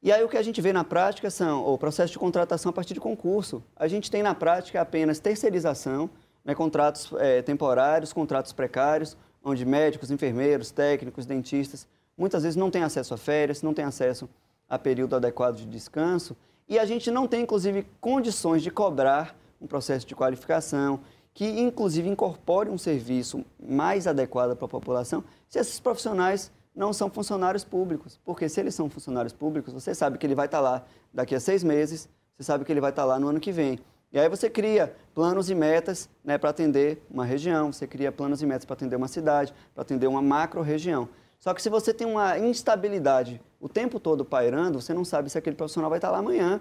[0.00, 2.72] E aí o que a gente vê na prática são o processo de contratação a
[2.72, 3.60] partir de concurso.
[3.74, 6.08] A gente tem na prática apenas terceirização,
[6.44, 12.84] né, contratos é, temporários, contratos precários, onde médicos, enfermeiros, técnicos, dentistas, muitas vezes não têm
[12.84, 14.28] acesso a férias, não têm acesso
[14.68, 16.36] a período adequado de descanso
[16.68, 21.00] e a gente não tem, inclusive, condições de cobrar um processo de qualificação
[21.38, 27.08] que, inclusive, incorpore um serviço mais adequado para a população, se esses profissionais não são
[27.08, 28.18] funcionários públicos.
[28.24, 30.84] Porque se eles são funcionários públicos, você sabe que ele vai estar lá
[31.14, 33.78] daqui a seis meses, você sabe que ele vai estar lá no ano que vem.
[34.12, 38.42] E aí você cria planos e metas né, para atender uma região, você cria planos
[38.42, 41.08] e metas para atender uma cidade, para atender uma macro-região.
[41.38, 45.38] Só que se você tem uma instabilidade o tempo todo pairando, você não sabe se
[45.38, 46.60] aquele profissional vai estar lá amanhã.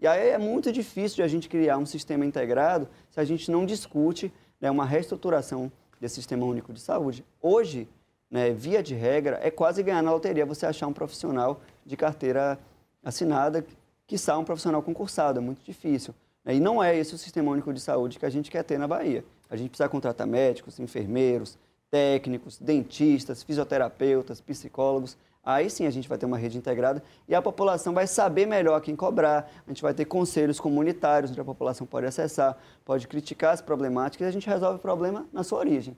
[0.00, 3.50] E aí é muito difícil de a gente criar um sistema integrado se a gente
[3.50, 5.70] não discute né, uma reestruturação
[6.00, 7.24] desse sistema único de saúde.
[7.42, 7.88] Hoje,
[8.30, 12.58] né, via de regra, é quase ganhar na loteria você achar um profissional de carteira
[13.02, 13.64] assinada,
[14.06, 16.14] que um profissional concursado, é muito difícil.
[16.44, 16.54] Né?
[16.54, 18.86] E não é esse o sistema único de saúde que a gente quer ter na
[18.86, 19.24] Bahia.
[19.50, 21.58] A gente precisa contratar médicos, enfermeiros,
[21.90, 25.16] técnicos, dentistas, fisioterapeutas, psicólogos.
[25.48, 28.78] Aí sim a gente vai ter uma rede integrada e a população vai saber melhor
[28.82, 29.50] quem cobrar.
[29.66, 32.54] A gente vai ter conselhos comunitários onde a população pode acessar,
[32.84, 35.96] pode criticar as problemáticas e a gente resolve o problema na sua origem.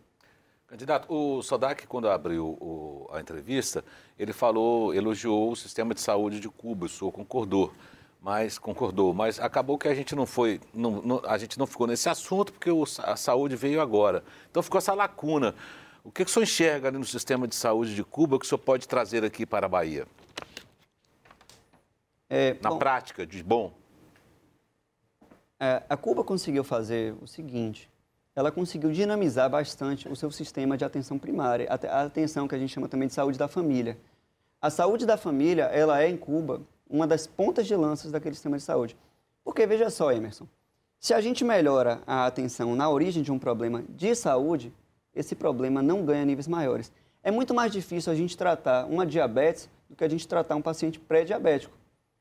[0.68, 3.84] Candidato, o Sodak, quando abriu o, a entrevista,
[4.16, 7.72] ele falou, elogiou o sistema de saúde de Cuba, o senhor concordou
[8.22, 9.14] mas concordou.
[9.14, 12.52] Mas acabou que a gente não foi, não, não, a gente não ficou nesse assunto
[12.52, 14.22] porque o, a saúde veio agora.
[14.50, 15.54] Então ficou essa lacuna.
[16.02, 18.48] O que, que o senhor enxerga ali no sistema de saúde de Cuba que o
[18.48, 20.06] senhor pode trazer aqui para a Bahia?
[22.28, 23.72] É, Na bom, prática, de bom?
[25.58, 27.90] É, a Cuba conseguiu fazer o seguinte:
[28.34, 32.72] ela conseguiu dinamizar bastante o seu sistema de atenção primária, a atenção que a gente
[32.72, 33.98] chama também de saúde da família.
[34.62, 38.56] A saúde da família, ela é em Cuba uma das pontas de lanças daquele sistema
[38.56, 38.96] de saúde.
[39.44, 40.46] Porque veja só, Emerson,
[40.98, 44.72] se a gente melhora a atenção na origem de um problema de saúde,
[45.14, 46.92] esse problema não ganha níveis maiores.
[47.22, 50.62] É muito mais difícil a gente tratar uma diabetes do que a gente tratar um
[50.62, 51.76] paciente pré-diabético.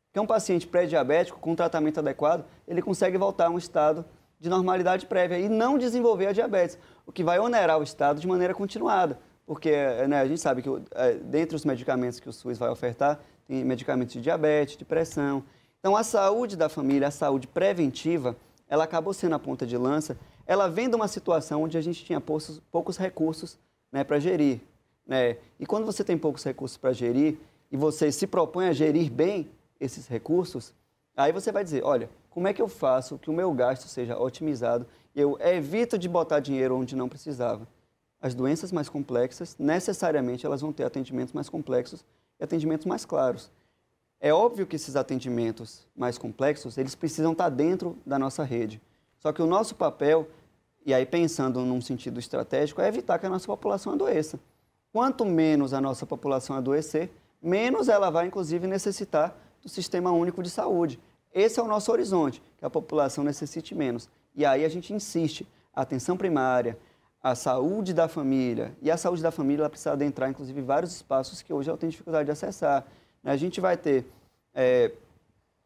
[0.08, 4.04] Porque um paciente pré-diabético, com tratamento adequado, ele consegue voltar a um estado
[4.40, 8.28] de normalidade prévia e não desenvolver a diabetes, o que vai onerar o estado de
[8.28, 9.20] maneira continuada.
[9.46, 9.72] Porque
[10.08, 13.64] né, a gente sabe que, é, dentre os medicamentos que o SUS vai ofertar, tem
[13.64, 15.44] medicamentos de diabetes, de pressão.
[15.80, 18.36] Então, a saúde da família, a saúde preventiva,
[18.68, 20.18] ela acabou sendo a ponta de lança.
[20.50, 23.56] Ela vem de uma situação onde a gente tinha poucos, poucos recursos
[23.92, 24.60] né, para gerir.
[25.06, 25.38] Né?
[25.60, 27.38] E quando você tem poucos recursos para gerir
[27.72, 29.48] e você se propõe a gerir bem
[29.80, 30.74] esses recursos,
[31.16, 34.18] aí você vai dizer, olha, como é que eu faço que o meu gasto seja
[34.18, 37.68] otimizado e eu evito de botar dinheiro onde não precisava?
[38.20, 42.04] As doenças mais complexas, necessariamente, elas vão ter atendimentos mais complexos
[42.40, 43.52] e atendimentos mais claros.
[44.20, 48.82] É óbvio que esses atendimentos mais complexos, eles precisam estar dentro da nossa rede.
[49.20, 50.28] Só que o nosso papel,
[50.86, 54.40] e aí pensando num sentido estratégico, é evitar que a nossa população adoeça.
[54.92, 57.12] Quanto menos a nossa população adoecer,
[57.42, 61.00] menos ela vai, inclusive, necessitar do Sistema Único de Saúde.
[61.34, 64.10] Esse é o nosso horizonte, que a população necessite menos.
[64.36, 66.78] E aí a gente insiste, a atenção primária,
[67.22, 71.42] a saúde da família, e a saúde da família ela precisa adentrar, inclusive, vários espaços
[71.42, 72.86] que hoje ela tem dificuldade de acessar.
[73.24, 74.06] A gente vai ter
[74.56, 74.92] é,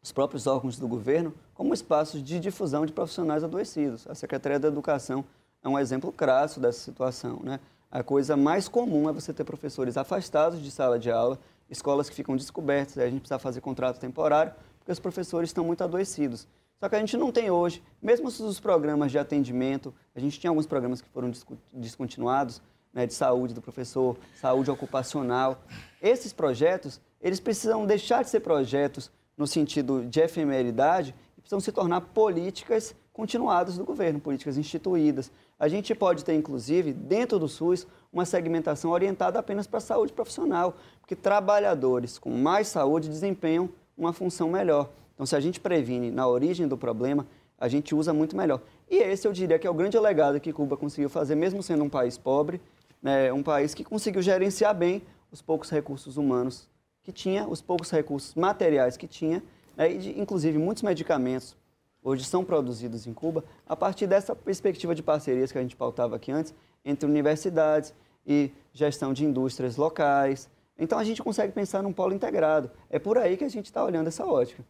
[0.02, 4.06] os próprios órgãos do governo como espaços de difusão de profissionais adoecidos.
[4.08, 5.24] A Secretaria da Educação
[5.62, 7.40] é um exemplo crasso dessa situação.
[7.42, 7.60] Né?
[7.90, 11.38] A coisa mais comum é você ter professores afastados de sala de aula,
[11.70, 15.82] escolas que ficam descobertas, a gente precisa fazer contrato temporário, porque os professores estão muito
[15.82, 16.46] adoecidos.
[16.78, 20.50] Só que a gente não tem hoje, mesmo os programas de atendimento, a gente tinha
[20.50, 21.32] alguns programas que foram
[21.72, 22.60] descontinuados,
[22.92, 25.62] né, de saúde do professor, saúde ocupacional.
[26.02, 31.14] Esses projetos, eles precisam deixar de ser projetos no sentido de efemeridade
[31.44, 35.30] precisam se tornar políticas continuadas do governo, políticas instituídas.
[35.58, 40.12] A gente pode ter, inclusive, dentro do SUS, uma segmentação orientada apenas para a saúde
[40.12, 44.90] profissional, porque trabalhadores com mais saúde desempenham uma função melhor.
[45.14, 47.26] Então, se a gente previne na origem do problema,
[47.58, 48.60] a gente usa muito melhor.
[48.90, 51.84] E esse eu diria que é o grande legado que Cuba conseguiu fazer, mesmo sendo
[51.84, 52.60] um país pobre,
[53.02, 56.68] né, um país que conseguiu gerenciar bem os poucos recursos humanos
[57.02, 59.42] que tinha, os poucos recursos materiais que tinha,
[59.78, 61.56] e de, inclusive muitos medicamentos
[62.02, 66.16] hoje são produzidos em Cuba a partir dessa perspectiva de parcerias que a gente pautava
[66.16, 67.94] aqui antes, entre universidades
[68.26, 70.50] e gestão de indústrias locais.
[70.78, 72.70] Então a gente consegue pensar num polo integrado.
[72.90, 74.64] É por aí que a gente está olhando essa ótica.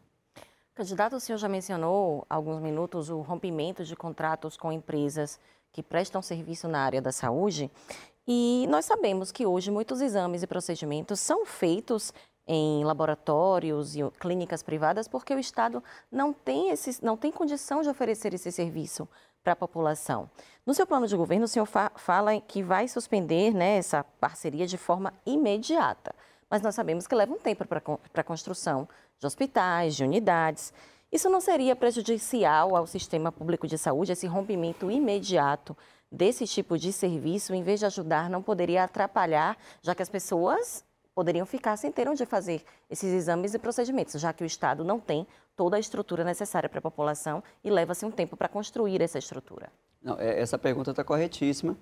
[0.75, 5.39] Candidato, o senhor já mencionou há alguns minutos o rompimento de contratos com empresas
[5.73, 7.71] que prestam serviço na área da saúde.
[8.27, 12.13] E nós sabemos que hoje muitos exames e procedimentos são feitos
[12.47, 17.89] em laboratórios e clínicas privadas porque o Estado não tem, esse, não tem condição de
[17.89, 19.09] oferecer esse serviço
[19.43, 20.29] para a população.
[20.65, 24.67] No seu plano de governo, o senhor fa fala que vai suspender né, essa parceria
[24.67, 26.15] de forma imediata,
[26.49, 27.83] mas nós sabemos que leva um tempo para
[28.15, 28.89] a construção
[29.19, 30.73] de hospitais, de unidades.
[31.13, 35.77] Isso não seria prejudicial ao sistema público de saúde, esse rompimento imediato
[36.11, 40.85] desse tipo de serviço, em vez de ajudar, não poderia atrapalhar, já que as pessoas
[41.15, 44.99] poderiam ficar sem ter onde fazer esses exames e procedimentos, já que o Estado não
[44.99, 45.27] tem
[45.57, 49.71] toda a estrutura necessária para a população e leva-se um tempo para construir essa estrutura.
[50.03, 51.77] Não, é, essa pergunta está corretíssima.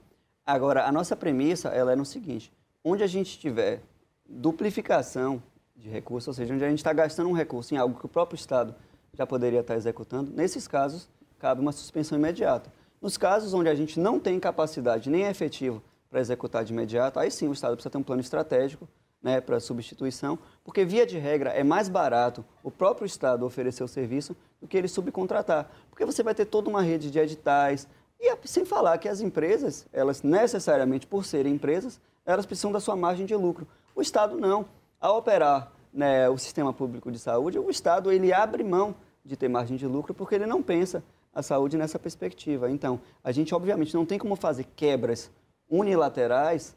[0.45, 2.53] Agora, a nossa premissa ela é no seguinte:
[2.85, 3.81] onde a gente tiver
[4.29, 5.43] duplicação
[5.75, 8.09] de recursos, ou seja, onde a gente está gastando um recurso em algo que o
[8.09, 8.75] próprio Estado
[9.15, 12.73] já poderia estar tá executando, nesses casos, cabe uma suspensão imediata.
[13.01, 17.19] Nos casos onde a gente não tem capacidade nem é efetivo para executar de imediato,
[17.19, 18.89] aí sim o Estado precisa ter um plano estratégico
[19.23, 23.89] né, para substituição, porque, via de regra, é mais barato o próprio Estado oferecer o
[23.89, 25.71] serviço do que ele subcontratar.
[25.91, 27.87] Porque você vai ter toda uma rede de editais,
[28.19, 32.97] e sem falar que as empresas, elas necessariamente, por serem empresas, elas precisam da sua
[32.97, 33.67] margem de lucro.
[33.95, 34.67] O Estado não.
[35.01, 38.95] Ao operar né, o sistema público de saúde, o Estado ele abre mão
[39.25, 41.03] de ter margem de lucro porque ele não pensa
[41.35, 42.71] a saúde nessa perspectiva.
[42.71, 45.31] Então, a gente obviamente não tem como fazer quebras
[45.69, 46.77] unilaterais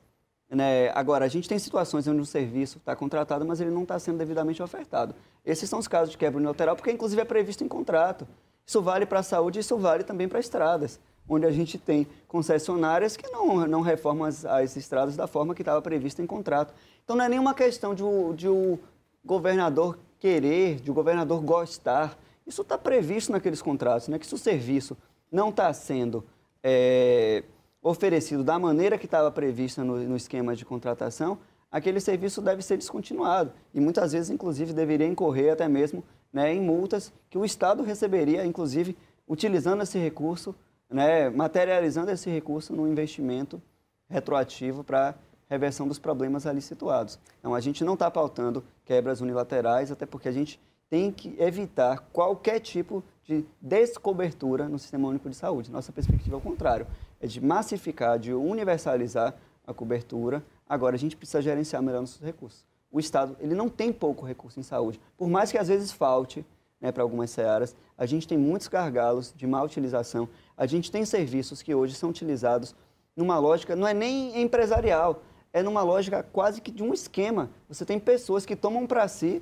[0.56, 0.90] né?
[0.96, 4.18] Agora, a gente tem situações onde o serviço está contratado, mas ele não está sendo
[4.18, 5.14] devidamente ofertado.
[5.46, 8.28] Esses são os casos de quebra unilateral, porque inclusive é previsto em contrato.
[8.66, 11.00] Isso vale para a saúde e isso vale também para estradas,
[11.30, 15.62] onde a gente tem concessionárias que não, não reformam as, as estradas da forma que
[15.62, 16.74] estava previsto em contrato.
[17.04, 18.80] Então, não é nenhuma questão de o, de o
[19.24, 22.18] governador querer, de o governador gostar.
[22.48, 24.18] Isso está previsto naqueles contratos, né?
[24.18, 24.98] que se o serviço
[25.32, 26.24] não está sendo
[26.64, 27.44] é,
[27.86, 31.38] oferecido da maneira que estava prevista no, no, esquema de contratação,
[31.72, 33.52] aquele serviço deve ser descontinuado.
[33.76, 36.04] E muitas vezes, inclusive, deveria incorrer até mesmo
[36.34, 38.98] né, em multas que o Estado receberia, inclusive,
[39.28, 40.56] utilizando esse recurso,
[40.90, 43.62] né, materializando esse recurso no investimento
[44.10, 45.14] retroativo para
[45.48, 47.20] reversão dos problemas ali situados.
[47.40, 50.60] Então, a gente não está pautando quebras unilaterais, até porque a gente
[50.90, 55.72] tem que evitar qualquer tipo de descobertura no Sistema Único de Saúde.
[55.72, 56.88] Nossa perspectiva é o contrário
[57.26, 59.36] é de massificar, de universalizar
[59.66, 60.44] a cobertura.
[60.70, 62.64] Agora, a gente precisa gerenciar melhor nossos recursos.
[62.92, 66.46] O Estado ele não tem pouco recurso em saúde, por mais que às vezes falte
[66.80, 70.30] né, para algumas searas, a gente tem muitos gargalos de má utilização.
[70.56, 72.76] A gente tem serviços que hoje são utilizados
[73.16, 77.50] numa lógica, não é nem empresarial, é numa lógica quase que de um esquema.
[77.68, 79.42] Você tem pessoas que tomam para si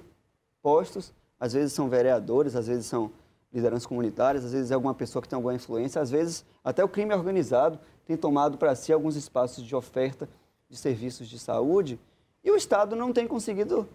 [0.61, 3.11] postos, às vezes são vereadores, às vezes são
[3.53, 6.89] lideranças comunitárias, às vezes é alguma pessoa que tem alguma influência, às vezes até o
[6.89, 10.27] crime organizado tem tomado para si alguns espaços de oferta
[10.69, 11.99] de serviços de saúde
[12.43, 13.87] e o Estado não tem conseguido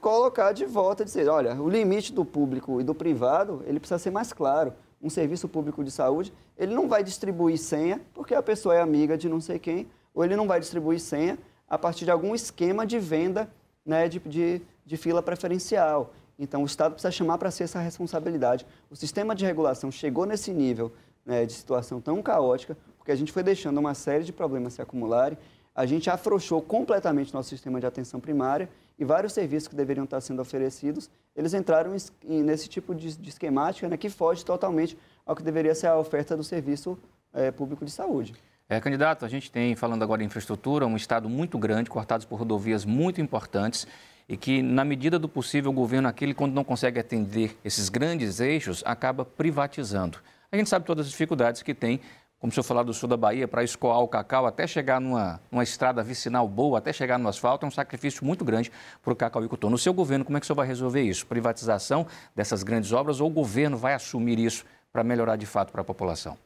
[0.00, 4.10] colocar de volta, dizer, olha, o limite do público e do privado, ele precisa ser
[4.10, 4.74] mais claro.
[5.00, 9.16] um serviço público de saúde, ele não vai distribuir senha porque a pessoa é amiga
[9.16, 11.38] de não sei quem, ou ele não vai distribuir senha
[11.68, 13.50] a partir de algum esquema de venda
[13.84, 16.12] né, de, de, de fila preferencial.
[16.38, 18.66] Então, o Estado precisa chamar para si essa responsabilidade.
[18.90, 20.92] O sistema de regulação chegou nesse nível
[21.24, 24.82] né, de situação tão caótica, porque a gente foi deixando uma série de problemas se
[24.82, 25.38] acumularem,
[25.74, 28.68] a gente afrouxou completamente nosso sistema de atenção primária
[28.98, 31.94] e vários serviços que deveriam estar sendo oferecidos, eles entraram
[32.24, 36.36] nesse tipo de, de esquemática né, que foge totalmente ao que deveria ser a oferta
[36.36, 36.98] do serviço
[37.32, 38.34] é, público de saúde.
[38.68, 42.38] É, candidato, a gente tem, falando agora de infraestrutura, um estado muito grande, cortados por
[42.38, 43.86] rodovias muito importantes
[44.28, 48.40] e que, na medida do possível, o governo, aquele, quando não consegue atender esses grandes
[48.40, 50.18] eixos, acaba privatizando.
[50.50, 52.00] A gente sabe todas as dificuldades que tem,
[52.38, 55.40] como o senhor falou do sul da Bahia, para escoar o cacau até chegar numa,
[55.50, 58.70] numa estrada vicinal boa, até chegar no asfalto, é um sacrifício muito grande
[59.02, 59.70] para o cacauicultor.
[59.70, 61.26] No seu governo, como é que o senhor vai resolver isso?
[61.26, 65.80] Privatização dessas grandes obras ou o governo vai assumir isso para melhorar de fato para
[65.80, 66.36] a população?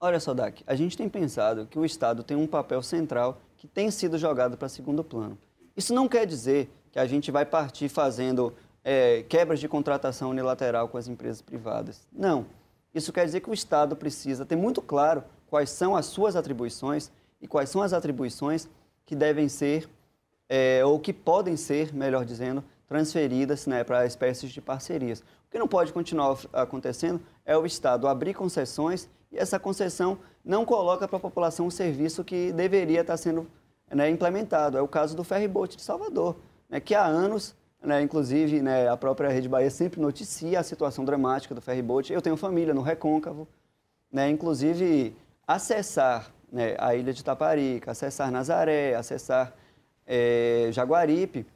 [0.00, 3.66] Olha só, Dak, a gente tem pensado que o Estado tem um papel central que
[3.66, 5.36] tem sido jogado para segundo plano.
[5.76, 8.52] Isso não quer dizer que a gente vai partir fazendo
[8.82, 12.08] é, quebras de contratação unilateral com as empresas privadas.
[12.12, 12.46] Não.
[12.92, 17.12] Isso quer dizer que o Estado precisa ter muito claro quais são as suas atribuições
[17.40, 18.68] e quais são as atribuições
[19.06, 19.88] que devem ser,
[20.48, 25.20] é, ou que podem ser, melhor dizendo, transferidas né, para espécies de parcerias.
[25.20, 30.64] O que não pode continuar acontecendo é o Estado abrir concessões e essa concessão não
[30.64, 33.46] coloca para a população o serviço que deveria estar sendo
[33.88, 34.76] né, implementado.
[34.76, 36.34] É o caso do ferryboat de Salvador,
[36.68, 41.04] né, que há anos, né, inclusive né, a própria Rede Bahia sempre noticia a situação
[41.04, 42.12] dramática do ferryboat.
[42.12, 43.48] Eu tenho família no Recôncavo,
[44.12, 45.16] né, inclusive
[45.46, 49.54] acessar né, a ilha de Taparica, acessar Nazaré, acessar
[50.06, 51.46] é, Jaguaripe,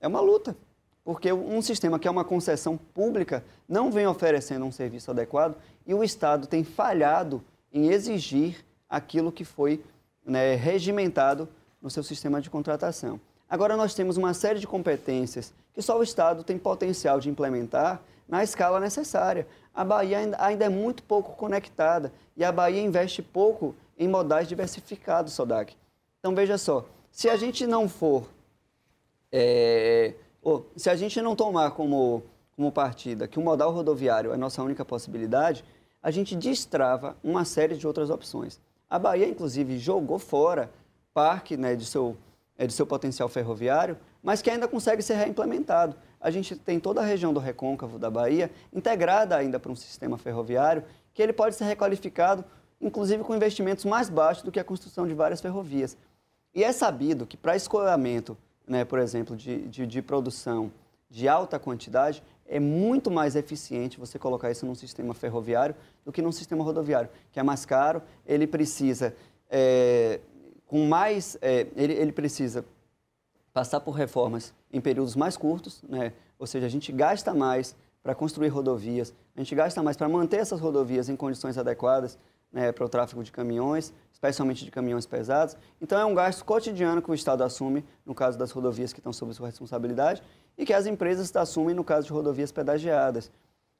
[0.00, 0.56] é uma luta.
[1.04, 5.92] Porque um sistema que é uma concessão pública não vem oferecendo um serviço adequado e
[5.92, 7.42] o Estado tem falhado
[7.72, 9.82] em exigir aquilo que foi
[10.24, 11.48] né, regimentado
[11.80, 13.20] no seu sistema de contratação.
[13.52, 18.00] Agora, nós temos uma série de competências que só o Estado tem potencial de implementar
[18.26, 19.46] na escala necessária.
[19.74, 25.34] A Bahia ainda é muito pouco conectada e a Bahia investe pouco em modais diversificados,
[25.34, 25.76] Sodac.
[26.18, 28.26] Então, veja só, se a gente não for,
[29.30, 30.14] é,
[30.74, 32.22] se a gente não tomar como
[32.56, 35.62] como partida que o modal rodoviário é nossa única possibilidade,
[36.02, 38.58] a gente destrava uma série de outras opções.
[38.88, 40.70] A Bahia, inclusive, jogou fora
[41.12, 42.16] parte né, de, seu,
[42.66, 45.96] de seu potencial ferroviário, mas que ainda consegue ser reimplementado.
[46.20, 50.16] A gente tem toda a região do recôncavo da Bahia integrada ainda para um sistema
[50.16, 52.44] ferroviário, que ele pode ser requalificado,
[52.80, 55.96] inclusive com investimentos mais baixos do que a construção de várias ferrovias.
[56.54, 58.36] E é sabido que para escoamento,
[58.66, 60.70] né, por exemplo, de, de, de produção
[61.10, 65.74] de alta quantidade, é muito mais eficiente você colocar isso num sistema ferroviário
[66.04, 69.14] do que num sistema rodoviário, que é mais caro, ele precisa,
[69.50, 70.20] é,
[70.72, 72.64] com mais, é, ele, ele precisa
[73.52, 76.14] passar por reformas em períodos mais curtos, né?
[76.38, 80.38] ou seja, a gente gasta mais para construir rodovias, a gente gasta mais para manter
[80.38, 82.16] essas rodovias em condições adequadas
[82.50, 85.58] né, para o tráfego de caminhões, especialmente de caminhões pesados.
[85.78, 89.12] Então, é um gasto cotidiano que o Estado assume, no caso das rodovias que estão
[89.12, 90.22] sob sua responsabilidade,
[90.56, 93.30] e que as empresas assumem no caso de rodovias pedagiadas.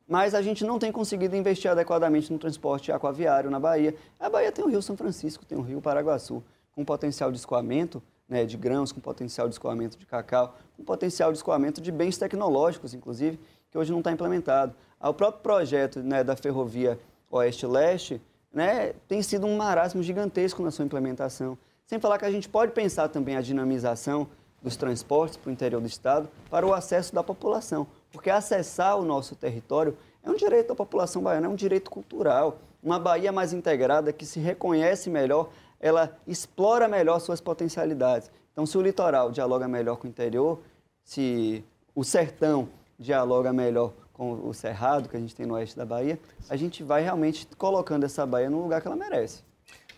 [0.06, 3.94] Mas a gente não tem conseguido investir adequadamente no transporte aquaviário na Bahia.
[4.20, 8.02] A Bahia tem o Rio São Francisco, tem o Rio Paraguaçu, com potencial de escoamento
[8.28, 12.16] né, de grãos, com potencial de escoamento de cacau, com potencial de escoamento de bens
[12.16, 13.38] tecnológicos, inclusive,
[13.70, 14.74] que hoje não está implementado.
[15.00, 16.98] O próprio projeto né, da ferrovia
[17.30, 18.20] Oeste-Leste
[18.52, 21.58] né, tem sido um marasmo gigantesco na sua implementação.
[21.86, 24.26] Sem falar que a gente pode pensar também a dinamização
[24.62, 27.86] dos transportes para o interior do Estado para o acesso da população.
[28.12, 32.58] Porque acessar o nosso território é um direito da população baiana, é um direito cultural.
[32.82, 35.50] Uma Bahia mais integrada, que se reconhece melhor,
[35.82, 38.30] ela explora melhor suas potencialidades.
[38.52, 40.60] Então, se o litoral dialoga melhor com o interior,
[41.04, 41.64] se
[41.94, 42.68] o sertão
[42.98, 46.84] dialoga melhor com o cerrado que a gente tem no oeste da Bahia, a gente
[46.84, 49.42] vai realmente colocando essa Bahia no lugar que ela merece.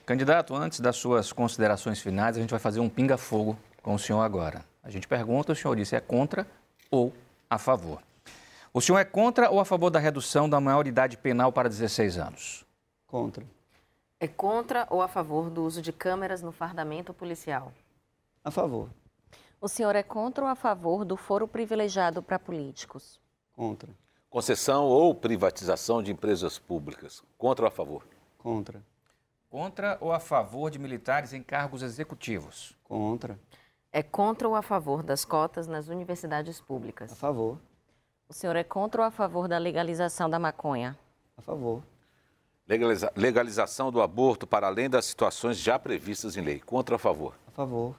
[0.07, 4.21] Candidato, antes das suas considerações finais, a gente vai fazer um pinga-fogo com o senhor
[4.21, 4.65] agora.
[4.83, 6.47] A gente pergunta, o senhor disse é contra
[6.91, 7.13] ou
[7.51, 8.01] a favor.
[8.73, 12.65] O senhor é contra ou a favor da redução da maioridade penal para 16 anos?
[13.07, 13.45] Contra.
[14.25, 17.71] É contra ou a favor do uso de câmeras no fardamento policial?
[18.43, 18.89] A favor.
[19.61, 23.21] O senhor é contra ou a favor do foro privilegiado para políticos?
[23.53, 23.91] Contra.
[24.31, 27.23] Concessão ou privatização de empresas públicas?
[27.37, 28.07] Contra ou a favor?
[28.39, 28.83] Contra.
[29.51, 32.75] Contra ou a favor de militares em cargos executivos?
[32.83, 33.39] Contra.
[33.93, 37.13] É contra ou a favor das cotas nas universidades públicas?
[37.13, 37.59] A favor.
[38.27, 40.99] O senhor é contra ou a favor da legalização da maconha?
[41.37, 41.83] A favor.
[42.67, 46.61] Legaliza legalização do aborto para além das situações já previstas em lei.
[46.61, 47.35] Contra ou a favor?
[47.47, 47.95] A favor.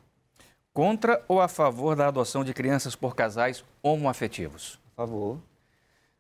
[0.73, 4.79] Contra ou a favor da adoção de crianças por casais homoafetivos?
[4.93, 5.39] A favor.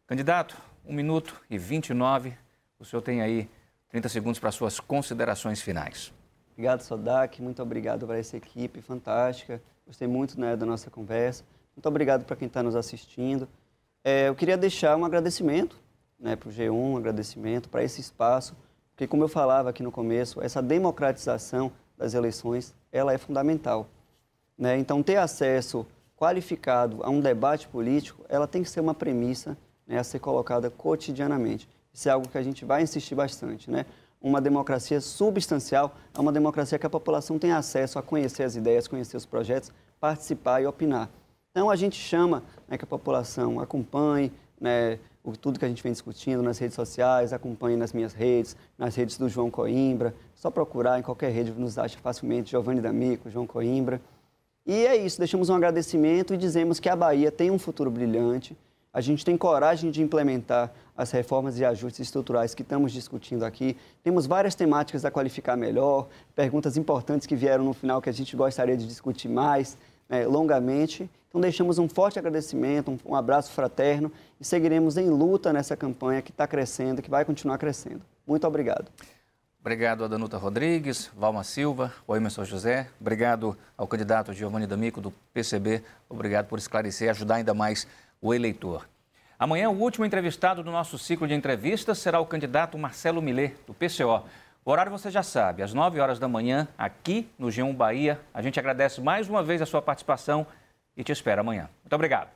[0.05, 0.55] Candidato,
[0.85, 2.33] 1 minuto e 29.
[2.79, 3.49] O senhor tem aí
[3.89, 6.13] 30 segundos para suas considerações finais.
[6.53, 7.41] Obrigado, Sodac.
[7.41, 9.59] Muito obrigado para essa equipe fantástica.
[9.87, 11.43] Gostei muito né, da nossa conversa.
[11.75, 13.49] Muito obrigado para quem está nos assistindo.
[14.03, 15.77] É, eu queria deixar um agradecimento
[16.19, 18.55] né, para o G1, um agradecimento para esse espaço,
[18.95, 23.87] porque, como eu falava aqui no começo, essa democratização das eleições ela é fundamental.
[24.57, 24.77] Né?
[24.77, 25.85] Então, ter acesso
[26.15, 30.69] qualificado a um debate político, ela tem que ser uma premissa né, a ser colocada
[30.69, 31.67] cotidianamente.
[31.93, 33.69] Isso é algo que a gente vai insistir bastante.
[33.69, 33.85] Né?
[34.21, 38.87] Uma democracia substancial é uma democracia que a população tem acesso a conhecer as ideias,
[38.87, 41.09] conhecer os projetos, participar e opinar.
[41.51, 45.81] Então, a gente chama né, que a população acompanhe né, o, tudo que a gente
[45.81, 50.13] vem discutindo nas redes sociais, acompanhe nas minhas redes, nas redes do João Coimbra.
[50.35, 53.99] Só procurar em qualquer rede, nos acha facilmente, Giovanni D'Amico, João Coimbra.
[54.65, 58.55] E é isso, deixamos um agradecimento e dizemos que a Bahia tem um futuro brilhante.
[58.93, 63.75] A gente tem coragem de implementar as reformas e ajustes estruturais que estamos discutindo aqui.
[64.01, 68.35] Temos várias temáticas a qualificar melhor, perguntas importantes que vieram no final que a gente
[68.37, 69.77] gostaria de discutir mais
[70.09, 71.09] né, longamente.
[71.29, 76.21] Então, deixamos um forte agradecimento, um, um abraço fraterno e seguiremos em luta nessa campanha
[76.21, 78.01] que está crescendo, que vai continuar crescendo.
[78.25, 78.89] Muito obrigado.
[79.59, 82.87] Obrigado a Danuta Rodrigues, Valma Silva, o Emerson José.
[83.01, 85.83] Obrigado ao candidato Giovanni D'Amico, do PCB.
[86.07, 87.87] Obrigado por esclarecer e ajudar ainda mais
[88.21, 88.87] o eleitor.
[89.37, 93.73] Amanhã, o último entrevistado do nosso ciclo de entrevistas será o candidato Marcelo Millet, do
[93.73, 94.23] PCO.
[94.67, 98.19] O horário você já sabe, às 9 horas da manhã, aqui no G1 Bahia.
[98.33, 100.47] A gente agradece mais uma vez a sua participação
[100.97, 101.69] e te espera amanhã.
[101.83, 102.29] Muito obrigado.